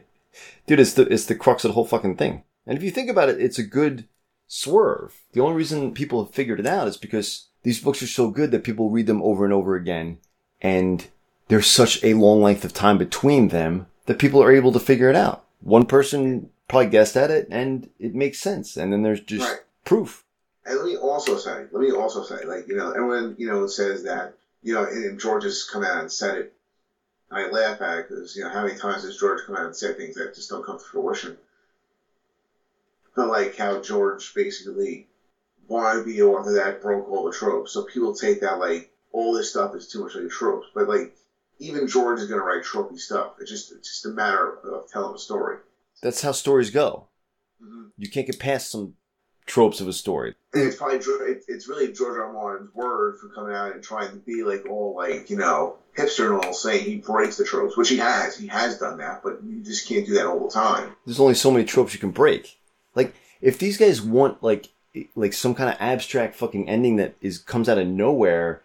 Dude, 0.68 0.80
it's 0.80 0.94
the 0.94 1.04
it's 1.12 1.26
the 1.26 1.36
crux 1.36 1.64
of 1.64 1.70
the 1.70 1.74
whole 1.74 1.86
fucking 1.86 2.18
thing. 2.18 2.44
And 2.68 2.78
if 2.78 2.84
you 2.84 2.92
think 2.92 3.10
about 3.10 3.30
it, 3.30 3.42
it's 3.42 3.58
a 3.60 3.64
good 3.64 4.08
swerve. 4.48 5.22
The 5.32 5.42
only 5.42 5.56
reason 5.56 5.94
people 5.94 6.24
have 6.24 6.34
figured 6.34 6.60
it 6.60 6.68
out 6.68 6.88
is 6.88 6.98
because 6.98 7.48
these 7.64 7.80
books 7.82 8.02
are 8.04 8.08
so 8.08 8.30
good 8.30 8.52
that 8.52 8.64
people 8.64 8.90
read 8.90 9.08
them 9.08 9.22
over 9.22 9.44
and 9.44 9.54
over 9.54 9.76
again 9.76 10.20
and 10.62 11.08
there's 11.48 11.68
such 11.68 12.04
a 12.04 12.14
long 12.14 12.42
length 12.42 12.64
of 12.64 12.74
time 12.74 12.98
between 12.98 13.50
them 13.50 13.88
that 14.06 14.20
people 14.20 14.42
are 14.42 14.52
able 14.52 14.72
to 14.72 14.80
figure 14.80 15.10
it 15.10 15.16
out. 15.16 15.46
One 15.62 15.86
person 15.86 16.50
probably 16.68 16.90
guessed 16.90 17.16
at 17.18 17.32
it 17.32 17.48
and 17.52 17.90
it 18.00 18.16
makes 18.16 18.40
sense. 18.40 18.78
And 18.78 18.92
then 18.92 19.04
there's 19.04 19.20
just 19.20 19.50
Right. 19.50 19.60
proof. 19.86 20.24
And 20.66 20.78
let 20.78 20.86
me 20.86 20.96
also 20.96 21.38
say, 21.38 21.66
let 21.72 21.82
me 21.82 21.92
also 21.92 22.24
say, 22.24 22.46
like, 22.46 22.68
you 22.68 22.76
know, 22.76 22.92
everyone, 22.92 23.36
you 23.38 23.48
know, 23.48 23.68
says 23.68 24.04
that, 24.04 24.36
you 24.62 24.74
know, 24.74 24.86
and 24.86 25.20
George 25.20 25.44
has 25.44 25.64
come 25.64 25.84
out 25.84 26.00
and 26.00 26.12
said 26.12 26.38
it. 26.38 26.54
I 27.30 27.50
laugh 27.50 27.82
at 27.82 28.00
it 28.00 28.10
because, 28.10 28.36
you 28.36 28.44
know, 28.44 28.50
how 28.50 28.66
many 28.66 28.78
times 28.80 29.04
has 29.04 29.18
George 29.18 29.42
come 29.46 29.56
out 29.56 29.66
and 29.66 29.76
said 29.76 29.98
things 29.98 30.16
that 30.16 30.36
just 30.36 30.50
don't 30.50 30.66
come 30.66 30.78
to 30.78 30.84
fruition? 30.84 31.38
But 33.16 33.28
like 33.28 33.58
how 33.58 33.82
George 33.82 34.34
basically 34.34 35.08
to 35.70 36.04
be 36.06 36.14
the 36.14 36.24
author 36.24 36.54
that 36.54 36.82
broke 36.82 37.10
all 37.10 37.26
the 37.26 37.32
tropes. 37.32 37.72
So 37.72 37.84
people 37.84 38.14
take 38.14 38.42
that 38.42 38.60
like 38.60 38.92
all 39.12 39.34
this 39.34 39.50
stuff 39.52 39.76
is 39.76 39.88
too 39.88 40.04
much 40.04 40.16
like 40.16 40.30
tropes. 40.30 40.68
But 40.74 40.88
like 40.88 41.16
even 41.60 41.88
George 41.88 42.20
is 42.20 42.28
gonna 42.30 42.44
write 42.44 42.64
tropey 42.64 43.00
stuff. 43.00 43.34
It's 43.40 43.50
just 43.50 43.72
it's 43.72 43.90
just 43.90 44.06
a 44.06 44.10
matter 44.10 44.58
of 44.60 44.90
telling 44.92 45.16
a 45.16 45.20
story. 45.20 45.58
That's 46.02 46.22
how 46.22 46.32
stories 46.32 46.70
go. 46.70 47.08
Mhm. 47.64 47.92
You 47.98 48.10
can't 48.10 48.28
get 48.28 48.40
past 48.40 48.72
some 48.72 48.96
tropes 49.46 49.82
of 49.82 49.88
a 49.88 49.94
story. 49.94 50.36
And 50.54 50.64
it's 50.64 50.76
probably 50.78 50.98
it's 51.48 51.68
really 51.68 51.92
George 51.92 52.18
R. 52.18 52.26
R. 52.26 52.34
Martin's 52.34 52.74
word 52.74 53.18
for 53.20 53.30
coming 53.30 53.56
out 53.56 53.74
and 53.74 53.84
trying 53.84 54.10
to 54.12 54.18
be 54.18 54.44
like 54.44 54.66
all 54.70 54.96
like 54.96 55.30
you 55.30 55.38
know 55.38 55.78
hipster 55.98 56.34
and 56.34 56.44
all, 56.44 56.54
saying 56.54 56.84
he 56.84 56.96
breaks 56.98 57.38
the 57.38 57.46
tropes, 57.46 57.78
which 57.78 57.90
he 57.90 57.98
has. 57.98 58.36
He 58.36 58.48
has 58.48 58.80
done 58.80 58.98
that, 58.98 59.22
but 59.24 59.44
you 59.44 59.62
just 59.62 59.88
can't 59.88 60.06
do 60.08 60.14
that 60.16 60.26
all 60.26 60.40
the 60.48 60.50
time. 60.52 60.96
There's 61.06 61.20
only 61.20 61.36
so 61.36 61.52
many 61.52 61.66
tropes 61.66 61.94
you 61.94 62.00
can 62.00 62.12
break. 62.12 62.58
Like 62.96 63.14
if 63.42 63.60
these 63.60 63.78
guys 63.78 64.02
want 64.02 64.42
like 64.44 64.70
like 65.16 65.34
some 65.34 65.56
kind 65.56 65.70
of 65.70 65.78
abstract 65.80 66.36
fucking 66.36 66.70
ending 66.70 66.98
that 66.98 67.16
is 67.22 67.38
comes 67.38 67.68
out 67.68 67.78
of 67.78 67.88
nowhere, 67.88 68.62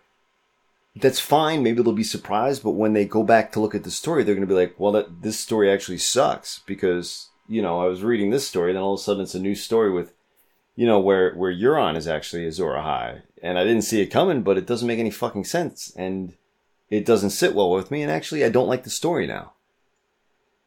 that's 0.97 1.21
fine. 1.21 1.63
Maybe 1.63 1.83
they'll 1.83 1.93
be 1.93 2.05
surprised, 2.05 2.63
but 2.63 2.73
when 2.73 2.93
they 2.93 3.05
go 3.05 3.23
back 3.23 3.53
to 3.53 3.61
look 3.61 3.75
at 3.75 3.85
the 3.85 3.91
story, 3.91 4.23
they're 4.25 4.35
gonna 4.35 4.47
be 4.47 4.55
like, 4.55 4.79
"Well, 4.79 4.93
that 4.93 5.23
this 5.23 5.39
story 5.39 5.71
actually 5.71 5.99
sucks 5.99 6.61
because 6.67 7.29
you 7.49 7.63
know 7.63 7.81
I 7.81 7.87
was 7.87 8.03
reading 8.03 8.31
this 8.31 8.47
story, 8.47 8.73
then 8.73 8.83
all 8.83 8.95
of 8.95 9.01
a 9.01 9.03
sudden 9.03 9.23
it's 9.23 9.35
a 9.35 9.41
new 9.41 9.55
story 9.55 9.91
with." 9.91 10.13
You 10.77 10.87
know 10.87 11.01
where 11.01 11.35
where 11.35 11.53
Euron 11.53 11.97
is 11.97 12.07
actually 12.07 12.47
Azor 12.47 12.75
Ahai, 12.75 13.23
and 13.43 13.59
I 13.59 13.65
didn't 13.65 13.83
see 13.83 14.01
it 14.01 14.07
coming, 14.07 14.43
but 14.43 14.59
it 14.59 14.67
doesn't 14.67 14.87
make 14.87 15.01
any 15.01 15.11
fucking 15.11 15.45
sense, 15.45 15.93
and 15.97 16.35
it 16.91 17.05
doesn't 17.05 17.31
sit 17.31 17.55
well 17.55 17.71
with 17.71 17.91
me, 17.91 18.03
and 18.03 18.13
actually 18.13 18.45
I 18.45 18.49
don't 18.49 18.69
like 18.69 18.85
the 18.85 18.91
story 18.91 19.27
now. 19.27 19.53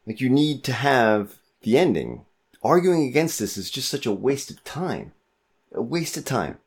Like 0.06 0.20
you 0.20 0.28
need 0.28 0.64
to 0.64 0.72
have 0.72 1.36
the 1.62 1.78
ending. 1.78 2.26
Arguing 2.62 3.08
against 3.08 3.38
this 3.38 3.56
is 3.56 3.70
just 3.70 3.88
such 3.88 4.06
a 4.06 4.12
waste 4.12 4.50
of 4.50 4.62
time. 4.64 5.12
A 5.74 5.82
waste 5.82 6.16
of 6.16 6.24
time. 6.24 6.58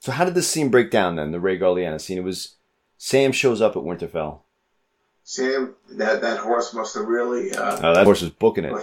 So 0.00 0.12
how 0.12 0.24
did 0.24 0.34
this 0.34 0.48
scene 0.48 0.70
break 0.70 0.90
down 0.90 1.16
then, 1.16 1.32
the 1.32 1.38
Rhaegar 1.38 1.74
Lyanna 1.74 2.00
scene? 2.00 2.18
It 2.18 2.24
was 2.24 2.56
Sam 2.96 3.32
shows 3.32 3.60
up 3.60 3.76
at 3.76 3.82
Winterfell. 3.82 4.40
Sam, 5.24 5.74
that 5.90 6.20
that 6.22 6.38
horse 6.38 6.72
must 6.72 6.94
have 6.94 7.06
really 7.06 7.52
uh, 7.52 7.78
Oh, 7.82 7.94
that 7.94 8.04
horse 8.04 8.22
was 8.22 8.30
booking 8.30 8.64
it. 8.64 8.74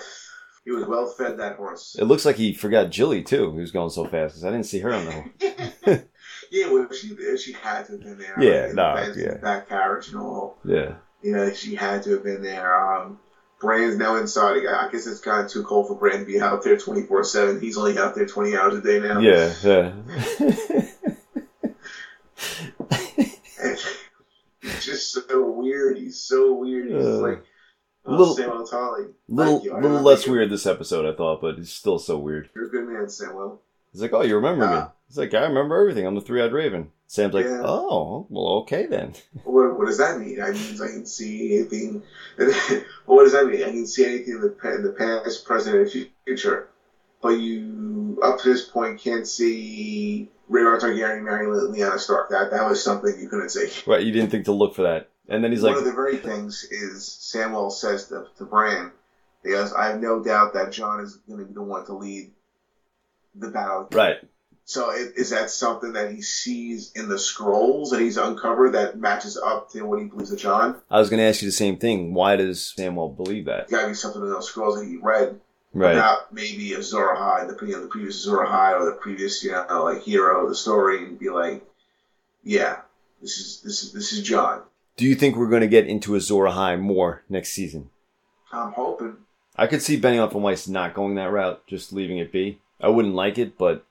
he 0.63 0.71
was 0.71 0.85
well 0.85 1.07
fed. 1.07 1.37
That 1.37 1.55
horse. 1.55 1.95
It 1.99 2.05
looks 2.05 2.25
like 2.25 2.35
he 2.35 2.53
forgot 2.53 2.91
Gilly 2.91 3.23
too. 3.23 3.51
He 3.53 3.61
was 3.61 3.71
going 3.71 3.89
so 3.89 4.05
fast 4.05 4.35
because 4.35 4.45
I 4.45 4.51
didn't 4.51 4.65
see 4.67 4.79
her 4.79 4.93
on 4.93 5.05
the 5.05 5.11
horse. 5.11 5.99
yeah, 6.51 6.71
well, 6.71 6.87
she 6.91 7.37
she 7.37 7.53
had 7.53 7.85
to 7.87 7.93
have 7.93 8.01
been 8.01 8.17
there. 8.19 8.35
Yeah, 8.39 8.71
nah, 8.73 9.05
yeah. 9.15 9.35
back 9.37 9.69
carriage 9.69 10.09
and 10.09 10.17
all. 10.17 10.57
Yeah. 10.63 10.95
You 11.21 11.31
know, 11.31 11.51
she 11.53 11.73
had 11.75 12.03
to 12.03 12.11
have 12.11 12.23
been 12.23 12.43
there. 12.43 12.75
Um, 12.93 13.19
Bran's 13.65 13.97
now 13.97 14.15
inside. 14.17 14.65
I 14.67 14.89
guess 14.91 15.08
it's 15.08 15.19
kind 15.19 15.43
of 15.45 15.51
too 15.51 15.63
cold 15.63 15.88
for 15.88 15.95
Brand 15.95 16.19
to 16.19 16.25
be 16.25 16.39
out 16.39 16.63
there 16.63 16.78
24 16.78 17.23
7. 17.23 17.60
He's 17.60 17.78
only 17.78 17.97
out 17.97 18.15
there 18.15 18.25
20 18.25 18.56
hours 18.56 18.75
a 18.75 18.82
day 18.82 18.99
now. 18.99 19.19
Yeah, 19.19 19.54
yeah. 19.63 19.93
He's 24.62 24.86
just 24.86 25.12
so 25.12 25.51
weird. 25.51 25.97
He's 25.97 26.19
so 26.19 26.54
weird. 26.54 26.88
He's 26.91 27.06
Uh, 27.06 27.19
like, 27.19 27.43
oh, 28.06 28.12
little- 28.12 28.36
Samuel 28.36 28.65
Tully. 28.65 29.06
little 29.28 29.62
you. 29.63 29.73
Little 29.73 30.01
less 30.01 30.28
weird 30.28 30.49
this 30.49 30.65
episode, 30.65 31.12
I 31.12 31.15
thought, 31.15 31.41
but 31.41 31.58
it's 31.60 31.71
still 31.71 31.99
so 31.99 32.17
weird. 32.17 32.49
You're 32.56 32.67
a 32.67 32.69
good 32.69 32.88
man, 32.88 33.10
Samuel. 33.10 33.62
He's 33.91 34.01
like, 34.01 34.13
"Oh, 34.13 34.21
you 34.23 34.36
remember 34.36 34.67
me?" 34.67 34.82
He's 35.08 35.17
like, 35.17 35.34
"I 35.34 35.43
remember 35.43 35.80
everything. 35.80 36.06
I'm 36.06 36.15
the 36.15 36.21
three-eyed 36.21 36.51
raven." 36.51 36.91
Sam's 37.07 37.33
like, 37.33 37.45
Yeah. 37.45 37.61
"Oh, 37.63 38.25
well, 38.29 38.47
okay 38.59 38.85
then." 38.87 39.13
What, 39.43 39.77
what 39.77 39.85
does 39.87 39.97
that 39.99 40.19
mean? 40.19 40.41
I 40.41 40.51
means 40.51 40.81
I 40.81 40.87
can 40.87 41.05
see 41.05 41.57
anything. 41.59 42.01
what 43.05 43.23
does 43.23 43.33
that 43.33 43.45
mean? 43.47 43.63
I 43.63 43.71
can 43.71 43.87
see 43.87 44.05
anything 44.05 44.35
in 44.35 44.41
the, 44.41 44.75
in 44.75 44.83
the 44.83 44.91
past, 44.91 45.45
present, 45.45 45.75
and 45.75 46.07
future. 46.25 46.69
But 47.21 47.39
you, 47.39 48.19
up 48.23 48.39
to 48.39 48.49
this 48.49 48.65
point, 48.65 48.99
can't 48.99 49.27
see 49.27 50.29
Rhaegar 50.49 50.79
Targaryen 50.79 51.23
marrying 51.23 51.51
Lyanna 51.51 51.99
Stark. 51.99 52.29
That 52.29 52.51
that 52.51 52.67
was 52.69 52.83
something 52.83 53.19
you 53.19 53.27
couldn't 53.29 53.49
see. 53.49 53.69
Right, 53.89 54.03
you 54.03 54.11
didn't 54.11 54.29
think 54.29 54.45
to 54.45 54.51
look 54.51 54.75
for 54.75 54.83
that. 54.83 55.09
And 55.27 55.43
then 55.43 55.51
he's 55.51 55.61
One 55.63 55.71
like, 55.73 55.81
one 55.81 55.87
of 55.87 55.91
the 55.91 55.95
very 55.95 56.17
things 56.17 56.63
is 56.69 57.05
Samuel 57.05 57.71
says 57.71 58.07
to, 58.09 58.27
to 58.37 58.45
Bran, 58.45 58.91
he 59.43 59.49
goes, 59.49 59.73
I 59.73 59.87
have 59.87 59.99
no 59.99 60.23
doubt 60.23 60.53
that 60.53 60.71
John 60.71 60.99
is 60.99 61.15
going 61.27 61.39
to 61.39 61.45
be 61.45 61.53
the 61.53 61.63
one 61.63 61.85
to 61.87 61.93
lead 61.93 62.31
the 63.33 63.49
battle. 63.49 63.87
right, 63.91 64.17
So 64.67 64.89
is 64.91 65.30
that 65.30 65.51
something 65.51 65.93
that 65.93 66.12
he 66.12 66.21
sees 66.23 66.91
in 66.95 67.08
the 67.08 67.19
scrolls 67.19 67.91
that 67.91 68.01
he's 68.01 68.17
uncovered 68.17 68.73
that 68.73 68.99
matches 68.99 69.38
up 69.38 69.69
to 69.71 69.84
what 69.84 69.99
he 69.99 70.06
believes 70.06 70.32
of 70.32 70.39
John? 70.39 70.82
I 70.89 70.97
was 70.99 71.10
going 71.10 71.19
to 71.19 71.23
ask 71.23 71.43
you 71.43 71.47
the 71.47 71.51
same 71.51 71.78
thing. 71.78 72.15
Why 72.15 72.36
does 72.36 72.73
Samuel 72.75 73.10
believe 73.10 73.45
that? 73.45 73.62
It's 73.63 73.71
got 73.71 73.84
to 73.84 73.88
be 73.89 73.93
something 73.93 74.21
in 74.23 74.30
those 74.30 74.49
scrolls 74.49 74.80
that 74.80 74.88
he 74.88 74.97
read 74.97 75.39
Right. 75.71 75.91
about 75.91 76.34
maybe 76.34 76.73
Azor 76.73 77.13
Ahai, 77.15 77.47
the, 77.47 77.65
you 77.65 77.73
know, 77.73 77.82
the 77.82 77.89
previous 77.89 78.21
Azor 78.25 78.38
Ahai 78.38 78.80
or 78.80 78.86
the 78.86 78.93
previous, 78.93 79.43
you 79.43 79.51
know, 79.51 79.84
like 79.84 80.01
hero 80.04 80.43
of 80.43 80.49
the 80.49 80.56
story, 80.56 81.04
and 81.04 81.19
be 81.19 81.30
like, 81.30 81.63
yeah, 82.43 82.78
this 83.21 83.38
is 83.38 83.62
this 83.62 83.84
is 83.84 83.91
this 83.91 84.13
is 84.13 84.23
John. 84.23 84.62
Do 84.95 85.06
you 85.06 85.15
think 85.15 85.36
we're 85.36 85.49
going 85.49 85.62
to 85.62 85.67
get 85.67 85.86
into 85.86 86.15
Azor 86.15 86.45
Ahai 86.45 86.80
more 86.80 87.23
next 87.28 87.49
season? 87.49 87.89
I'm 88.54 88.71
hoping. 88.71 89.17
I 89.58 89.67
could 89.67 89.82
see 89.82 89.99
Benioff 89.99 90.34
and 90.34 90.43
Weiss 90.43 90.67
not 90.67 90.93
going 90.93 91.15
that 91.15 91.32
route, 91.32 91.67
just 91.67 91.91
leaving 91.91 92.17
it 92.19 92.32
be. 92.32 92.62
I 92.80 92.88
wouldn't 92.88 93.13
like 93.13 93.38
it, 93.38 93.58
but 93.58 93.86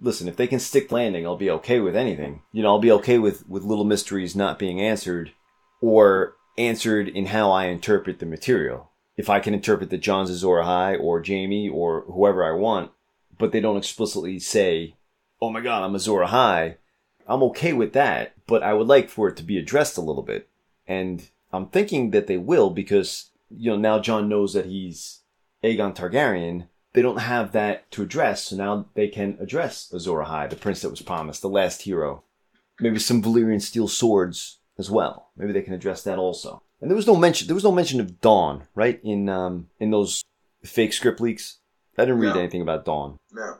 listen, 0.00 0.28
if 0.28 0.36
they 0.36 0.46
can 0.46 0.60
stick 0.60 0.92
landing, 0.92 1.26
I'll 1.26 1.36
be 1.36 1.50
okay 1.50 1.80
with 1.80 1.96
anything. 1.96 2.42
You 2.52 2.62
know, 2.62 2.68
I'll 2.68 2.78
be 2.78 2.92
okay 2.92 3.18
with, 3.18 3.48
with 3.48 3.64
little 3.64 3.84
mysteries 3.84 4.36
not 4.36 4.58
being 4.58 4.80
answered 4.80 5.32
or 5.80 6.34
answered 6.56 7.08
in 7.08 7.26
how 7.26 7.50
I 7.50 7.66
interpret 7.66 8.18
the 8.18 8.26
material. 8.26 8.90
If 9.16 9.30
I 9.30 9.40
can 9.40 9.54
interpret 9.54 9.90
that 9.90 9.98
John's 9.98 10.30
Azor 10.30 10.62
Ahai 10.62 11.00
or 11.00 11.20
Jamie 11.20 11.68
or 11.68 12.02
whoever 12.02 12.44
I 12.44 12.52
want, 12.56 12.90
but 13.38 13.52
they 13.52 13.60
don't 13.60 13.76
explicitly 13.76 14.38
say, 14.38 14.96
oh 15.40 15.50
my 15.50 15.60
god, 15.60 15.84
I'm 15.84 15.94
Azor 15.94 16.24
Ahai, 16.24 16.76
I'm 17.26 17.42
okay 17.44 17.72
with 17.72 17.92
that, 17.92 18.34
but 18.46 18.62
I 18.62 18.74
would 18.74 18.88
like 18.88 19.08
for 19.08 19.28
it 19.28 19.36
to 19.36 19.42
be 19.42 19.58
addressed 19.58 19.96
a 19.96 20.02
little 20.02 20.22
bit. 20.22 20.48
And 20.86 21.28
I'm 21.52 21.68
thinking 21.68 22.10
that 22.10 22.26
they 22.26 22.36
will 22.36 22.70
because, 22.70 23.30
you 23.50 23.70
know, 23.70 23.76
now 23.76 23.98
John 23.98 24.28
knows 24.28 24.54
that 24.54 24.66
he's 24.66 25.20
Aegon 25.62 25.94
Targaryen. 25.94 26.68
They 26.94 27.02
don't 27.02 27.18
have 27.18 27.52
that 27.52 27.90
to 27.92 28.02
address, 28.02 28.44
so 28.44 28.56
now 28.56 28.86
they 28.94 29.08
can 29.08 29.36
address 29.40 29.92
Azor 29.92 30.18
Ahai, 30.24 30.48
the 30.48 30.56
prince 30.56 30.80
that 30.82 30.90
was 30.90 31.02
promised, 31.02 31.42
the 31.42 31.48
last 31.48 31.82
hero. 31.82 32.22
Maybe 32.80 32.98
some 32.98 33.20
Valyrian 33.22 33.60
steel 33.60 33.88
swords 33.88 34.58
as 34.78 34.90
well. 34.90 35.28
Maybe 35.36 35.52
they 35.52 35.62
can 35.62 35.74
address 35.74 36.02
that 36.04 36.18
also. 36.18 36.62
And 36.80 36.90
there 36.90 36.96
was 36.96 37.06
no 37.06 37.16
mention. 37.16 37.46
There 37.48 37.54
was 37.54 37.64
no 37.64 37.72
mention 37.72 38.00
of 38.00 38.20
Dawn, 38.20 38.64
right? 38.74 39.00
In 39.04 39.28
um 39.28 39.68
in 39.80 39.90
those 39.90 40.22
fake 40.64 40.92
script 40.92 41.20
leaks. 41.20 41.58
I 41.98 42.02
didn't 42.02 42.18
read 42.20 42.34
No. 42.34 42.40
anything 42.40 42.62
about 42.62 42.84
Dawn, 42.84 43.18
No. 43.32 43.58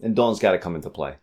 and 0.00 0.14
Dawn's 0.14 0.38
got 0.38 0.52
to 0.52 0.58
come 0.58 0.74
into 0.76 0.90
play. 0.90 1.16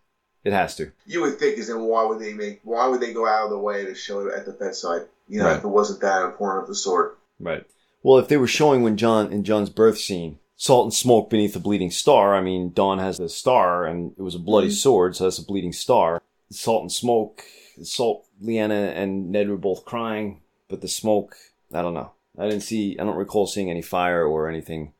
It 0.44 0.54
has 0.54 0.76
to. 0.76 0.92
You 1.06 1.22
would 1.22 1.40
think 1.40 1.58
is 1.58 1.68
then 1.68 1.82
why 1.82 2.06
would 2.06 2.20
they 2.20 2.34
make 2.34 2.62
why 2.64 2.88
would 2.88 3.02
they 3.02 3.14
go 3.14 3.28
out 3.28 3.46
of 3.46 3.50
the 3.50 3.58
way 3.60 3.86
to 3.86 3.96
show 3.96 4.28
it 4.28 4.34
at 4.34 4.46
the 4.46 4.52
bedside? 4.54 5.04
You 5.28 5.40
know, 5.40 5.46
Right. 5.48 5.58
if 5.58 5.64
it 5.64 5.68
wasn't 5.68 6.00
that 6.02 6.24
important 6.24 6.64
of 6.64 6.68
the 6.70 6.76
sword. 6.76 7.16
Right. 7.40 7.66
Well, 8.04 8.18
if 8.20 8.28
they 8.30 8.38
were 8.38 8.48
showing 8.48 8.84
when 8.84 8.96
John 8.98 9.32
in 9.34 9.44
John's 9.44 9.70
birth 9.70 9.98
scene, 9.98 10.40
salt 10.58 10.86
and 10.86 10.94
smoke 10.94 11.30
beneath 11.30 11.56
a 11.56 11.60
bleeding 11.60 11.92
star. 11.92 12.36
I 12.36 12.42
mean, 12.42 12.74
Dawn 12.74 12.98
has 12.98 13.20
the 13.20 13.30
star, 13.30 13.86
and 13.86 14.14
it 14.18 14.22
was 14.22 14.36
a 14.36 14.40
bloody 14.40 14.70
Mhm. 14.70 14.82
sword, 14.82 15.16
so 15.16 15.24
that's 15.24 15.38
a 15.38 15.46
bleeding 15.46 15.72
star. 15.72 16.22
Salt 16.50 16.82
and 16.82 16.92
smoke. 16.92 17.46
Salt, 17.84 18.26
Lyanna, 18.44 18.92
and 18.96 19.32
Ned 19.32 19.50
were 19.50 19.58
both 19.58 19.86
crying, 19.86 20.42
but 20.68 20.82
the 20.82 20.88
smoke, 20.88 21.38
I 21.72 21.82
don't 21.82 21.94
know. 21.94 22.12
I 22.38 22.50
didn't 22.50 22.64
see. 22.64 22.98
I 23.00 23.04
don't 23.04 23.16
recall 23.16 23.46
seeing 23.48 23.70
any 23.70 23.82
fire 23.82 24.26
or 24.26 24.50
anything 24.50 24.94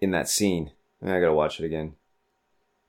in 0.00 0.12
that 0.12 0.28
scene. 0.28 0.70
I 1.02 1.06
gotta 1.20 1.32
watch 1.32 1.58
it 1.58 1.66
again. 1.66 1.94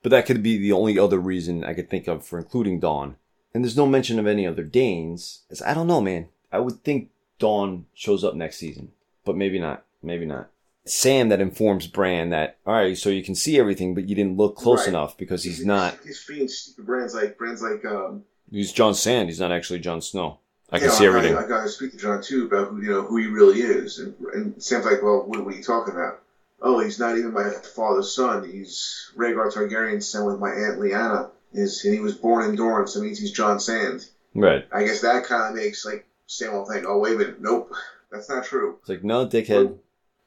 But 0.02 0.10
that 0.10 0.26
could 0.26 0.42
be 0.42 0.58
the 0.58 0.72
only 0.72 0.98
other 0.98 1.18
reason 1.18 1.64
I 1.64 1.74
could 1.74 1.90
think 1.90 2.06
of 2.06 2.24
for 2.24 2.38
including 2.38 2.78
Dawn. 2.78 3.16
And 3.52 3.64
there's 3.64 3.76
no 3.76 3.86
mention 3.86 4.18
of 4.18 4.26
any 4.26 4.46
other 4.46 4.64
Danes. 4.64 5.42
It's- 5.50 5.66
I 5.66 5.74
don't 5.74 5.86
know, 5.86 6.00
man. 6.00 6.28
I 6.52 6.58
would 6.58 6.84
think 6.84 7.10
Dawn 7.38 7.86
shows 7.94 8.22
up 8.22 8.34
next 8.34 8.58
season, 8.58 8.92
but 9.24 9.36
maybe 9.36 9.58
not. 9.58 9.84
Maybe 10.02 10.26
not. 10.26 10.50
Sam 10.86 11.30
that 11.30 11.40
informs 11.40 11.86
Bran 11.86 12.30
that 12.30 12.58
all 12.66 12.74
right, 12.74 12.96
so 12.96 13.08
you 13.10 13.22
can 13.24 13.34
see 13.34 13.58
everything, 13.58 13.94
but 13.94 14.08
you 14.08 14.14
didn't 14.14 14.36
look 14.36 14.56
close 14.56 14.80
Right. 14.80 14.88
enough 14.88 15.16
because 15.16 15.42
he's 15.42 15.64
not. 15.64 15.98
He's 16.04 16.24
being 16.26 16.48
stupid. 16.48 16.86
Bran's 16.86 17.14
like 17.14 17.38
Bran's 17.38 17.62
like 17.62 17.84
um. 17.84 18.24
He's 18.50 18.72
John 18.72 18.94
Sand. 18.94 19.28
He's 19.28 19.40
not 19.40 19.50
actually 19.52 19.78
John 19.80 20.00
Snow. 20.02 20.38
I 20.70 20.78
can 20.78 20.88
know, 20.88 20.94
see 20.94 21.04
I 21.04 21.08
everything. 21.08 21.36
I 21.36 21.46
gotta 21.46 21.68
speak 21.68 21.92
to 21.92 21.96
John 21.96 22.22
too 22.22 22.46
about 22.46 22.68
who 22.68 22.80
you 22.82 22.90
know 22.90 23.02
who 23.02 23.16
he 23.16 23.26
really 23.26 23.60
is, 23.60 23.98
and, 23.98 24.14
and 24.34 24.62
Sam's 24.62 24.84
like, 24.84 25.02
well, 25.02 25.24
what, 25.26 25.44
what 25.44 25.54
are 25.54 25.56
you 25.56 25.62
talking 25.62 25.94
about? 25.94 26.20
Oh, 26.60 26.80
he's 26.80 26.98
not 26.98 27.16
even 27.18 27.32
my 27.32 27.50
father's 27.74 28.14
son. 28.14 28.48
He's 28.50 29.10
Rhaegar 29.16 29.52
Targaryen's 29.52 30.08
son 30.08 30.24
with 30.26 30.38
my 30.38 30.50
aunt 30.50 30.78
Lyanna. 30.78 31.30
Is 31.52 31.84
and 31.84 31.94
he 31.94 32.00
was 32.00 32.14
born 32.14 32.44
in 32.48 32.56
Dorne, 32.56 32.86
so 32.88 33.00
it 33.00 33.04
means 33.04 33.18
he's 33.18 33.30
John 33.32 33.60
Sand. 33.60 34.08
Right. 34.34 34.66
I 34.72 34.84
guess 34.84 35.00
that 35.02 35.24
kind 35.24 35.56
of 35.56 35.62
makes 35.62 35.84
like 35.86 36.06
same 36.26 36.50
old 36.52 36.68
think, 36.68 36.84
Oh 36.88 36.98
wait 36.98 37.14
a 37.14 37.18
minute, 37.18 37.40
nope, 37.40 37.72
that's 38.10 38.28
not 38.28 38.44
true. 38.44 38.76
It's 38.80 38.88
like, 38.88 39.04
no, 39.04 39.26
dickhead. 39.26 39.76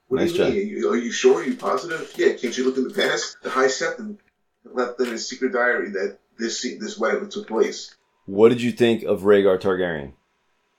What 0.08 0.22
Nice 0.22 0.32
do 0.32 0.38
you 0.38 0.44
try. 0.44 0.50
mean? 0.52 0.60
Are 0.60 0.64
you, 0.64 0.90
are 0.92 0.98
you 0.98 1.12
sure? 1.12 1.42
Are 1.42 1.44
you 1.44 1.56
positive? 1.56 2.14
Yeah, 2.16 2.34
can't 2.34 2.58
you 2.58 2.66
look 2.66 2.78
in 2.78 2.88
the 2.88 2.94
past? 2.94 3.38
The 3.44 3.50
High 3.50 3.66
Septon 3.68 4.18
left 4.64 5.00
in 5.00 5.08
his 5.08 5.28
secret 5.28 5.54
diary 5.54 5.90
that 5.92 6.20
this 6.38 6.62
this 6.62 6.98
wedding 6.98 7.30
took 7.30 7.48
place. 7.48 7.94
What 8.26 8.50
did 8.50 8.62
you 8.62 8.72
think 8.72 9.04
of 9.04 9.22
Rhaegar 9.22 9.60
Targaryen? 9.60 10.14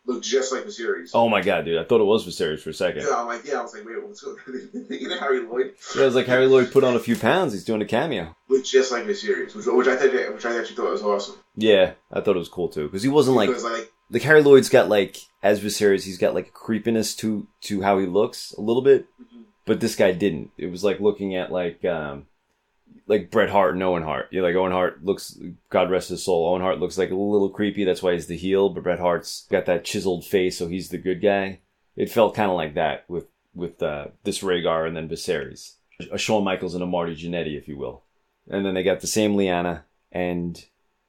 Looked 0.07 0.25
just 0.25 0.53
like 0.53 0.65
Viserys. 0.65 1.11
Oh 1.13 1.29
my 1.29 1.43
god, 1.43 1.67
dude! 1.67 1.77
I 1.79 1.85
thought 1.85 2.01
it 2.01 2.05
was 2.05 2.27
Viserys 2.27 2.61
for 2.61 2.71
a 2.71 2.75
second. 2.75 3.03
Yeah, 3.03 3.17
I'm 3.17 3.27
like, 3.27 3.45
yeah, 3.45 3.59
I 3.59 3.63
was 3.63 3.75
like, 3.75 3.85
wait, 3.85 4.03
what's 4.03 4.23
going 4.23 4.39
on? 4.47 4.87
you 4.91 5.09
know 5.09 5.19
Harry 5.19 5.41
Lloyd 5.41 5.75
Yeah, 5.95 6.03
it 6.03 6.07
was 6.07 6.15
like 6.15 6.27
Harry 6.27 6.47
Lloyd 6.47 6.73
put 6.73 6.83
on 6.83 6.97
a 6.97 6.99
few 6.99 7.15
pounds. 7.15 7.53
He's 7.53 7.65
doing 7.65 7.83
a 7.83 7.87
cameo. 7.87 8.35
looked 8.49 8.67
just 8.67 8.91
like 8.91 9.05
Viserys, 9.05 9.55
which, 9.55 9.67
which 9.67 9.87
I 9.87 9.97
think, 9.97 10.35
which 10.35 10.47
I 10.47 10.59
actually 10.59 10.77
thought 10.77 10.91
was 10.93 11.03
awesome. 11.03 11.37
Yeah, 11.57 11.93
I 12.11 12.21
thought 12.23 12.37
it 12.37 12.39
was 12.39 12.49
cool 12.49 12.69
too 12.71 12.87
because 12.87 13.03
he 13.03 13.11
wasn't 13.11 13.37
like 13.37 13.49
because 13.49 13.65
like, 13.65 13.93
like 14.11 14.23
Harry 14.23 14.43
Lloyd's 14.43 14.69
got 14.69 14.89
like 14.89 15.19
as 15.43 15.61
Viserys, 15.61 16.05
he's 16.05 16.19
got 16.19 16.35
like 16.35 16.49
a 16.49 16.53
creepiness 16.53 17.15
to 17.17 17.47
to 17.63 17.83
how 17.83 17.99
he 17.99 18.07
looks 18.07 18.53
a 18.53 18.61
little 18.61 18.83
bit, 18.83 19.07
but 19.65 19.81
this 19.81 19.97
guy 19.97 20.13
didn't. 20.13 20.51
It 20.57 20.71
was 20.71 20.85
like 20.85 21.01
looking 21.01 21.37
at 21.37 21.53
like 21.53 21.85
um 21.85 22.27
like 23.07 23.31
Bret 23.31 23.51
Hart 23.51 23.75
and 23.75 23.83
Owen 23.83 24.03
Hart. 24.03 24.29
Yeah, 24.31 24.43
like 24.43 24.55
Owen 24.55 24.73
Hart 24.73 25.05
looks, 25.05 25.39
God 25.71 25.91
rest 25.91 26.11
his 26.11 26.25
soul. 26.25 26.49
Owen 26.49 26.63
Hart 26.63 26.79
looks 26.79 26.99
like 26.99 27.11
a 27.11 27.15
little 27.15 27.49
creepy. 27.49 27.85
That's 27.85 28.03
why 28.03 28.13
he's 28.13 28.27
the 28.27 28.37
heel. 28.37 28.69
But 28.69 28.85
Bret 28.85 29.01
Hart's 29.01 29.47
got 29.51 29.67
that 29.67 29.85
chiseled 29.85 30.25
face, 30.25 30.59
so 30.59 30.69
he's 30.69 30.91
the 30.91 30.99
good 30.99 31.23
guy. 31.23 31.61
It 31.97 32.11
felt 32.11 32.35
kind 32.35 32.51
of 32.51 32.57
like 32.57 32.75
that 32.75 33.09
with 33.09 33.27
with 33.55 33.83
uh, 33.83 34.09
this 34.25 34.41
Rhaegar 34.41 34.87
and 34.87 34.97
then 34.97 35.09
Viserys, 35.09 35.75
a 36.13 36.19
Shawn 36.19 36.45
Michaels 36.45 36.75
and 36.75 36.83
a 36.83 36.87
Marty 36.87 37.17
Jannetty, 37.17 37.59
if 37.59 37.67
you 37.67 37.77
will. 37.77 38.05
And 38.49 38.65
then 38.65 38.75
they 38.75 38.83
got 38.83 39.01
the 39.01 39.07
same 39.07 39.35
Lyanna, 39.35 39.83
and 40.13 40.65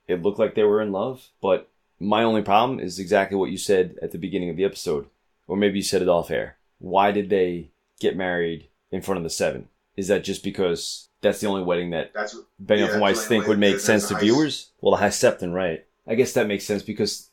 it 0.08 0.24
looked 0.24 0.40
like 0.40 0.56
they 0.56 0.64
were 0.64 0.82
in 0.82 0.92
love. 0.92 1.28
But 1.42 1.70
my 2.00 2.24
only 2.24 2.42
problem 2.42 2.80
is 2.80 3.00
exactly 3.00 3.38
what 3.38 3.52
you 3.52 3.58
said 3.58 3.98
at 4.02 4.12
the 4.12 4.18
beginning 4.18 4.50
of 4.50 4.56
the 4.58 4.66
episode, 4.66 5.08
or 5.48 5.58
maybe 5.58 5.80
you 5.80 5.84
said 5.84 6.02
it 6.02 6.10
off 6.10 6.32
air. 6.32 6.58
Why 6.80 7.12
did 7.12 7.30
they 7.30 7.72
get 8.00 8.16
married 8.16 8.68
in 8.92 9.02
front 9.02 9.18
of 9.18 9.24
the 9.24 9.30
Seven? 9.30 9.68
Is 9.98 10.08
that 10.08 10.24
just 10.24 10.44
because 10.44 11.10
that's 11.22 11.42
the 11.42 11.48
only 11.48 11.64
wedding 11.64 11.90
that 11.90 12.14
that's 12.14 12.36
Benioff 12.64 12.78
Yeah, 12.88 12.92
and 12.94 13.02
Weiss 13.02 13.26
think 13.28 13.48
would 13.48 13.60
make 13.60 13.80
sense 13.80 14.08
to 14.08 14.14
high- 14.14 14.22
viewers? 14.22 14.70
Well, 14.80 14.92
the 14.92 14.98
High 14.98 15.10
Septon, 15.10 15.54
right? 15.54 15.86
I 16.08 16.16
guess 16.16 16.34
that 16.34 16.48
makes 16.48 16.64
sense 16.66 16.82
because 16.84 17.30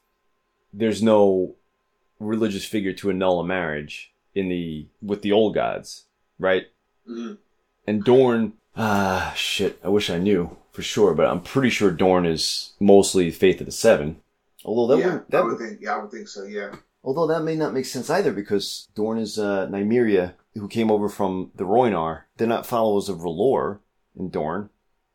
there's 0.73 1.03
no 1.03 1.55
religious 2.19 2.64
figure 2.64 2.93
to 2.95 3.11
annul 3.11 3.41
a 3.41 3.45
marriage 3.45 4.12
in 4.35 4.49
the 4.49 4.87
with 5.01 5.23
the 5.23 5.33
old 5.33 5.55
gods, 5.55 6.05
right? 6.39 6.67
mhm. 7.09 7.39
And 7.87 8.03
Dorne, 8.03 8.55
ah, 8.77 9.33
shit. 9.37 9.79
I 9.85 9.89
wish 9.89 10.11
I 10.11 10.19
knew 10.19 10.57
for 10.73 10.83
sure, 10.83 11.14
but 11.14 11.27
I'm 11.27 11.41
pretty 11.41 11.71
sure 11.71 11.93
Dorne 11.93 12.27
is 12.27 12.73
mostly 12.81 13.31
Faith 13.31 13.61
of 13.61 13.67
the 13.67 13.73
Seven. 13.73 14.21
Although 14.64 14.96
that 14.96 15.02
yeah, 15.02 15.12
would 15.14 15.24
that 15.28 15.44
would 15.44 15.59
would, 15.59 15.59
think, 15.59 15.80
yeah, 15.80 15.94
I 15.94 15.98
would 15.98 16.11
think 16.11 16.28
so. 16.28 16.44
Yeah, 16.44 16.74
although 17.04 17.26
that 17.26 17.42
may 17.42 17.57
not 17.57 17.74
make 17.74 17.86
sense 17.86 18.11
either 18.11 18.32
because 18.32 18.88
Dorne 18.94 19.18
is 19.18 19.38
uh, 19.38 19.68
Nymeria 19.68 20.34
who 20.54 20.68
came 20.68 20.90
over 20.90 21.09
from 21.09 21.50
the 21.54 21.64
Rhoynar. 21.64 22.22
They're 22.36 22.46
not 22.46 22.66
followers 22.66 23.09
of 23.09 23.18
R'hllor 23.18 23.78
in 24.18 24.30
Dorne. 24.30 24.70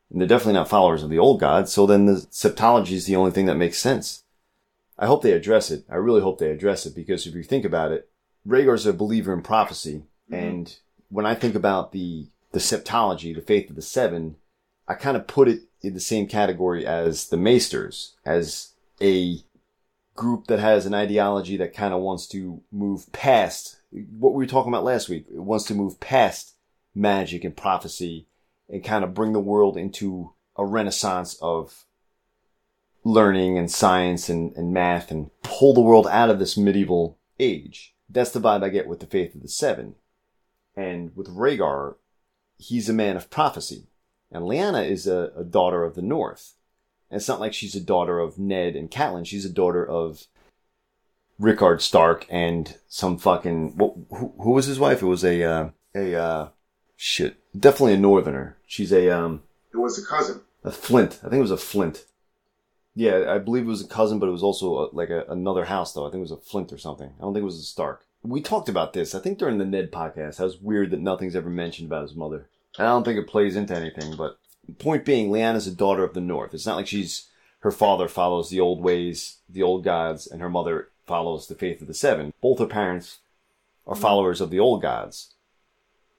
And 0.10 0.20
they're 0.20 0.28
definitely 0.28 0.54
not 0.54 0.70
followers 0.70 1.04
of 1.04 1.10
the 1.10 1.20
old 1.20 1.40
gods, 1.40 1.72
so 1.72 1.86
then 1.86 2.06
the 2.06 2.28
septology 2.32 2.92
is 2.92 3.06
the 3.06 3.16
only 3.16 3.32
thing 3.32 3.46
that 3.46 3.56
makes 3.56 3.80
sense. 3.80 4.24
I 5.00 5.08
hope 5.08 5.24
they 5.24 5.32
address 5.32 5.72
it. 5.72 5.86
I 5.90 5.96
really 5.96 6.22
hope 6.22 6.38
they 6.38 6.52
address 6.52 6.86
it 6.86 6.94
because 6.94 7.26
if 7.26 7.34
you 7.34 7.44
think 7.44 7.64
about 7.64 7.92
it, 7.92 8.10
Rhaegar's 8.46 8.86
a 8.86 8.94
believer 8.94 9.34
in 9.34 9.42
prophecy, 9.42 10.04
and 10.30 10.76
when 11.10 11.26
I 11.26 11.36
think 11.36 11.56
about 11.56 11.92
the 11.92 12.28
the 12.52 12.60
septology, 12.60 13.34
the 13.34 13.42
faith 13.42 13.70
of 13.70 13.76
the 13.76 13.82
seven, 13.82 14.36
I 14.88 14.96
kind 14.96 15.16
of 15.16 15.28
put 15.28 15.48
it 15.48 15.62
in 15.82 15.94
the 15.94 16.00
same 16.00 16.28
category 16.28 16.86
as 16.86 17.30
the 17.30 17.38
Maesters, 17.38 18.12
as 18.26 18.74
a 19.02 19.40
group 20.16 20.48
that 20.48 20.60
has 20.60 20.86
an 20.86 20.94
ideology 20.94 21.58
that 21.58 21.74
kind 21.74 21.94
of 21.94 22.02
wants 22.02 22.28
to 22.28 22.62
move 22.72 23.12
past 23.12 23.78
what 23.92 24.34
we 24.34 24.44
were 24.44 24.50
talking 24.50 24.72
about 24.72 24.84
last 24.84 25.10
week. 25.10 25.26
It 25.34 25.40
wants 25.40 25.66
to 25.66 25.76
move 25.76 26.00
past 26.00 26.56
magic 26.94 27.44
and 27.44 27.56
prophecy 27.56 28.28
and 28.70 28.84
kind 28.84 29.04
of 29.04 29.14
bring 29.14 29.34
the 29.34 29.40
world 29.40 29.78
into 29.78 30.34
a 30.56 30.66
renaissance 30.66 31.38
of 31.42 31.86
learning 33.04 33.58
and 33.58 33.72
science 33.72 34.30
and, 34.30 34.56
and 34.56 34.74
math 34.74 35.12
and 35.12 35.32
pull 35.44 35.74
the 35.74 35.82
world 35.82 36.08
out 36.08 36.30
of 36.30 36.40
this 36.40 36.58
medieval 36.58 37.18
age. 37.40 37.96
That's 38.10 38.32
the 38.32 38.40
vibe 38.40 38.64
I 38.64 38.70
get 38.70 38.88
with 38.88 39.00
the 39.00 39.08
Faith 39.08 39.36
of 39.36 39.42
the 39.42 39.48
Seven. 39.48 39.96
And 40.76 41.16
with 41.16 41.28
Rhaegar, 41.28 41.96
he's 42.58 42.90
a 42.90 42.94
man 42.94 43.18
of 43.18 43.30
prophecy. 43.30 43.88
And 44.32 44.44
Lyanna 44.44 44.88
is 44.88 45.08
a, 45.08 45.32
a 45.36 45.44
daughter 45.44 45.84
of 45.84 45.96
the 45.96 46.02
North. 46.02 46.56
And 47.12 47.18
it's 47.18 47.28
not 47.28 47.42
like 47.42 47.54
she's 47.54 47.76
a 47.76 47.82
daughter 47.82 48.20
of 48.20 48.40
Ned 48.40 48.78
and 48.78 48.90
Catelyn. 48.90 49.28
She's 49.28 49.44
a 49.44 49.50
daughter 49.50 49.86
of 49.86 50.28
Rickard 51.38 51.82
Stark 51.82 52.26
and 52.30 52.78
some 52.88 53.18
fucking 53.18 53.78
what, 53.78 53.96
who, 54.12 54.34
who 54.40 54.52
was 54.52 54.68
his 54.68 54.80
wife? 54.80 55.02
It 55.02 55.08
was 55.08 55.26
a 55.26 55.44
uh, 55.44 55.70
a 55.94 56.16
uh, 56.16 56.50
shit, 56.96 57.38
definitely 57.60 57.96
a 57.96 57.98
Northerner. 57.98 58.58
She's 58.66 58.94
a 58.94 59.10
um 59.10 59.44
it 59.74 59.78
was 59.78 60.02
a 60.02 60.06
cousin. 60.06 60.40
a 60.64 60.72
Flint. 60.72 61.20
I 61.20 61.30
think 61.30 61.40
it 61.40 61.42
was 61.42 61.52
a 61.52 61.58
Flint. 61.58 62.06
Yeah, 62.96 63.26
I 63.28 63.40
believe 63.40 63.64
it 63.64 63.68
was 63.68 63.84
a 63.84 63.88
cousin, 63.88 64.20
but 64.20 64.30
it 64.30 64.34
was 64.34 64.44
also 64.44 64.78
a, 64.78 64.96
like 64.96 65.10
a, 65.10 65.26
another 65.28 65.66
house 65.66 65.94
though. 65.94 66.08
I 66.08 66.12
think 66.12 66.20
it 66.20 66.30
was 66.30 66.32
a 66.32 66.38
Flint 66.38 66.72
or 66.72 66.78
something. 66.78 67.10
I 67.18 67.22
don't 67.22 67.34
think 67.34 67.42
it 67.42 67.46
was 67.46 67.60
a 67.60 67.64
Stark. 67.64 68.06
We 68.24 68.42
talked 68.42 68.70
about 68.70 68.94
this. 68.94 69.16
I 69.16 69.20
think 69.20 69.38
during 69.38 69.58
the 69.58 69.66
Ned 69.66 69.92
podcast. 69.92 70.38
How 70.38 70.46
it's 70.46 70.62
weird 70.62 70.92
that 70.92 71.02
nothing's 71.02 71.36
ever 71.36 71.50
mentioned 71.50 71.90
about 71.90 72.04
his 72.04 72.16
mother. 72.16 72.48
And 72.78 72.88
I 72.88 72.92
don't 72.92 73.04
think 73.04 73.20
it 73.20 73.28
plays 73.28 73.58
into 73.58 73.76
anything. 73.76 74.16
But 74.16 74.38
point 74.78 75.06
being, 75.06 75.30
Lyanna's 75.30 75.68
a 75.68 75.72
daughter 75.72 76.04
of 76.04 76.14
the 76.14 76.22
North. 76.22 76.54
It's 76.54 76.66
not 76.66 76.76
like 76.76 76.88
she's 76.88 77.28
her 77.62 77.72
father 77.72 78.08
follows 78.08 78.50
the 78.50 78.60
old 78.60 78.82
ways, 78.82 79.38
the 79.48 79.64
old 79.64 79.84
gods, 79.84 80.28
and 80.28 80.42
her 80.42 80.50
mother 80.50 80.90
follows 81.06 81.48
the 81.48 81.56
faith 81.56 81.82
of 81.82 81.88
the 81.88 81.94
Seven. 81.94 82.34
Both 82.42 82.60
her 82.60 82.66
parents 82.66 83.20
are 83.86 83.94
mm-hmm. 83.94 84.02
followers 84.02 84.42
of 84.42 84.50
the 84.50 84.60
old 84.60 84.82
gods. 84.82 85.34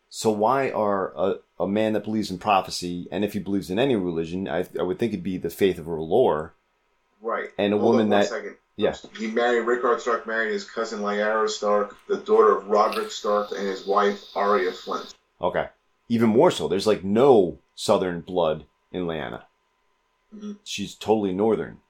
So 0.08 0.30
why 0.30 0.70
are 0.70 1.12
a, 1.16 1.36
a 1.58 1.66
man 1.66 1.94
that 1.94 2.04
believes 2.04 2.30
in 2.30 2.38
prophecy, 2.38 3.08
and 3.10 3.24
if 3.24 3.32
he 3.32 3.38
believes 3.38 3.70
in 3.70 3.78
any 3.78 3.96
religion, 3.96 4.46
I, 4.46 4.66
I 4.78 4.82
would 4.82 4.98
think 4.98 5.12
it'd 5.12 5.24
be 5.24 5.38
the 5.38 5.50
faith 5.50 5.78
of 5.78 5.86
R'hllor. 5.86 6.50
Right. 7.20 7.48
And 7.58 7.72
a 7.72 7.78
Hold 7.78 7.92
woman 7.92 8.10
that- 8.10 8.26
second. 8.28 8.56
yeah. 8.76 8.94
He 9.18 9.28
married 9.28 9.66
Rickard 9.66 10.00
Stark. 10.00 10.26
Married 10.26 10.52
his 10.52 10.68
cousin 10.68 11.00
Lyarra 11.00 11.48
Stark, 11.48 11.96
the 12.08 12.18
daughter 12.18 12.58
of 12.58 12.68
Roderick 12.68 13.10
Stark, 13.10 13.52
and 13.52 13.66
his 13.66 13.86
wife 13.86 14.22
Arya 14.36 14.72
Flint. 14.72 15.14
Okay. 15.40 15.68
Even 16.08 16.28
more 16.28 16.50
so, 16.50 16.68
there's 16.68 16.86
like 16.86 17.02
no 17.02 17.58
southern 17.74 18.20
blood 18.20 18.66
in 18.90 19.06
Lyanna. 19.06 19.44
Mhm. 20.34 20.58
She's 20.64 20.94
totally 20.94 21.32
northern. 21.32 21.80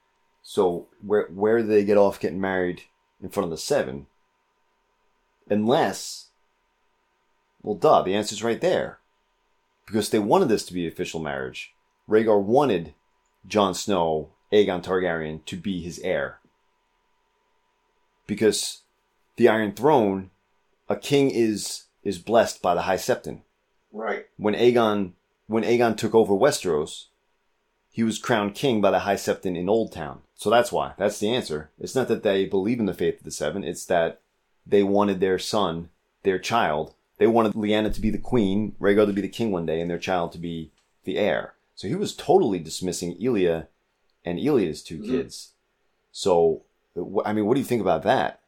So 0.43 0.89
where 1.01 1.27
where 1.29 1.59
do 1.59 1.67
they 1.67 1.85
get 1.85 1.97
off 1.99 2.19
getting 2.21 2.41
married 2.41 2.83
in 3.21 3.29
front 3.29 3.45
of 3.45 3.51
the 3.51 3.57
seven? 3.59 4.07
Unless, 5.49 6.31
well, 7.63 7.75
duh, 7.75 8.03
the 8.03 8.15
answer's 8.15 8.43
right 8.43 8.61
there. 8.61 8.99
Because 9.87 10.11
they 10.11 10.19
wanted 10.19 10.49
this 10.49 10.65
to 10.67 10.75
be 10.75 10.87
official 10.87 11.21
marriage. 11.21 11.75
Rhaegar 12.09 12.41
wanted 12.41 12.95
Jon 13.47 13.75
Snow, 13.75 14.31
Aegon 14.53 14.83
Targaryen, 14.83 15.45
to 15.47 15.57
be 15.57 15.83
his 15.83 15.99
heir. 16.01 16.39
Because 18.27 18.83
the 19.37 19.49
Iron 19.49 19.73
Throne, 19.73 20.31
a 20.89 20.97
king 20.97 21.31
is 21.31 21.85
is 22.03 22.19
blessed 22.19 22.61
by 22.63 22.75
the 22.75 22.83
High 22.83 22.97
Septon 22.97 23.43
Right. 23.93 24.27
when 24.37 24.55
Aegon 24.55 25.13
when 25.47 25.65
Aegon 25.65 25.97
took 25.97 26.15
over 26.15 26.35
Westeros, 26.35 27.07
he 27.91 28.03
was 28.03 28.19
crowned 28.19 28.55
king 28.55 28.81
by 28.81 28.91
the 28.91 29.01
High 29.01 29.17
Septon 29.17 29.57
in 29.57 29.67
Oldtown. 29.67 30.19
So 30.35 30.51
that's 30.51 30.73
why. 30.73 30.95
That's 30.97 31.19
the 31.19 31.29
answer. 31.29 31.71
It's 31.79 31.95
not 31.95 32.09
that 32.09 32.23
they 32.23 32.47
believe 32.47 32.81
in 32.81 32.87
the 32.87 32.95
faith 32.95 33.19
of 33.19 33.25
the 33.25 33.31
Seven. 33.31 33.63
It's 33.63 33.85
that 33.87 34.21
they 34.67 34.83
wanted 34.83 35.21
their 35.21 35.39
son, 35.39 35.91
their 36.23 36.39
child. 36.39 36.95
They 37.19 37.27
wanted 37.27 37.53
Lyanna 37.53 37.93
to 37.95 38.01
be 38.01 38.11
the 38.11 38.19
queen, 38.19 38.75
Rhaegar 38.81 39.07
to 39.07 39.13
be 39.13 39.21
the 39.21 39.29
king 39.29 39.53
one 39.53 39.67
day, 39.67 39.81
and 39.81 39.91
their 39.91 39.99
child 39.99 40.33
to 40.33 40.39
be 40.39 40.73
the 41.05 41.19
heir. 41.19 41.55
So 41.75 41.87
he 41.87 41.95
was 41.95 42.15
totally 42.15 42.59
dismissing 42.59 43.17
Elia 43.23 43.69
and 44.25 44.39
Elia's 44.39 44.83
2 44.83 44.99
Mhm. 44.99 45.07
kids. 45.07 45.53
So, 46.11 46.63
I 47.25 47.33
mean, 47.33 47.47
what 47.47 47.55
do 47.55 47.61
you 47.61 47.67
think 47.67 47.81
about 47.81 48.03
that? 48.05 48.41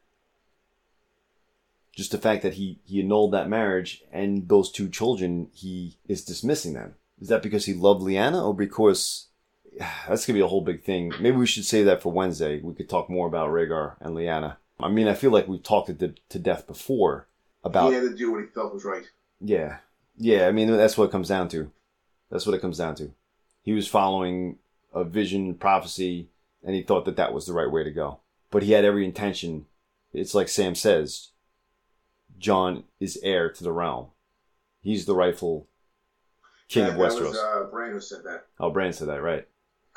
Just 1.95 2.11
the 2.11 2.17
fact 2.17 2.43
that 2.43 2.55
he, 2.55 2.79
he 2.83 2.99
annulled 2.99 3.31
that 3.31 3.49
marriage 3.49 4.03
and 4.11 4.47
those 4.49 4.69
two 4.69 4.89
children, 4.89 5.49
he 5.53 5.97
is 6.07 6.25
dismissing 6.25 6.73
them. 6.73 6.95
Is 7.21 7.29
that 7.29 7.41
because 7.41 7.65
he 7.65 7.73
loved 7.73 8.01
Lyanna 8.01 8.45
or 8.45 8.53
because 8.53 9.27
that's 10.07 10.25
gonna 10.25 10.37
be 10.37 10.43
a 10.43 10.47
whole 10.47 10.61
big 10.61 10.83
thing? 10.83 11.13
Maybe 11.19 11.37
we 11.37 11.47
should 11.47 11.65
save 11.65 11.85
that 11.85 12.01
for 12.01 12.11
Wednesday. 12.11 12.59
We 12.59 12.73
could 12.73 12.89
talk 12.89 13.09
more 13.09 13.27
about 13.27 13.49
Rhaegar 13.49 13.95
and 14.01 14.15
Lyanna. 14.15 14.57
I 14.79 14.89
mean, 14.89 15.07
I 15.07 15.13
feel 15.13 15.31
like 15.31 15.47
we've 15.47 15.63
talked 15.63 15.89
it 15.89 15.99
to, 15.99 16.13
to 16.29 16.39
death 16.39 16.67
before 16.67 17.27
about 17.63 17.89
he 17.89 17.95
had 17.95 18.03
to 18.03 18.15
do 18.15 18.31
what 18.31 18.41
he 18.41 18.47
felt 18.47 18.73
was 18.73 18.83
right. 18.85 19.09
yeah. 19.39 19.77
Yeah, 20.17 20.47
I 20.47 20.53
mean, 20.53 20.71
that's 20.71 20.97
what 20.97 21.05
it 21.05 21.11
comes 21.11 21.27
down 21.27 21.49
to. 21.49 21.71
That's 22.31 22.45
what 22.45 22.55
it 22.55 22.61
comes 22.61 22.77
down 22.77 22.95
to. 22.95 23.11
He 23.63 23.73
was 23.73 23.87
following 23.87 24.59
a 24.93 25.03
vision, 25.03 25.55
prophecy, 25.55 26.29
and 26.63 26.73
he 26.73 26.83
thought 26.83 27.03
that 27.05 27.17
that 27.17 27.33
was 27.33 27.45
the 27.45 27.53
right 27.53 27.69
way 27.69 27.83
to 27.83 27.91
go. 27.91 28.19
But 28.49 28.63
he 28.63 28.71
had 28.71 28.85
every 28.85 29.03
intention. 29.03 29.65
It's 30.13 30.33
like 30.33 30.47
Sam 30.47 30.73
says 30.73 31.31
John 32.39 32.83
is 32.99 33.19
heir 33.23 33.49
to 33.49 33.63
the 33.63 33.71
realm. 33.71 34.07
He's 34.81 35.05
the 35.05 35.15
rightful 35.15 35.67
king 36.69 36.83
that, 36.83 36.93
of 36.93 36.97
Westeros. 36.97 37.29
was 37.29 37.37
uh, 37.37 37.67
Bran 37.71 37.91
who 37.91 37.99
said 37.99 38.23
that. 38.25 38.45
oh, 38.59 38.69
Bran 38.69 38.93
said 38.93 39.07
that, 39.07 39.21
right? 39.21 39.47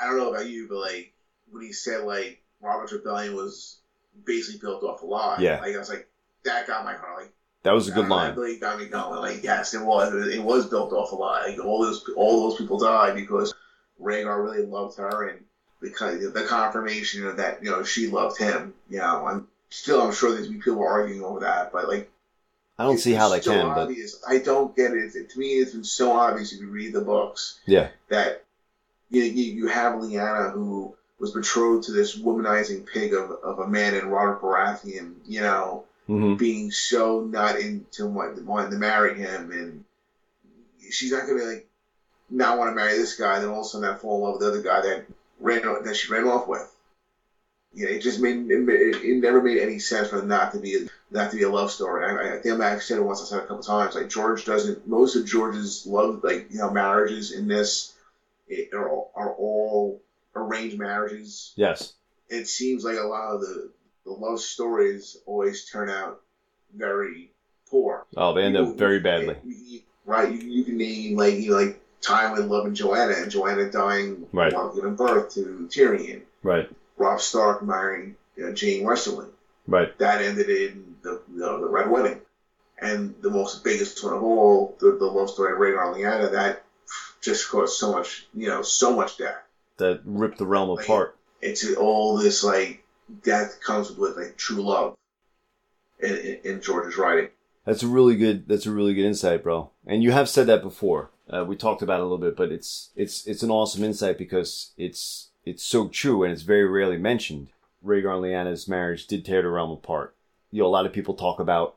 I 0.01 0.07
don't 0.07 0.17
know 0.17 0.33
about 0.33 0.49
you, 0.49 0.67
but 0.69 0.79
like 0.79 1.13
when 1.51 1.65
he 1.65 1.73
said 1.73 2.05
like 2.05 2.43
Robert's 2.61 2.93
rebellion 2.93 3.35
was 3.35 3.79
basically 4.25 4.61
built 4.61 4.83
off 4.83 5.03
a 5.03 5.07
lie. 5.07 5.39
Yeah. 5.41 5.61
Like 5.61 5.75
I 5.75 5.79
was 5.79 5.89
like, 5.89 6.09
that 6.45 6.67
got 6.67 6.85
my 6.85 6.95
heart. 6.95 7.23
Like 7.23 7.33
That 7.63 7.75
was 7.75 7.89
a 7.89 7.93
good 7.93 8.09
line. 8.09 8.35
really 8.35 8.59
got 8.59 8.79
me 8.79 8.87
going. 8.87 9.21
Like 9.21 9.43
yes, 9.43 9.75
it 9.75 9.83
was. 9.83 10.15
It 10.29 10.43
was 10.43 10.67
built 10.67 10.93
off 10.93 11.13
a 11.13 11.17
lie. 11.17 11.49
Like 11.49 11.65
all 11.65 11.83
those 11.83 12.09
all 12.17 12.49
those 12.49 12.59
people 12.59 12.79
died 12.79 13.15
because 13.15 13.55
Rhaegar 14.01 14.43
really 14.43 14.65
loved 14.65 14.97
her 14.99 15.29
and 15.29 15.45
because 15.81 16.33
the 16.33 16.45
confirmation 16.45 17.27
of 17.27 17.37
that 17.37 17.63
you 17.63 17.71
know 17.71 17.83
she 17.83 18.09
loved 18.09 18.39
him. 18.39 18.75
You 18.89 18.99
know, 18.99 19.27
I'm 19.27 19.49
still 19.71 20.03
I'm 20.03 20.13
sure 20.13 20.33
there's 20.33 20.49
people 20.49 20.87
arguing 20.87 21.23
over 21.23 21.41
that, 21.41 21.73
but 21.73 21.89
like 21.89 22.11
I 22.79 22.85
don't 22.85 22.95
it's 22.95 23.03
see 23.03 23.15
how 23.15 23.29
they 23.29 23.41
so 23.41 23.53
can, 23.53 23.67
but 23.67 23.79
obvious. 23.83 24.23
I 24.27 24.39
don't 24.39 24.75
get 24.77 24.93
it. 24.93 25.15
It- 25.15 25.31
To 25.31 25.39
me, 25.39 25.55
it's 25.55 25.73
been 25.73 25.85
so 25.85 26.13
obvious 26.13 26.53
if 26.53 26.61
you 26.61 26.69
read 26.69 26.93
the 26.93 27.01
books 27.01 27.59
yeah, 27.67 27.89
that 28.09 28.45
you 29.11 29.23
you, 29.23 29.53
you 29.53 29.67
have 29.67 29.95
Lyanna 29.95 30.53
who 30.53 30.95
was 31.19 31.33
betrothed 31.33 31.85
to 31.87 31.93
this 31.93 32.17
womanizing 32.17 32.87
pig 32.87 33.13
of, 33.13 33.31
of 33.43 33.59
a 33.59 33.67
man 33.67 33.95
in 33.95 34.07
Robert 34.09 34.41
Baratheon, 34.41 35.15
you 35.27 35.41
know, 35.41 35.85
hmm 36.07 36.35
being 36.37 36.71
so 36.71 37.23
not 37.23 37.59
into 37.59 38.07
wanting, 38.07 38.47
wanting 38.47 38.71
to 38.71 38.79
marry 38.79 39.15
him, 39.19 39.51
and 39.51 39.85
she's 40.89 41.11
not 41.13 41.27
gonna 41.27 41.39
be 41.39 41.45
like 41.45 41.67
not 42.31 42.59
want 42.59 42.71
to 42.71 42.75
marry 42.75 42.93
this 42.93 43.17
guy, 43.17 43.39
then 43.41 43.49
all 43.49 43.61
of 43.61 43.67
a 43.67 43.69
sudden 43.69 43.89
not 43.89 44.01
fall 44.01 44.17
in 44.17 44.23
love 44.23 44.33
with 44.35 44.43
the 44.43 44.49
other 44.49 44.61
guy 44.63 44.81
that 44.83 45.07
ran 45.41 45.83
that 45.85 45.97
she 45.97 46.13
ran 46.13 46.25
off 46.29 46.47
with. 46.47 46.71
Yeah, 47.75 47.89
it 47.89 48.01
just 48.01 48.21
made 48.21 48.51
it, 48.51 48.69
it, 48.69 49.17
never 49.23 49.43
made 49.43 49.59
any 49.59 49.79
sense 49.79 50.09
for 50.09 50.17
them 50.17 50.29
not 50.29 50.53
to 50.53 50.59
be 50.59 50.89
not 51.11 51.31
to 51.31 51.37
be 51.37 51.43
a 51.45 51.49
love 51.51 51.71
story. 51.71 52.05
I, 52.05 52.09
think 52.23 52.35
I 52.35 52.39
think 52.43 52.59
Max 52.59 52.89
said 52.89 52.99
it 52.99 53.03
once. 53.03 53.21
I 53.23 53.25
said 53.27 53.39
it 53.41 53.45
a 53.45 53.47
couple 53.47 53.63
times. 53.63 53.95
Like 53.95 54.09
George 54.09 54.45
doesn't. 54.45 54.87
Most 54.89 55.17
of 55.17 55.27
George's 55.27 55.87
love, 55.87 56.25
like 56.25 56.49
you 56.51 56.59
know, 56.59 56.71
marriages 56.71 57.33
in 57.33 57.47
this 57.47 57.95
it, 58.49 58.73
are 58.73 58.89
all, 58.89 59.13
are 59.15 59.33
all 59.35 60.01
arranged 60.35 60.79
marriages. 60.79 61.53
yes, 61.57 61.93
It 62.29 62.49
seems 62.49 62.85
like 62.85 62.97
a 62.97 63.03
lot 63.07 63.35
of 63.35 63.41
the 63.43 63.71
the 64.05 64.13
love 64.13 64.41
stories 64.41 65.19
always 65.27 65.69
turn 65.69 65.91
out 65.91 66.23
very 66.75 67.31
poor. 67.71 68.07
oh, 68.17 68.33
they 68.33 68.43
end 68.45 68.55
You- 68.55 68.63
up 68.71 68.77
very 68.77 68.99
badly. 69.01 69.37
you- 69.45 69.81
right? 70.07 70.33
You, 70.33 70.39
you 70.39 70.65
can 70.65 70.79
name 70.79 71.17
like 71.19 71.35
you 71.35 71.51
know, 71.51 71.57
like 71.59 71.81
Tywin 72.01 72.49
loving 72.49 72.75
Joanna 72.75 73.13
and 73.19 73.31
Joanna 73.31 73.71
dying 73.71 74.27
Right. 74.33 74.53
while 74.55 74.75
giving 74.75 74.95
birth 74.95 75.35
to 75.35 75.69
Tyrion. 75.71 76.23
Right, 76.43 76.71
Robb 76.99 77.21
Stark 77.21 77.63
marrying 77.63 78.17
you 78.37 78.45
know, 78.47 78.53
Jeyne 78.53 78.85
Westerling. 78.85 79.31
right, 79.67 79.97
That 79.99 80.23
ended 80.23 80.49
in 80.49 80.97
the 81.03 81.21
you 81.33 81.39
know, 81.41 81.61
the 81.61 81.69
Red 81.69 81.91
Wedding. 81.91 82.21
And 82.81 83.15
the 83.23 83.31
most 83.31 83.65
biggest 83.65 84.05
one 84.05 84.15
of 84.15 84.23
all, 84.23 84.77
the, 84.79 84.93
the 84.93 85.05
love 85.07 85.31
story 85.31 85.53
of 85.53 85.59
Rhaegar 85.59 85.87
and 85.93 85.97
Lyanna, 85.97 86.31
that 86.33 86.65
just 87.21 87.49
caused 87.51 87.77
so 87.77 87.91
much, 87.93 88.27
you 88.35 88.47
know, 88.47 88.63
so 88.63 88.95
much 88.95 89.19
death. 89.19 89.43
that 89.79 90.01
ripped 90.05 90.39
the 90.39 90.47
realm 90.47 90.69
Like, 90.71 90.85
apart. 90.85 91.17
It's 91.43 91.69
all 91.75 92.17
this 92.17 92.45
like 92.45 92.85
death 93.25 93.59
comes 93.65 93.91
with 93.91 94.17
like 94.17 94.37
true 94.37 94.63
love 94.63 94.97
in, 95.99 96.15
in, 96.17 96.39
in 96.45 96.61
George's 96.63 96.97
writing. 96.97 97.31
That's 97.65 97.83
a 97.83 97.89
really 97.89 98.17
good. 98.17 98.49
That's 98.49 98.67
a 98.67 98.71
really 98.71 98.95
good 98.95 99.05
insight, 99.05 99.43
bro. 99.43 99.71
And 99.87 100.03
you 100.03 100.13
have 100.13 100.29
said 100.29 100.47
that 100.47 100.63
before. 100.63 101.11
Uh, 101.29 101.45
we 101.45 101.55
talked 101.57 101.83
about 101.83 102.01
it 102.01 102.01
a 102.01 102.05
little 102.05 102.19
bit, 102.19 102.37
but 102.37 102.51
it's 102.51 102.91
it's 102.97 103.27
it's 103.27 103.43
an 103.43 103.51
awesome 103.51 103.85
insight 103.85 104.17
because 104.19 104.73
it's 104.79 105.31
it's 105.49 105.65
so 105.65 105.89
true 105.89 106.23
and 106.23 106.33
it's 106.33 106.43
very 106.43 106.67
rarely 106.67 106.99
mentioned. 106.99 107.49
Rhaegar 107.85 108.15
and 108.15 108.25
Lyanna's 108.25 108.69
marriage 108.69 109.07
did 109.07 109.25
tear 109.25 109.43
the 109.43 109.49
realm 109.49 109.71
apart. 109.71 110.15
You 110.51 110.63
know, 110.63 110.67
a 110.67 110.69
lot 110.69 110.87
of 110.87 110.93
people 110.93 111.15
talk 111.15 111.41
about 111.41 111.77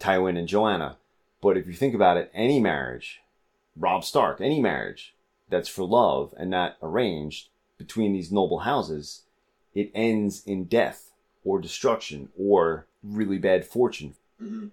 Tywin 0.00 0.38
and 0.38 0.48
Joanna, 0.48 0.96
but 1.40 1.56
if 1.56 1.66
you 1.66 1.74
think 1.74 1.94
about 1.94 2.16
it, 2.16 2.30
any 2.34 2.60
marriage, 2.60 3.20
Robb 3.76 4.04
Stark, 4.04 4.40
any 4.40 4.60
marriage 4.60 5.14
that's 5.48 5.68
for 5.68 5.84
love 5.84 6.34
and 6.36 6.50
not 6.50 6.76
arranged 6.82 7.48
between 7.78 8.12
these 8.12 8.32
noble 8.32 8.60
houses, 8.60 9.22
it 9.74 9.90
ends 9.94 10.42
in 10.44 10.64
death 10.64 11.12
or 11.44 11.60
destruction 11.60 12.30
or 12.36 12.86
really 13.02 13.38
bad 13.38 13.64
fortune 13.64 14.14
hmm 14.38 14.68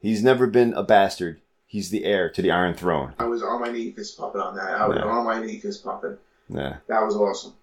He's 0.00 0.22
never 0.22 0.46
been 0.46 0.74
a 0.74 0.84
bastard. 0.84 1.40
He's 1.66 1.90
the 1.90 2.04
heir 2.04 2.30
to 2.30 2.40
the 2.40 2.52
Iron 2.52 2.74
Throne. 2.74 3.14
I 3.18 3.24
was 3.24 3.42
on 3.42 3.60
my 3.60 3.68
knee 3.68 3.90
fist 3.90 4.16
pumping 4.16 4.40
on 4.40 4.54
that. 4.54 4.80
I 4.80 4.86
was 4.86 4.98
on 4.98 5.24
my 5.24 5.44
knee 5.44 5.58
fist 5.58 5.84
pumping. 5.84 6.16
Yeah. 6.48 6.76
That 6.88 7.02
was 7.04 7.16
awesome. 7.16 7.54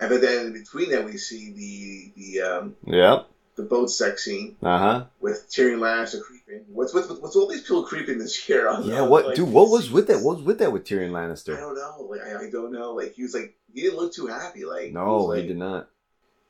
And 0.00 0.10
but 0.10 0.20
then 0.20 0.46
in 0.46 0.52
between 0.52 0.90
that, 0.90 1.04
we 1.04 1.16
see 1.16 1.52
the 1.52 2.12
the 2.20 2.40
um, 2.42 2.76
Yep. 2.86 3.28
the 3.56 3.62
boat 3.62 3.90
sex 3.90 4.24
scene 4.24 4.56
Uh 4.62 4.78
huh. 4.78 5.04
with 5.20 5.48
Tyrion 5.50 5.78
Lannister 5.78 6.20
creeping. 6.22 6.64
What's 6.68 6.92
with 6.92 7.10
what's 7.20 7.36
all 7.36 7.46
these 7.48 7.62
people 7.62 7.84
creeping 7.84 8.18
this 8.18 8.48
year? 8.48 8.64
Don't 8.64 8.84
Yeah. 8.86 9.02
What, 9.02 9.26
like, 9.26 9.36
dude? 9.36 9.48
What 9.50 9.68
was 9.70 9.90
with 9.90 10.08
that? 10.08 10.20
What 10.22 10.36
was 10.38 10.44
with 10.44 10.58
that 10.58 10.72
with 10.72 10.84
Tyrion 10.84 11.10
Lannister? 11.10 11.56
I 11.56 11.60
don't 11.60 11.74
know. 11.76 12.06
Like 12.10 12.20
I, 12.22 12.46
I 12.46 12.50
don't 12.50 12.72
know. 12.72 12.92
Like 12.94 13.14
he 13.14 13.22
was 13.22 13.34
like 13.34 13.54
he 13.72 13.82
didn't 13.82 13.98
look 13.98 14.12
too 14.12 14.26
happy. 14.26 14.64
Like 14.64 14.92
No, 14.92 15.16
was, 15.18 15.28
like, 15.28 15.42
he 15.42 15.48
did 15.48 15.56
not. 15.58 15.88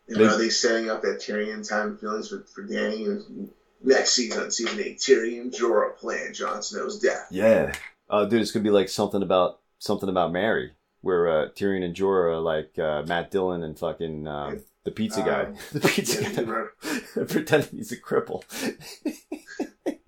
You 0.09 0.17
know, 0.19 0.35
are 0.35 0.39
they 0.39 0.49
setting 0.51 0.91
up 0.91 1.03
that 1.03 1.21
Tyrion's 1.21 1.69
time 1.69 1.97
feelings 1.99 2.29
for 2.29 2.45
for 2.55 2.67
Dany? 2.67 3.07
And 3.07 3.51
next 3.83 4.11
season, 4.13 4.51
season 4.51 4.81
eight, 4.81 4.99
Tyrion 4.99 5.53
Jorah 5.55 5.97
plan 5.97 6.33
Jon 6.33 6.63
Snow's 6.63 6.99
death. 7.01 7.27
Yeah. 7.31 7.73
Uh, 8.09 8.25
dude, 8.25 8.41
it's 8.41 8.51
gonna 8.51 8.63
be 8.65 8.71
like 8.71 8.89
something 8.89 9.23
about 9.23 9.61
something 9.79 10.09
about 10.09 10.33
Mary, 10.33 10.73
where 11.03 11.29
uh, 11.29 11.49
Tyrion 11.51 11.85
and 11.85 11.95
Jorah 11.95 12.37
are 12.37 12.41
like 12.41 12.79
uh, 12.79 13.03
Matt 13.07 13.31
Dillon 13.31 13.63
and 13.63 13.79
fucking 13.79 14.27
um, 14.27 14.63
the 14.85 14.91
pizza 14.91 15.21
guy. 15.21 15.45
Um, 15.45 15.57
the 15.73 15.81
pizza 15.81 16.23
guy 16.23 17.25
pretending 17.29 17.77
he's 17.77 17.93
a 17.93 18.01
cripple. 18.01 18.43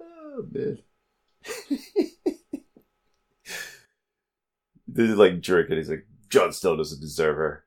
oh 0.00 0.46
man. 0.52 0.78
This 4.88 5.10
is 5.10 5.16
like 5.16 5.40
jerking. 5.40 5.76
He's 5.76 5.90
like, 5.90 6.06
Jon 6.28 6.52
Snow 6.52 6.76
doesn't 6.76 7.00
deserve 7.00 7.36
her. 7.36 7.64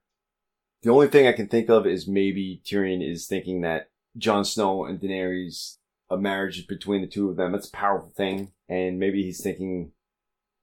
The 0.82 0.92
only 0.92 1.08
thing 1.08 1.28
I 1.28 1.34
can 1.34 1.48
think 1.48 1.70
of 1.70 1.86
is 1.86 2.08
maybe 2.08 2.62
Tyrion 2.66 3.08
is 3.08 3.28
thinking 3.28 3.62
that 3.62 3.90
Jon 4.18 4.46
Snow 4.46 4.86
and 4.86 5.00
Daenerys, 5.00 5.78
a 6.10 6.18
marriage 6.18 6.68
between 6.68 7.02
the 7.02 7.08
two 7.08 7.30
of 7.30 7.36
them, 7.36 7.52
that's 7.52 7.68
a 7.68 7.72
powerful 7.72 8.10
thing. 8.10 8.52
And 8.68 8.98
maybe 8.98 9.24
he's 9.24 9.42
thinking, 9.42 9.92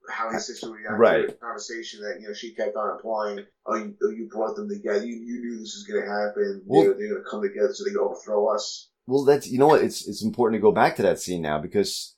how 0.08 0.30
his 0.30 0.46
sister 0.46 0.70
reacted 0.70 0.98
Right. 0.98 1.20
to 1.22 1.26
the 1.28 1.32
conversation 1.34 2.00
that 2.02 2.20
you 2.20 2.28
know 2.28 2.34
she 2.34 2.54
kept 2.54 2.76
on 2.76 2.96
implying, 2.96 3.44
oh, 3.66 3.74
you, 3.76 3.94
oh, 4.02 4.10
you 4.10 4.28
brought 4.30 4.56
them 4.56 4.68
together. 4.68 5.04
You, 5.04 5.16
you 5.16 5.40
knew 5.40 5.58
this 5.58 5.74
was 5.74 5.84
going 5.90 6.02
to 6.04 6.08
happen. 6.10 6.62
Well- 6.66 6.82
they're 6.84 6.94
they're 6.94 7.08
going 7.10 7.24
to 7.24 7.30
come 7.30 7.42
together 7.42 7.72
so 7.74 7.84
they 7.84 7.90
can 7.90 7.98
overthrow 8.00 8.46
us. 8.54 8.90
well, 9.06 9.24
that's, 9.24 9.48
you 9.48 9.58
know 9.58 9.66
what? 9.68 9.82
It's, 9.82 10.06
it's 10.08 10.22
important 10.24 10.58
to 10.58 10.62
go 10.62 10.72
back 10.72 10.96
to 10.96 11.02
that 11.02 11.18
scene 11.20 11.42
now 11.42 11.60
because 11.60 12.16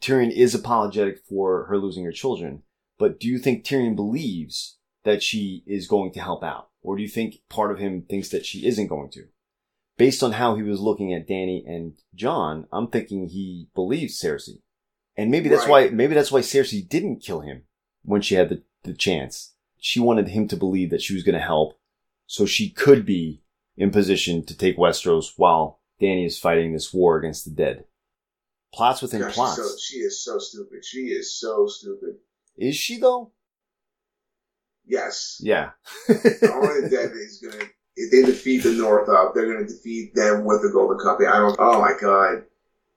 Tyrion 0.00 0.30
is 0.32 0.54
apologetic 0.54 1.18
for 1.28 1.64
her 1.66 1.78
losing 1.78 2.04
her 2.04 2.12
children. 2.12 2.62
But 2.98 3.18
do 3.20 3.28
you 3.28 3.38
think 3.38 3.64
Tyrion 3.64 3.96
believes 3.96 4.78
that 5.04 5.22
she 5.22 5.62
is 5.66 5.86
going 5.88 6.12
to 6.12 6.20
help 6.20 6.42
out? 6.44 6.68
Or 6.82 6.96
do 6.96 7.02
you 7.02 7.08
think 7.08 7.36
part 7.48 7.70
of 7.72 7.78
him 7.78 8.02
thinks 8.02 8.28
that 8.30 8.44
she 8.46 8.66
isn't 8.66 8.88
going 8.88 9.10
to? 9.12 9.24
Based 9.98 10.22
on 10.22 10.32
how 10.32 10.56
he 10.56 10.62
was 10.62 10.80
looking 10.80 11.12
at 11.12 11.28
Dany 11.28 11.62
and 11.66 11.94
John, 12.14 12.66
I'm 12.72 12.88
thinking 12.88 13.28
he 13.28 13.68
believes 13.74 14.20
Cersei. 14.20 14.60
And 15.16 15.30
maybe 15.30 15.48
that's 15.48 15.62
Right. 15.68 15.90
why, 15.90 15.94
maybe 15.94 16.14
that's 16.14 16.32
why 16.32 16.40
Cersei 16.40 16.86
didn't 16.88 17.20
kill 17.20 17.40
him 17.40 17.64
when 18.02 18.22
she 18.22 18.34
had 18.34 18.48
the, 18.48 18.62
the 18.84 18.94
chance. 18.94 19.52
She 19.78 20.00
wanted 20.00 20.28
him 20.28 20.48
to 20.48 20.56
believe 20.56 20.90
that 20.90 21.02
she 21.02 21.14
was 21.14 21.22
going 21.22 21.34
to 21.34 21.40
help 21.40 21.78
so 22.26 22.46
she 22.46 22.70
could 22.70 23.04
be 23.04 23.42
in 23.76 23.90
position 23.90 24.44
to 24.46 24.56
take 24.56 24.78
Westeros 24.78 25.32
while 25.36 25.80
Dany 26.00 26.24
is 26.26 26.38
fighting 26.38 26.72
this 26.72 26.92
war 26.94 27.18
against 27.18 27.44
the 27.44 27.50
dead. 27.50 27.84
Plots 28.72 29.02
within 29.02 29.20
Gosh, 29.20 29.34
plots. 29.34 29.56
so, 29.56 29.68
she 29.78 29.98
is 29.98 30.24
so 30.24 30.38
stupid. 30.38 30.84
She 30.84 31.08
is 31.08 31.38
so 31.38 31.66
stupid. 31.66 32.16
Is 32.56 32.74
she 32.76 32.98
though? 32.98 33.32
Yes. 34.86 35.38
Yeah. 35.42 35.70
The 36.08 36.88
Dead 36.90 37.12
is 37.12 37.38
going 37.40 37.58
to, 37.60 37.66
if 37.96 38.10
they 38.10 38.22
defeat 38.22 38.62
the 38.62 38.72
North 38.72 39.08
up, 39.08 39.34
they're 39.34 39.52
going 39.52 39.66
to 39.66 39.72
defeat 39.72 40.14
them 40.14 40.44
with 40.44 40.62
the 40.62 40.70
Golden 40.72 40.98
Company. 40.98 41.28
I 41.28 41.38
don't, 41.38 41.56
oh 41.58 41.80
my 41.80 41.92
god. 42.00 42.44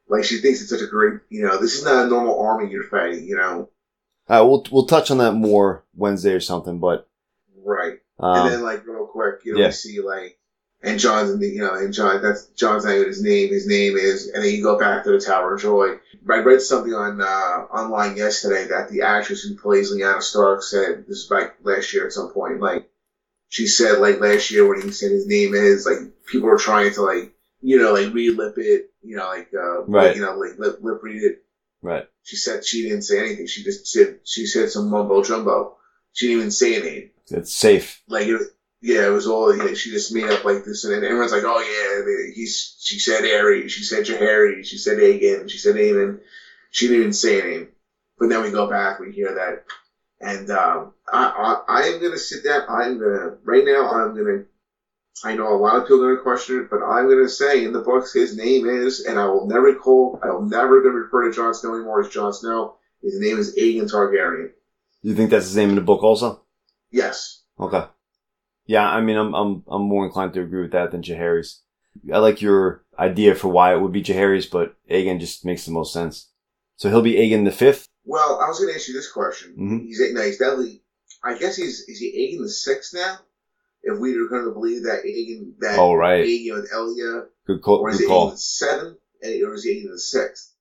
Like, 0.08 0.24
she 0.24 0.38
thinks 0.38 0.62
it's 0.62 0.70
such 0.70 0.82
a 0.82 0.88
great, 0.88 1.22
you 1.30 1.42
know, 1.44 1.60
this 1.60 1.76
is 1.76 1.84
not 1.84 2.06
a 2.06 2.10
normal 2.10 2.40
army 2.40 2.72
you're 2.72 2.84
fighting, 2.84 3.26
you 3.26 3.36
know? 3.36 3.70
All 4.28 4.40
right, 4.40 4.42
we'll 4.42 4.66
we'll 4.72 4.86
touch 4.86 5.12
on 5.12 5.20
that 5.20 5.34
more 5.34 5.84
Wednesday 5.96 6.32
or 6.34 6.40
something, 6.40 6.80
but 6.80 7.08
Right. 7.64 8.00
um, 8.20 8.38
and 8.42 8.52
then, 8.52 8.64
like, 8.64 8.86
real 8.86 9.08
quick, 9.08 9.42
you 9.44 9.54
know, 9.54 9.60
yeah. 9.60 9.68
we 9.68 9.72
see, 9.72 10.02
like, 10.02 10.38
and 10.84 11.00
John's, 11.00 11.32
in 11.32 11.40
the, 11.40 11.48
you 11.48 11.62
know, 11.62 11.74
and 11.74 11.94
John, 11.94 12.22
that's 12.22 12.46
John's 12.50 12.86
not 12.86 12.94
even 12.94 13.08
his 13.08 13.24
name. 13.24 13.50
His 13.50 13.66
name 13.66 13.98
is, 13.98 14.28
and 14.28 14.44
then 14.44 14.54
you 14.54 14.62
go 14.62 14.78
back 14.78 15.04
to 15.04 15.12
the 15.12 15.20
Tower 15.20 15.56
of 15.56 15.62
Joy. 15.62 15.96
I 16.30 16.38
read 16.38 16.62
something 16.62 16.94
on, 16.94 17.22
uh, 17.22 17.26
online 17.26 18.18
yesterday 18.18 18.68
that 18.68 18.90
the 18.90 19.02
actress 19.02 19.42
who 19.42 19.56
plays 19.56 19.92
Lyanna 19.92 20.22
Stark 20.22 20.62
said, 20.62 21.06
this 21.08 21.20
is 21.20 21.32
like 21.32 21.56
last 21.64 21.94
year 21.94 22.06
at 22.06 22.14
some 22.14 22.30
point, 22.32 22.60
like, 22.60 22.88
she 23.50 23.68
said, 23.68 24.00
like, 24.00 24.20
last 24.20 24.52
year 24.52 24.68
when 24.68 24.82
he 24.82 24.92
said 24.92 25.12
his 25.12 25.28
name 25.28 25.54
is, 25.54 25.86
like, 25.86 26.00
people 26.26 26.50
were 26.50 26.58
trying 26.58 26.94
to, 26.94 27.02
like, 27.02 27.35
you 27.68 27.78
know, 27.80 27.94
like, 27.94 28.14
re-lip 28.14 28.56
it, 28.58 28.92
you 29.02 29.16
know, 29.18 29.28
like, 29.28 29.50
uh, 29.54 29.84
Right. 29.84 30.16
you 30.16 30.22
know, 30.22 30.34
like, 30.38 30.58
lip, 30.60 30.78
lip 30.82 31.00
read 31.04 31.24
it. 31.24 31.44
right. 31.82 32.08
She 32.24 32.36
said 32.38 32.66
she 32.66 32.84
didn't 32.84 33.04
say 33.04 33.20
anything. 33.20 33.48
She 33.48 33.64
just 33.64 33.88
said, 33.88 34.20
she 34.24 34.46
said 34.46 34.70
some 34.72 34.90
mumbo 34.90 35.24
jumbo. 35.24 35.78
She 36.14 36.28
didn't 36.28 36.40
even 36.40 36.52
say 36.52 36.76
a 36.76 36.84
name 36.84 37.10
It's 37.30 37.54
safe. 37.56 38.02
like 38.08 38.28
it, 38.28 38.42
yeah, 38.82 39.06
it 39.08 39.12
was 39.20 39.28
all 39.28 39.56
yeah, 39.56 39.74
she 39.74 39.92
just 39.92 40.14
made 40.14 40.30
up 40.30 40.44
like 40.46 40.64
this, 40.66 40.84
and 40.86 40.94
then 40.94 41.04
everyone's 41.04 41.32
like, 41.32 41.44
oh 41.46 41.60
yeah, 41.60 42.06
they- 42.06 42.34
he's 42.34 42.76
she 42.80 42.98
said 43.00 43.24
Aerys, 43.24 43.70
she 43.70 43.84
said 43.84 44.06
Jaehaerys, 44.06 44.66
she 44.66 44.78
said 44.78 44.98
Aegon, 45.00 45.50
she 45.50 45.58
said 45.58 45.76
Aemon, 45.76 46.20
she 46.72 46.88
didn't 46.88 47.02
even 47.02 47.14
say 47.14 47.42
a 47.42 47.44
name. 47.46 47.68
But 48.20 48.30
then 48.30 48.42
we 48.44 48.52
go 48.52 48.70
back, 48.70 49.00
we 49.00 49.12
hear 49.12 49.34
that 49.36 49.66
And 50.22 50.50
um, 50.50 50.94
I, 51.12 51.22
I, 51.68 51.80
I 51.80 51.82
am 51.90 52.00
to 52.00 52.18
sit 52.18 52.44
down. 52.46 52.62
I'm 52.70 52.98
to, 53.00 53.38
right 53.44 53.66
now, 53.66 53.92
I'm 53.92 54.16
to, 54.16 54.46
I 55.24 55.36
know 55.36 55.54
a 55.54 55.58
lot 55.58 55.78
of 55.78 55.84
people 55.84 56.04
are 56.04 56.08
going 56.08 56.18
to 56.18 56.24
question 56.24 56.60
it, 56.60 56.70
but 56.70 56.84
I'm 56.84 57.06
going 57.08 57.24
to 57.24 57.30
say 57.30 57.64
in 57.64 57.72
the 57.72 57.80
books 57.82 58.14
his 58.14 58.36
name 58.36 58.68
is, 58.68 59.02
and 59.06 59.18
I 59.18 59.26
will 59.28 59.48
never 59.48 59.74
call, 59.76 60.20
I 60.24 60.28
will 60.30 60.46
never 60.46 60.82
going 60.82 60.94
to 60.94 61.02
refer 61.02 61.30
to 61.30 61.36
Jon 61.36 61.54
Snow 61.54 61.76
anymore 61.76 62.02
as 62.02 62.10
Jon 62.10 62.34
Snow. 62.34 62.76
His 63.02 63.20
name 63.20 63.38
is 63.38 63.56
Aegon 63.56 63.90
Targaryen. 63.90 64.50
You 65.02 65.16
think 65.16 65.30
that's 65.30 65.46
his 65.46 65.56
name 65.56 65.70
in 65.70 65.76
the 65.76 65.82
book 65.82 66.04
also? 66.04 66.44
Yes. 66.92 67.44
Okay. 67.60 67.86
Yeah, 68.66 68.90
I 68.90 69.02
mean, 69.02 69.16
I'm 69.16 69.34
I'm 69.36 69.64
I'm 69.68 69.84
more 69.84 70.06
inclined 70.06 70.34
to 70.34 70.42
agree 70.42 70.64
with 70.64 70.72
that 70.72 70.92
than 70.92 71.04
Jaehaerys. 71.04 71.60
I 72.12 72.18
like 72.18 72.42
your 72.42 72.84
idea 72.98 73.36
for 73.36 73.48
why 73.48 73.74
it 73.74 73.80
would 73.80 73.92
be 73.92 74.02
Jaehaerys, 74.02 74.50
but 74.50 74.76
Aegon 74.90 75.20
just 75.20 75.46
makes 75.46 75.66
the 75.66 75.72
most 75.72 75.94
sense. 75.94 76.30
So 76.78 76.90
he'll 76.90 77.02
be 77.04 77.14
Aegon 77.14 77.46
the 77.46 77.52
fifth. 77.52 77.88
Well, 78.06 78.40
I 78.44 78.48
was 78.48 78.60
going 78.60 78.72
to 78.72 78.76
ask 78.76 78.88
you 78.88 78.94
this 78.96 79.12
question. 79.12 79.56
Mhm. 79.58 79.86
He's 79.86 80.02
no, 80.14 80.22
he's 80.22 80.38
definitely. 80.40 80.82
I 81.24 81.38
guess 81.38 81.56
he's 81.56 81.82
is 81.88 82.00
he 82.00 82.36
Aegon 82.36 82.42
the 82.42 82.50
sixth 82.50 82.94
now? 82.94 83.18
If 83.88 84.00
we 84.00 84.18
are 84.18 84.28
going 84.28 84.46
to 84.46 84.52
believe 84.52 84.84
that 84.84 85.04
Aegon 85.06 85.54
that 85.60 85.78
Oh, 85.80 85.94
right. 85.94 86.26
Aegon 86.26 86.56
with 86.56 86.72
Elia, 86.74 87.26
Good 87.46 87.62
call. 87.62 87.78
or 87.78 87.90
is 87.92 88.00
Good 88.00 88.08
call. 88.08 88.32
the 88.32 88.38
seventh, 88.38 88.98
and 89.22 89.44
or 89.44 89.54
is 89.54 89.64
he 89.64 89.84
Aegon 89.86 89.92
the 89.92 90.00
sixth? 90.00 90.54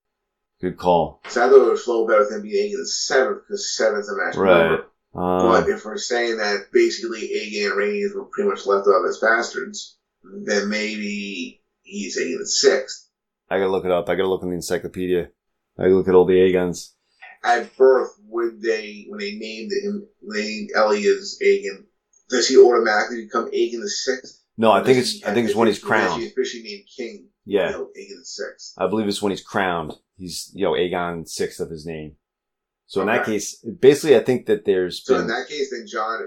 Good 0.61 0.77
call. 0.77 1.21
So 1.29 1.45
I 1.45 1.49
thought 1.49 1.67
it 1.67 1.71
would 1.71 1.79
flow 1.79 2.07
better 2.07 2.27
than 2.29 2.43
being 2.43 2.71
Aegon 2.73 2.79
the 2.81 2.87
seventh 2.87 3.39
because 3.49 3.75
seventh's 3.75 4.09
a 4.11 4.17
match 4.17 4.37
Right. 4.37 4.69
number. 4.71 4.83
Uh, 5.15 5.61
But 5.63 5.69
if 5.71 5.85
we're 5.85 5.97
saying 5.97 6.37
that 6.39 6.67
basically 6.73 7.21
Aegon 7.23 7.71
and 7.71 7.81
Rhaenys 7.81 8.15
were 8.15 8.25
pretty 8.27 8.49
much 8.51 8.67
left 8.67 8.87
off 8.87 9.09
as 9.09 9.19
bastards, 9.19 9.97
then 10.23 10.69
maybe 10.69 11.63
he's 11.83 12.19
Aegon 12.19 12.39
the 12.41 12.47
sixth. 12.47 13.09
I 13.51 13.59
gotta 13.59 13.71
look 13.71 13.85
it 13.87 13.91
up. 13.91 14.09
I 14.09 14.17
gotta 14.17 14.29
look 14.29 14.43
in 14.43 14.51
the 14.51 14.55
encyclopedia. 14.57 15.31
I 15.79 15.83
gotta 15.85 15.95
look 15.95 16.09
at 16.09 16.15
all 16.15 16.27
the 16.27 16.35
Aegons. 16.41 16.95
At 17.43 17.77
birth, 17.77 18.11
would 18.29 18.61
they 18.63 19.07
when 19.09 19.19
they 19.21 19.33
named 19.37 19.71
him 19.73 20.07
when 20.21 20.37
they 20.39 20.47
named 20.49 20.71
Elia's 20.75 21.39
Aegon, 21.43 21.85
does 22.29 22.49
he 22.49 22.57
automatically 22.57 23.25
become 23.25 23.47
Aegon 23.51 23.81
the 23.81 23.89
sixth? 23.89 24.43
No, 24.57 24.71
I 24.71 24.83
think 24.85 24.99
it's 24.99 25.13
he 25.13 25.25
I 25.25 25.35
think 25.35 25.47
it's 25.49 25.57
when 25.57 25.69
he's 25.69 25.77
He's 25.79 25.85
crowned. 25.85 26.23
officially 26.23 26.63
named 26.63 26.85
king. 26.97 27.29
Yeah, 27.45 27.67
You 27.67 27.73
know, 27.73 27.85
Aegon 27.87 28.19
the 28.21 28.25
sixth. 28.25 28.75
I 28.79 28.87
believe 28.87 29.07
it's 29.09 29.21
when 29.21 29.31
he's 29.31 29.43
crowned. 29.43 29.95
He's 30.17 30.51
you 30.55 30.65
know 30.65 30.73
Aegon 30.73 31.29
sixth 31.29 31.61
of 31.61 31.71
his 31.71 31.85
name. 31.87 32.17
So 32.87 33.01
in 33.01 33.07
that 33.09 33.25
case, 33.25 33.57
basically, 33.81 34.15
I 34.17 34.21
think 34.21 34.47
that 34.47 34.65
there's 34.65 35.05
So 35.05 35.15
been 35.15 35.23
in 35.23 35.29
that 35.29 35.49
case, 35.49 35.71
then 35.71 35.87
John 35.87 36.21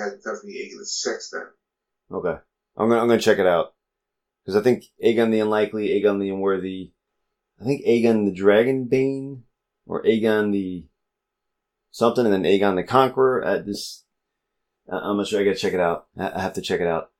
has 0.00 0.12
to 0.22 0.30
Aegon 0.30 0.78
the 0.78 0.86
sixth 0.86 1.30
then. 1.32 1.46
Okay. 2.10 2.40
I'm 2.76 2.88
gonna 2.88 3.00
I'm 3.00 3.08
gonna 3.08 3.20
check 3.20 3.38
it 3.38 3.46
out 3.46 3.74
because 4.44 4.56
I 4.58 4.62
think 4.62 4.84
Aegon 5.04 5.30
the 5.30 5.40
Unlikely, 5.40 5.88
Aegon 5.88 6.20
the 6.20 6.30
Unworthy, 6.30 6.92
I 7.60 7.64
think 7.64 7.84
Aegon 7.84 8.24
the 8.24 8.40
Dragonbane 8.40 9.42
or 9.86 10.02
Aegon 10.04 10.52
the 10.52 10.86
something, 11.90 12.24
and 12.24 12.32
then 12.32 12.44
Aegon 12.44 12.76
the 12.76 12.84
Conqueror. 12.84 13.42
At 13.44 13.66
this, 13.66 14.04
I'm 14.88 15.16
not 15.16 15.26
sure. 15.26 15.40
I 15.40 15.44
gotta 15.44 15.56
check 15.56 15.74
it 15.74 15.80
out. 15.80 16.06
I 16.18 16.40
have 16.40 16.54
to 16.54 16.62
check 16.62 16.80
it 16.80 16.86
out. 16.86 17.10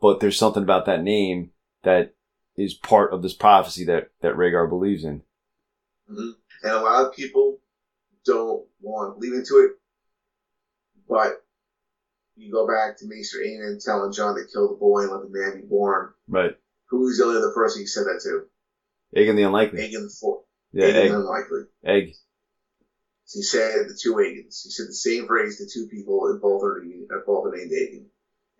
But 0.00 0.20
there's 0.20 0.38
something 0.38 0.62
about 0.62 0.86
that 0.86 1.02
name 1.02 1.50
that 1.82 2.14
is 2.56 2.74
part 2.74 3.12
of 3.12 3.22
this 3.22 3.34
prophecy 3.34 3.84
that 3.86 4.10
that 4.20 4.34
Rhaegar 4.34 4.68
believes 4.68 5.04
in. 5.04 5.22
hmm 6.08 6.30
And 6.62 6.72
a 6.72 6.80
lot 6.80 7.06
of 7.06 7.14
people 7.14 7.58
don't 8.24 8.64
want 8.80 9.14
to 9.14 9.20
leave 9.20 9.34
into 9.34 9.58
it, 9.58 9.72
but 11.08 11.44
you 12.36 12.52
go 12.52 12.66
back 12.66 12.96
to 12.98 13.06
Maester 13.08 13.38
Aemon 13.38 13.84
telling 13.84 14.12
John 14.12 14.36
to 14.36 14.44
kill 14.52 14.68
the 14.68 14.76
boy 14.76 15.02
and 15.02 15.10
let 15.10 15.22
the 15.22 15.28
man 15.30 15.60
be 15.60 15.66
born. 15.66 16.10
Right. 16.28 16.56
Who's 16.86 17.18
the 17.18 17.24
only 17.24 17.38
other 17.38 17.52
person 17.52 17.82
he 17.82 17.86
said 17.86 18.04
that 18.04 18.20
to? 18.22 18.44
Aegon 19.18 19.36
the 19.36 19.42
Unlikely. 19.42 19.80
Aegon 19.80 20.04
the 20.04 20.14
fourth. 20.20 20.44
Yeah. 20.72 20.84
Aegon 20.84 20.94
Egg. 21.04 21.10
unlikely. 21.10 21.60
Egg. 21.84 22.14
He 23.30 23.42
said 23.42 23.88
the 23.88 23.98
two 24.00 24.18
Aegons. 24.18 24.62
He 24.64 24.70
said 24.70 24.88
the 24.88 24.94
same 24.94 25.26
phrase 25.26 25.58
to 25.58 25.66
two 25.66 25.86
people 25.88 26.28
in 26.30 26.38
both 26.40 26.62
are 26.62 26.80
uh, 26.80 27.20
both 27.26 27.46
are 27.46 27.56
named 27.56 27.70
Aegon. 27.70 28.06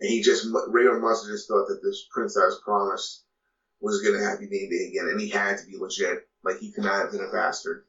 And 0.01 0.11
he 0.11 0.23
just 0.23 0.47
Rhaegar 0.47 1.01
must 1.01 1.25
have 1.25 1.33
just 1.33 1.49
thought 1.49 1.66
that 1.69 1.81
this 1.83 2.07
prince 2.12 2.37
I 2.37 2.45
was 2.45 2.61
promised 2.64 3.25
was 3.81 4.03
going 4.03 4.19
to 4.19 4.25
have 4.25 4.39
to 4.39 4.47
be 4.47 4.51
named 4.51 4.73
Aegon, 4.73 5.11
and 5.11 5.21
he 5.21 5.29
had 5.29 5.59
to 5.59 5.66
be 5.66 5.79
legit. 5.79 6.29
Like 6.45 6.59
he 6.59 6.73
could 6.73 6.85
not 6.85 7.03
have 7.03 7.12
been 7.12 7.25
a 7.25 7.33
bastard. 7.33 7.85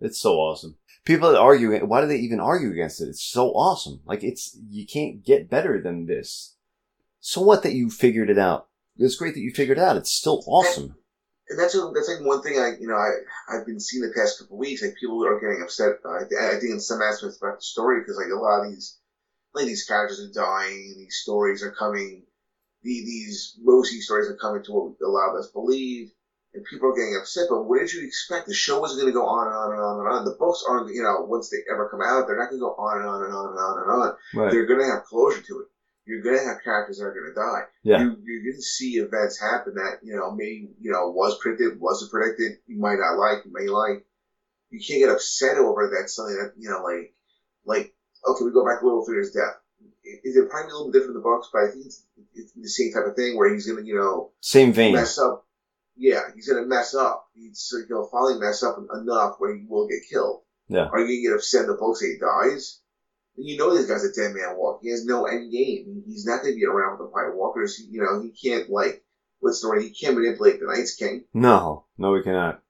It's 0.00 0.20
so 0.20 0.34
awesome. 0.34 0.76
People 1.04 1.30
that 1.30 1.38
argue, 1.38 1.76
why 1.86 2.00
do 2.00 2.06
they 2.06 2.18
even 2.18 2.40
argue 2.40 2.70
against 2.70 3.00
it? 3.00 3.08
It's 3.08 3.22
so 3.22 3.50
awesome. 3.50 4.00
Like 4.04 4.22
it's, 4.22 4.56
you 4.68 4.86
can't 4.86 5.24
get 5.24 5.50
better 5.50 5.80
than 5.80 6.06
this. 6.06 6.56
So 7.20 7.40
what 7.40 7.62
that 7.62 7.72
you 7.72 7.90
figured 7.90 8.30
it 8.30 8.38
out? 8.38 8.68
It's 8.96 9.16
great 9.16 9.34
that 9.34 9.40
you 9.40 9.52
figured 9.52 9.78
it 9.78 9.84
out. 9.84 9.96
It's 9.96 10.12
still 10.12 10.42
awesome. 10.46 10.96
And 11.50 11.58
that's 11.58 11.72
that's 11.94 12.08
like 12.08 12.20
one 12.20 12.42
thing 12.42 12.58
I 12.58 12.76
you 12.78 12.86
know 12.86 12.96
I 12.96 13.10
I've 13.48 13.66
been 13.66 13.80
seeing 13.80 14.02
the 14.02 14.12
past 14.14 14.38
couple 14.38 14.56
of 14.56 14.60
weeks 14.60 14.82
like 14.82 14.94
people 15.00 15.24
are 15.24 15.40
getting 15.40 15.62
upset. 15.62 15.92
Uh, 16.04 16.20
I, 16.20 16.56
I 16.56 16.56
think 16.60 16.72
in 16.72 16.80
some 16.80 17.00
aspects 17.00 17.38
about 17.40 17.56
the 17.56 17.62
story 17.62 18.00
because 18.00 18.16
like 18.16 18.30
a 18.32 18.38
lot 18.38 18.60
of 18.60 18.68
these 18.68 18.98
like 19.54 19.66
these 19.66 19.84
characters 19.84 20.20
are 20.20 20.32
dying, 20.32 20.94
these 20.98 21.18
stories 21.22 21.62
are 21.62 21.72
coming, 21.72 22.22
the, 22.82 23.00
these 23.00 23.56
most 23.62 23.90
these 23.90 24.04
stories 24.04 24.28
are 24.28 24.36
coming 24.36 24.62
to 24.64 24.72
what 24.72 24.92
a 25.02 25.08
lot 25.08 25.30
of 25.30 25.36
us 25.36 25.48
believe, 25.48 26.10
and 26.52 26.64
people 26.64 26.90
are 26.90 26.94
getting 26.94 27.16
upset. 27.18 27.46
But 27.48 27.64
what 27.64 27.78
did 27.78 27.92
you 27.92 28.04
expect? 28.04 28.46
The 28.46 28.54
show 28.54 28.78
was 28.78 28.94
going 28.94 29.06
to 29.06 29.12
go 29.12 29.24
on 29.24 29.46
and 29.46 29.56
on 29.56 29.72
and 29.72 29.80
on 29.80 29.98
and 30.00 30.08
on. 30.08 30.24
The 30.24 30.36
books 30.38 30.62
aren't 30.68 30.92
you 30.92 31.02
know 31.02 31.24
once 31.24 31.48
they 31.48 31.64
ever 31.72 31.88
come 31.88 32.02
out, 32.02 32.26
they're 32.26 32.36
not 32.36 32.50
going 32.50 32.60
to 32.60 32.68
go 32.68 32.76
on 32.76 32.98
and 32.98 33.08
on 33.08 33.22
and 33.22 33.32
on 33.32 33.50
and 33.50 33.58
on 33.58 33.76
and 33.80 33.90
on. 33.90 34.10
Right. 34.34 34.50
They're 34.50 34.66
going 34.66 34.80
to 34.80 34.86
have 34.86 35.04
closure 35.04 35.40
to 35.40 35.60
it. 35.60 35.66
You're 36.08 36.22
going 36.22 36.38
to 36.38 36.44
have 36.44 36.64
characters 36.64 36.96
that 36.98 37.04
are 37.04 37.12
going 37.12 37.28
to 37.28 37.36
die 37.36 37.68
Yeah. 37.84 38.00
you, 38.00 38.16
you're 38.24 38.54
to 38.54 38.62
see 38.62 38.96
events 38.96 39.38
happen 39.38 39.74
that, 39.74 39.98
you 40.02 40.16
know, 40.16 40.32
maybe, 40.34 40.70
you 40.80 40.90
know, 40.90 41.10
was 41.10 41.36
predicted, 41.38 41.78
wasn't 41.78 42.10
predicted, 42.10 42.58
you 42.66 42.78
might 42.80 42.96
not 42.96 43.20
like, 43.20 43.44
you 43.44 43.52
may 43.52 43.68
like. 43.68 44.06
You 44.70 44.80
can't 44.80 45.00
get 45.00 45.10
upset 45.12 45.58
over 45.58 45.88
that, 45.92 46.08
something 46.08 46.34
that, 46.36 46.52
you 46.56 46.68
know, 46.70 46.82
like, 46.82 47.12
like, 47.64 47.94
okay, 48.26 48.44
we 48.44 48.52
go 48.52 48.64
back 48.64 48.80
a 48.80 48.84
little 48.84 49.04
to 49.04 49.10
Littlefinger's 49.12 49.32
death. 49.32 49.60
Is 50.24 50.36
it 50.36 50.48
probably 50.48 50.70
a 50.70 50.74
little 50.74 50.90
bit 50.90 50.98
different 50.98 51.16
in 51.16 51.20
the 51.20 51.28
books, 51.28 51.48
but 51.52 51.62
I 51.64 51.68
think 51.68 51.84
it's, 51.86 52.02
it's 52.34 52.52
the 52.52 52.68
same 52.68 52.92
type 52.92 53.04
of 53.06 53.14
thing 53.16 53.36
where 53.36 53.52
he's 53.52 53.66
going 53.66 53.84
to, 53.84 53.86
you 53.86 53.94
know, 53.96 54.32
Same 54.40 54.72
vein. 54.72 54.94
mess 54.94 55.18
up. 55.18 55.44
Yeah, 55.96 56.20
he's 56.34 56.48
going 56.48 56.62
to 56.62 56.68
mess 56.68 56.94
up. 56.94 57.28
He's, 57.34 57.68
he'll 57.88 58.08
finally 58.08 58.38
mess 58.38 58.62
up 58.62 58.78
enough 58.94 59.36
where 59.38 59.54
he 59.54 59.64
will 59.68 59.86
get 59.88 60.08
killed. 60.10 60.40
Yeah. 60.68 60.88
Are 60.92 61.00
you 61.00 61.06
to 61.06 61.28
get 61.28 61.34
upset 61.36 61.62
in 61.62 61.66
the 61.68 61.74
books 61.74 62.00
that 62.00 62.12
he 62.12 62.18
dies? 62.18 62.80
You 63.40 63.56
know 63.56 63.74
this 63.74 63.86
guy's 63.86 64.04
a 64.04 64.12
dead 64.12 64.34
man 64.34 64.56
walk. 64.56 64.80
He 64.82 64.90
has 64.90 65.04
no 65.04 65.26
end 65.26 65.52
game. 65.52 66.02
He's 66.06 66.26
not 66.26 66.42
going 66.42 66.54
to 66.54 66.58
be 66.58 66.66
around 66.66 66.98
with 66.98 67.06
the 67.08 67.12
White 67.12 67.34
Walkers. 67.34 67.76
He, 67.76 67.84
you 67.90 68.00
know, 68.00 68.20
he 68.20 68.30
can't 68.30 68.68
like 68.68 69.04
what's 69.40 69.60
the 69.60 69.68
word? 69.68 69.82
He 69.82 69.90
can't 69.90 70.16
manipulate 70.16 70.60
the 70.60 70.66
Night's 70.66 70.94
King. 70.94 71.24
No, 71.32 71.86
no, 71.96 72.12
we 72.12 72.22
cannot. 72.22 72.62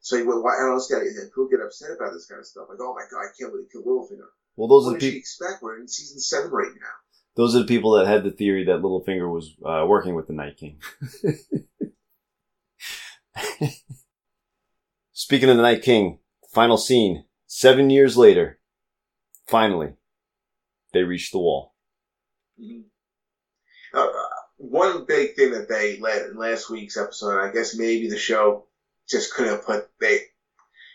So 0.00 0.16
he 0.16 0.22
went, 0.22 0.42
why? 0.42 0.54
I 0.54 0.60
don't 0.60 0.72
understand. 0.72 1.02
He'll 1.34 1.48
get 1.48 1.60
upset 1.60 1.90
about 1.96 2.12
this 2.12 2.26
kind 2.26 2.38
of 2.38 2.46
stuff. 2.46 2.66
Like, 2.68 2.78
oh 2.80 2.94
my 2.94 3.02
god, 3.10 3.26
I 3.26 3.32
can't 3.38 3.50
believe 3.50 3.66
he 3.66 3.72
killed 3.72 3.86
Littlefinger. 3.86 4.28
Well, 4.54 4.68
those 4.68 4.86
are 4.86 4.92
the 4.92 5.00
people. 5.00 5.18
expect? 5.18 5.62
We're 5.62 5.80
in 5.80 5.88
season 5.88 6.20
seven 6.20 6.50
right 6.50 6.72
now. 6.72 6.94
Those 7.34 7.54
are 7.54 7.58
the 7.58 7.66
people 7.66 7.92
that 7.92 8.06
had 8.06 8.24
the 8.24 8.30
theory 8.30 8.64
that 8.64 8.80
Littlefinger 8.80 9.30
was 9.30 9.54
uh, 9.64 9.84
working 9.86 10.14
with 10.14 10.26
the 10.26 10.32
Night 10.32 10.56
King. 10.56 10.80
Speaking 15.12 15.50
of 15.50 15.56
the 15.56 15.62
Night 15.62 15.82
King, 15.82 16.20
final 16.54 16.78
scene. 16.78 17.24
Seven 17.46 17.90
years 17.90 18.16
later, 18.16 18.58
finally, 19.46 19.94
they 20.92 21.02
reached 21.02 21.32
the 21.32 21.38
wall. 21.38 21.74
Uh, 23.94 24.00
uh, 24.00 24.10
one 24.58 25.04
big 25.06 25.34
thing 25.34 25.52
that 25.52 25.68
they 25.68 25.98
let 25.98 26.26
in 26.26 26.36
last 26.36 26.70
week's 26.70 26.96
episode, 26.96 27.40
I 27.40 27.52
guess 27.52 27.76
maybe 27.76 28.08
the 28.08 28.18
show 28.18 28.66
just 29.08 29.34
couldn't 29.34 29.64
put 29.64 29.88
they. 30.00 30.20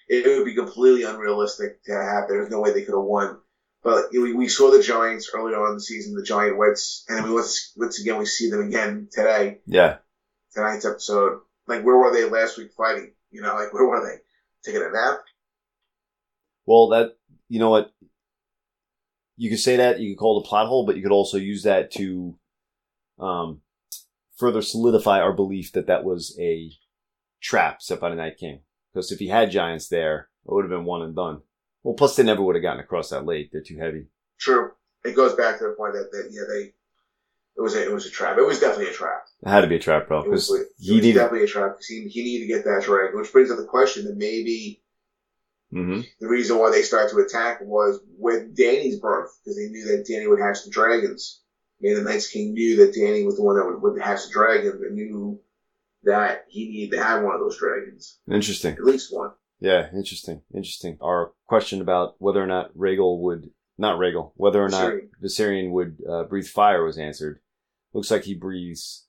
It 0.10 0.26
would 0.26 0.46
be 0.46 0.56
completely 0.56 1.04
unrealistic 1.04 1.84
to 1.86 1.94
have. 1.94 2.28
There's 2.28 2.50
no 2.50 2.60
way 2.60 2.74
they 2.74 2.82
could 2.82 2.96
have 2.96 3.04
won. 3.04 3.40
But 3.84 4.12
we, 4.12 4.34
we 4.34 4.48
saw 4.48 4.70
the 4.70 4.84
Giants 4.84 5.32
earlier 5.34 5.60
on 5.60 5.70
in 5.70 5.76
the 5.76 5.82
season, 5.82 6.16
the 6.16 6.24
Giant 6.24 6.58
Wights, 6.58 7.06
and 7.08 7.26
we 7.26 7.34
once 7.34 7.74
once 7.76 8.00
again 8.00 8.18
we 8.18 8.26
see 8.26 8.50
them 8.50 8.68
again 8.68 9.08
today, 9.12 9.60
Yeah, 9.66 9.98
tonight's 10.54 10.86
episode. 10.86 11.40
Like 11.68 11.84
where 11.84 11.98
were 11.98 12.14
they 12.14 12.30
last 12.30 12.58
week 12.58 12.74
fighting? 12.78 13.14
You 13.32 13.42
know, 13.42 13.56
like 13.56 13.74
where 13.74 13.86
were 13.86 14.06
they? 14.06 14.22
Taking 14.64 14.86
a 14.86 14.92
nap? 14.92 15.22
Well, 16.66 16.90
that 16.90 17.18
you 17.48 17.60
know 17.60 17.72
what 17.72 17.92
you 19.42 19.50
could 19.50 19.60
say 19.60 19.76
that 19.78 20.00
you 20.00 20.14
could 20.14 20.20
call 20.20 20.40
it 20.40 20.46
a 20.46 20.48
plot 20.48 20.68
hole, 20.68 20.86
but 20.86 20.96
you 20.96 21.02
could 21.02 21.12
also 21.12 21.38
use 21.38 21.64
that 21.64 21.90
to 21.94 22.38
um, 23.20 23.62
further 24.38 24.62
solidify 24.62 25.20
our 25.20 25.34
belief 25.34 25.72
that 25.72 25.88
that 25.88 26.04
was 26.04 26.38
a 26.40 26.70
trap 27.42 27.82
set 27.82 28.00
by 28.00 28.12
the 28.12 28.16
Night 28.16 28.38
King. 28.38 28.62
Because 28.94 29.12
if 29.12 29.18
he 29.18 29.30
had 29.30 29.50
giants 29.50 29.88
there, 29.88 30.30
it 30.46 30.54
would 30.54 30.64
have 30.64 30.70
been 30.70 30.86
one 30.86 31.02
and 31.02 31.16
done. 31.16 31.42
Well, 31.82 31.96
plus 31.96 32.16
they 32.16 32.22
never 32.22 32.44
would 32.44 32.54
have 32.54 32.62
gotten 32.62 32.84
across 32.84 33.10
that 33.10 33.26
lake; 33.26 33.50
they're 33.52 33.64
too 33.64 33.80
heavy. 33.80 34.10
True. 34.40 34.74
It 35.04 35.16
goes 35.16 35.34
back 35.34 35.58
to 35.58 35.64
the 35.64 35.76
point 35.76 35.94
that, 35.94 36.12
that 36.12 36.30
yeah 36.30 36.44
they 36.48 36.74
it 37.58 37.62
was 37.62 37.76
a, 37.76 37.84
it 37.84 37.92
was 37.92 38.06
a 38.06 38.12
trap. 38.12 38.38
It 38.38 38.46
was 38.46 38.60
definitely 38.60 38.92
a 38.92 38.94
trap. 38.94 39.24
It 39.42 39.50
had 39.50 39.62
to 39.62 39.68
be 39.68 39.78
a 39.78 39.80
trap, 39.80 40.08
bro. 40.08 40.22
It 40.22 40.30
was, 40.30 40.52
it 40.52 40.68
he 40.78 40.94
was 40.94 41.02
needed. 41.02 41.18
definitely 41.18 41.46
a 41.46 41.50
trap 41.50 41.74
because 41.74 41.88
he, 41.88 42.08
he 42.10 42.24
needed 42.24 42.46
to 42.46 42.54
get 42.54 42.64
that 42.66 42.84
dragon, 42.84 43.20
which 43.20 43.32
brings 43.32 43.50
up 43.50 43.58
the 43.58 43.66
question 43.66 44.06
that 44.06 44.18
maybe 44.18 44.81
hmm 45.72 46.02
the 46.20 46.28
reason 46.28 46.58
why 46.58 46.70
they 46.70 46.82
started 46.82 47.10
to 47.12 47.22
attack 47.22 47.60
was 47.62 48.00
with 48.18 48.56
Dany's 48.56 49.00
birth 49.00 49.32
because 49.44 49.56
they 49.58 49.70
knew 49.70 49.86
that 49.88 50.06
Dany 50.08 50.30
would 50.30 50.40
hatch 50.40 50.64
the 50.64 50.70
dragons. 50.72 51.42
And 51.82 51.98
the 51.98 52.04
Night's 52.04 52.30
King 52.30 52.54
knew 52.54 52.78
that 52.78 52.94
Dany 52.94 53.26
was 53.26 53.38
the 53.38 53.44
one 53.44 53.56
that 53.58 53.66
would, 53.66 53.82
would 53.82 54.02
hatch 54.02 54.28
the 54.28 54.34
dragons 54.34 54.82
and 54.82 54.94
knew 54.96 55.40
that 56.04 56.46
he 56.48 56.70
needed 56.70 56.96
to 56.96 57.04
have 57.04 57.24
one 57.24 57.34
of 57.34 57.40
those 57.42 57.58
dragons, 57.58 58.20
Interesting. 58.30 58.74
at 58.74 58.84
least 58.84 59.14
one. 59.16 59.32
Yeah, 59.60 59.90
interesting, 59.96 60.42
interesting. 60.54 60.98
Our 61.02 61.34
question 61.48 61.82
about 61.82 62.16
whether 62.20 62.42
or 62.42 62.48
not 62.48 62.76
Rhaegal 62.76 63.20
would, 63.22 63.52
not 63.78 64.00
Rhaegal, 64.00 64.32
whether 64.36 64.64
or 64.64 64.70
not 64.70 64.92
Viserion. 64.92 65.10
Viserion 65.24 65.72
would 65.72 65.98
uh, 66.08 66.24
breathe 66.26 66.48
fire 66.48 66.84
was 66.84 66.98
answered. 66.98 67.40
Looks 67.94 68.10
like 68.12 68.24
he 68.24 68.34
breathes 68.34 69.06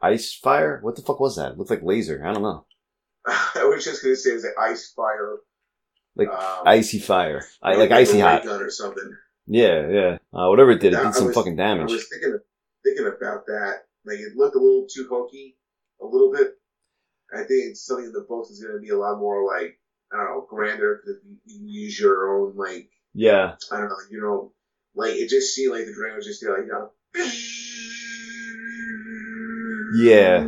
ice 0.00 0.32
fire. 0.32 0.78
What 0.82 0.96
the 0.96 1.02
fuck 1.02 1.20
was 1.20 1.36
that? 1.36 1.58
Looked 1.58 1.70
like 1.70 1.82
laser. 1.82 2.24
I 2.24 2.32
don't 2.32 2.42
know. 2.42 2.66
I 3.26 3.64
was 3.64 3.84
just 3.84 4.02
gonna 4.02 4.16
say 4.16 4.30
it 4.30 4.34
was 4.34 4.46
ice 4.60 4.92
fire, 4.96 5.38
Like 6.20 6.28
um, 6.28 6.62
icy 6.66 6.98
fire. 6.98 7.42
I, 7.62 7.74
like 7.76 7.90
icy 7.90 8.20
hot. 8.20 8.44
gun 8.44 8.62
or 8.62 8.70
something. 8.70 9.16
Yeah, 9.46 9.88
yeah. 9.88 10.18
Uh, 10.32 10.48
whatever 10.48 10.72
it 10.72 10.80
did, 10.80 10.92
it 10.92 11.02
did 11.02 11.14
some 11.14 11.28
was- 11.28 11.34
fucking 11.34 11.56
damage. 11.56 11.90
I 11.90 11.94
was 11.94 12.08
thinking 12.08 12.38
thinking 12.84 13.06
about 13.06 13.46
that. 13.46 13.84
Like 14.04 14.18
it 14.18 14.36
looked 14.36 14.54
a 14.54 14.58
little 14.58 14.86
too 14.92 15.06
hokey, 15.10 15.56
a 16.00 16.04
little 16.04 16.30
bit. 16.32 16.52
I 17.32 17.38
think 17.38 17.70
it's 17.70 17.84
something 17.86 18.06
in 18.06 18.12
the 18.12 18.26
books 18.28 18.50
is 18.50 18.62
gonna 18.62 18.80
be 18.80 18.90
a 18.90 18.98
lot 18.98 19.18
more 19.18 19.46
like 19.46 19.78
I 20.12 20.16
don't 20.16 20.26
know, 20.26 20.46
grander 20.48 21.00
because 21.02 21.22
you, 21.24 21.36
you 21.46 21.82
use 21.84 21.98
your 21.98 22.36
own 22.36 22.56
like 22.56 22.90
Yeah, 23.14 23.54
I 23.72 23.78
don't 23.78 23.88
know, 23.88 23.96
you 24.10 24.20
know, 24.20 24.52
like 24.94 25.12
it 25.14 25.28
just 25.28 25.54
seemed 25.54 25.72
like 25.72 25.86
the 25.86 25.94
dragon 25.94 26.16
was 26.16 26.26
just 26.26 26.44
like 26.44 26.58
you 26.58 26.68
know. 26.68 26.90
Yeah. 29.94 30.46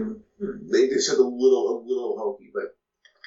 They 0.72 0.88
just 0.88 1.08
said 1.08 1.18
a 1.18 1.22
little, 1.22 1.68
a 1.68 1.74
little 1.86 2.18
hokey, 2.18 2.50
but 2.54 2.76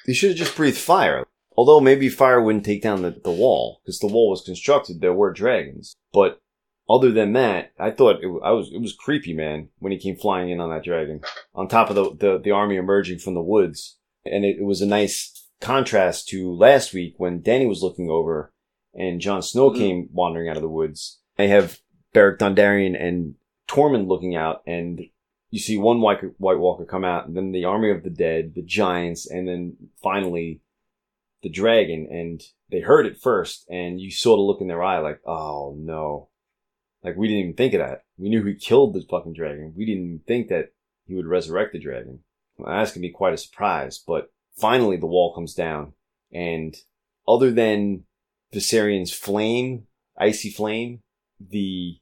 they 0.06 0.12
should 0.12 0.30
have 0.30 0.38
just 0.38 0.56
breathed 0.56 0.78
fire. 0.78 1.25
Although 1.56 1.80
maybe 1.80 2.08
fire 2.08 2.40
wouldn't 2.42 2.64
take 2.64 2.82
down 2.82 3.02
the, 3.02 3.10
the 3.24 3.30
wall 3.30 3.80
because 3.84 3.98
the 3.98 4.06
wall 4.06 4.30
was 4.30 4.42
constructed. 4.42 5.00
There 5.00 5.14
were 5.14 5.32
dragons, 5.32 5.96
but 6.12 6.40
other 6.88 7.10
than 7.10 7.32
that, 7.32 7.72
I 7.78 7.90
thought 7.90 8.22
it, 8.22 8.28
I 8.44 8.52
was 8.52 8.70
it 8.72 8.80
was 8.80 8.92
creepy, 8.92 9.32
man, 9.32 9.68
when 9.78 9.90
he 9.92 9.98
came 9.98 10.16
flying 10.16 10.50
in 10.50 10.60
on 10.60 10.70
that 10.70 10.84
dragon 10.84 11.20
on 11.54 11.66
top 11.68 11.90
of 11.90 11.96
the 11.96 12.14
the, 12.14 12.38
the 12.38 12.50
army 12.52 12.76
emerging 12.76 13.18
from 13.20 13.34
the 13.34 13.42
woods, 13.42 13.98
and 14.24 14.44
it, 14.44 14.58
it 14.60 14.64
was 14.64 14.82
a 14.82 14.86
nice 14.86 15.48
contrast 15.60 16.28
to 16.28 16.52
last 16.52 16.92
week 16.92 17.14
when 17.16 17.40
Dany 17.42 17.66
was 17.66 17.82
looking 17.82 18.10
over 18.10 18.52
and 18.94 19.20
Jon 19.20 19.42
Snow 19.42 19.70
Mhm. 19.70 19.76
came 19.78 20.08
wandering 20.12 20.48
out 20.48 20.56
of 20.56 20.62
the 20.62 20.68
woods. 20.68 21.20
They 21.36 21.48
have 21.48 21.80
Beric 22.12 22.38
Dondarrion 22.38 22.94
and 23.02 23.34
Tormund 23.68 24.06
looking 24.06 24.36
out, 24.36 24.62
and 24.66 25.00
you 25.50 25.58
see 25.58 25.76
one 25.76 26.00
White, 26.00 26.20
White 26.38 26.58
Walker 26.58 26.84
come 26.84 27.04
out, 27.04 27.26
and 27.26 27.36
then 27.36 27.52
the 27.52 27.64
army 27.64 27.90
of 27.90 28.02
the 28.04 28.10
dead, 28.10 28.54
the 28.54 28.62
giants, 28.62 29.28
and 29.28 29.48
then 29.48 29.76
finally 30.02 30.60
the 31.46 31.52
dragon. 31.52 32.08
And 32.10 32.42
they 32.72 32.80
heard 32.80 33.06
it 33.06 33.20
first, 33.20 33.66
and 33.70 34.00
you 34.00 34.10
saw 34.10 34.34
the 34.34 34.42
look 34.42 34.60
in 34.60 34.66
their 34.66 34.82
eye, 34.82 34.98
like, 34.98 35.20
oh 35.24 35.76
no. 35.78 36.28
Like, 37.04 37.16
we 37.16 37.28
didn't 37.28 37.42
even 37.42 37.54
think 37.54 37.74
of 37.74 37.80
that. 37.80 38.02
We 38.18 38.28
knew 38.28 38.44
he 38.44 38.56
killed 38.56 38.94
the 38.94 39.04
fucking 39.08 39.34
dragon. 39.34 39.74
We 39.76 39.86
didn't 39.86 40.04
even 40.04 40.20
think 40.26 40.48
that 40.48 40.72
he 41.06 41.14
would 41.14 41.26
resurrect 41.26 41.72
the 41.72 41.78
dragon. 41.78 42.20
That's 42.58 42.90
gonna 42.90 43.02
be 43.02 43.10
quite 43.10 43.34
a 43.34 43.38
surprise, 43.38 44.02
but 44.04 44.32
finally 44.56 44.96
the 44.96 45.06
wall 45.06 45.34
comes 45.34 45.54
down, 45.54 45.92
and 46.32 46.74
other 47.28 47.52
than 47.52 48.04
Viserion's 48.52 49.12
flame, 49.12 49.86
icy 50.18 50.50
flame, 50.50 51.00
the 51.38 51.98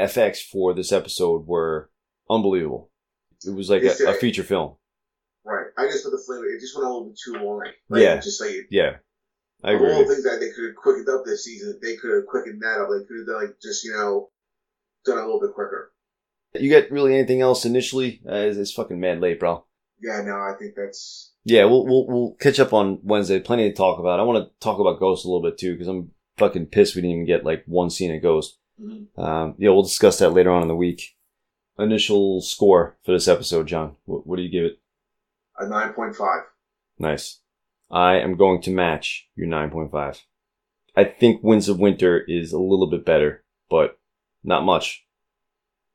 FX 0.00 0.38
for 0.38 0.72
this 0.72 0.92
episode 0.92 1.46
were 1.46 1.90
unbelievable. 2.30 2.90
It 3.44 3.54
was 3.54 3.68
like 3.68 3.82
a, 3.82 3.92
a 4.08 4.14
feature 4.14 4.44
film. 4.44 4.76
Right. 5.54 5.66
I 5.76 5.86
just 5.86 6.04
put 6.04 6.10
the 6.10 6.22
flavor. 6.24 6.44
It 6.46 6.60
just 6.60 6.76
went 6.76 6.86
a 6.88 6.92
little 6.92 7.08
bit 7.08 7.18
too 7.22 7.34
long. 7.34 7.62
Like, 7.88 8.02
Yeah. 8.02 8.16
Just 8.18 8.40
like 8.40 8.66
Yeah, 8.70 8.96
I 9.64 9.72
agree. 9.72 9.88
with 9.96 10.08
things 10.08 10.24
that 10.24 10.38
they 10.40 10.50
could 10.50 10.66
have 10.66 10.76
quickened 10.76 11.08
up 11.08 11.24
this 11.24 11.44
season, 11.44 11.78
they 11.82 11.96
could 11.96 12.14
have 12.14 12.26
quickened 12.26 12.60
that 12.62 12.80
up. 12.80 12.88
They 12.90 13.04
could 13.06 13.18
have 13.18 13.26
done 13.26 13.44
like 13.46 13.56
just 13.60 13.84
you 13.84 13.92
know 13.92 14.30
done 15.04 15.18
it 15.18 15.22
a 15.22 15.24
little 15.24 15.40
bit 15.40 15.54
quicker. 15.54 15.92
You 16.54 16.70
got 16.70 16.90
really 16.90 17.14
anything 17.14 17.40
else 17.40 17.64
initially? 17.64 18.20
Uh, 18.26 18.34
it's, 18.34 18.56
it's 18.56 18.72
fucking 18.72 18.98
mad 18.98 19.20
late, 19.20 19.38
bro. 19.40 19.64
Yeah. 20.00 20.22
No, 20.24 20.34
I 20.34 20.54
think 20.58 20.74
that's 20.76 21.32
Yeah, 21.44 21.64
we'll 21.64 21.84
we'll 21.86 22.06
we'll 22.06 22.34
catch 22.40 22.58
up 22.60 22.72
on 22.72 23.00
Wednesday. 23.02 23.38
Plenty 23.40 23.68
to 23.70 23.76
talk 23.76 23.98
about. 23.98 24.20
I 24.20 24.24
want 24.24 24.44
to 24.44 24.50
talk 24.60 24.78
about 24.80 24.98
Ghost 25.00 25.24
a 25.24 25.28
little 25.28 25.42
bit 25.42 25.58
too 25.58 25.72
because 25.72 25.88
I'm 25.88 26.10
fucking 26.38 26.66
pissed 26.66 26.94
we 26.94 27.02
didn't 27.02 27.14
even 27.16 27.26
get 27.26 27.44
like 27.44 27.64
one 27.66 27.90
scene 27.90 28.14
of 28.14 28.22
Ghost. 28.22 28.58
mhm. 28.80 29.06
Um, 29.18 29.54
yeah, 29.58 29.70
we'll 29.70 29.82
discuss 29.82 30.18
that 30.20 30.30
later 30.30 30.50
on 30.50 30.62
in 30.62 30.68
the 30.68 30.76
week. 30.76 31.16
Initial 31.80 32.40
score 32.40 32.96
for 33.04 33.12
this 33.12 33.28
episode, 33.28 33.68
John. 33.68 33.96
What, 34.04 34.26
what 34.26 34.36
do 34.36 34.42
you 34.42 34.50
give 34.50 34.64
it? 34.64 34.78
A 35.58 35.68
nine 35.68 35.92
point 35.92 36.16
five. 36.16 36.42
Nice. 36.98 37.40
I 37.90 38.16
am 38.16 38.36
going 38.36 38.60
to 38.62 38.70
match 38.70 39.28
your 39.34 39.48
9.5. 39.48 40.22
I 40.96 41.04
think 41.04 41.42
Winds 41.42 41.68
of 41.68 41.78
Winter 41.78 42.22
is 42.26 42.52
a 42.52 42.58
little 42.58 42.90
bit 42.90 43.04
better, 43.04 43.44
but 43.70 43.98
not 44.42 44.64
much. 44.64 45.06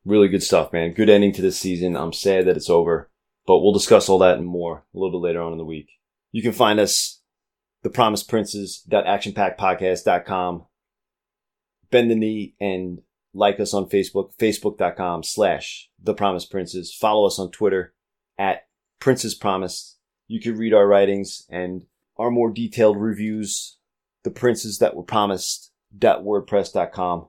Really 0.06 0.28
good 0.28 0.44
stuff, 0.44 0.74
man. 0.74 0.94
Good 0.94 1.10
ending 1.10 1.34
to 1.34 1.42
this 1.42 1.60
season. 1.60 1.96
I'm 1.96 2.14
sad 2.14 2.46
that 2.46 2.58
it's 2.58 2.70
over, 2.70 3.12
but 3.46 3.60
we'll 3.60 3.74
discuss 3.74 4.10
all 4.10 4.20
that 4.20 4.38
and 4.38 4.48
more 4.48 4.86
a 4.94 4.98
little 4.98 5.12
bit 5.20 5.26
later 5.26 5.42
on 5.42 5.52
in 5.52 5.58
the 5.58 5.66
week. 5.66 5.90
You 6.32 6.42
can 6.42 6.52
find 6.52 6.80
us, 6.80 7.22
the 7.84 7.90
Promised 7.90 8.28
Princes, 8.28 8.86
actionpackpodcast.com. 8.92 10.66
Bend 11.92 12.12
the 12.12 12.16
knee 12.16 12.56
and 12.60 13.02
like 13.34 13.60
us 13.60 13.74
on 13.74 13.90
Facebook, 13.90 14.36
facebook.com 14.38 15.24
slash 15.24 15.90
the 16.02 16.14
Promised 16.14 16.50
Princes. 16.50 16.94
Follow 16.94 17.28
us 17.28 17.40
on 17.40 17.52
Twitter 17.52 17.94
at 18.38 18.64
Prince's 19.04 19.36
Promise. 19.36 19.98
You 20.30 20.40
can 20.40 20.58
read 20.58 20.74
our 20.74 20.88
writings 20.88 21.46
and 21.50 21.84
our 22.16 22.32
more 22.32 22.50
detailed 22.50 22.96
reviews, 22.96 23.76
the 24.24 24.32
princes 24.32 24.80
that 24.80 24.96
were 24.96 25.04
promised.wordpress.com. 25.04 27.28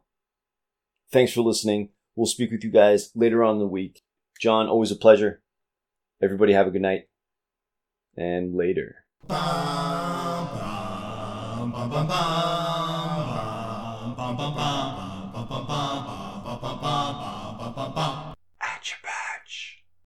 Thanks 1.11 1.33
for 1.33 1.41
listening. 1.41 1.89
We'll 2.15 2.27
speak 2.27 2.53
with 2.53 2.63
you 2.63 2.71
guys 2.71 3.11
later 3.17 3.43
on 3.43 3.55
in 3.55 3.59
the 3.59 3.67
week. 3.67 4.03
John, 4.41 4.69
always 4.69 4.93
a 4.93 4.97
pleasure. 4.97 5.43
Everybody 6.23 6.53
have 6.53 6.69
a 6.69 6.71
good 6.71 6.83
night. 6.83 7.09
And 8.17 8.55
later. 8.55 9.07
Bum, 9.27 9.41
bum, 11.73 11.91
bum, 11.91 12.07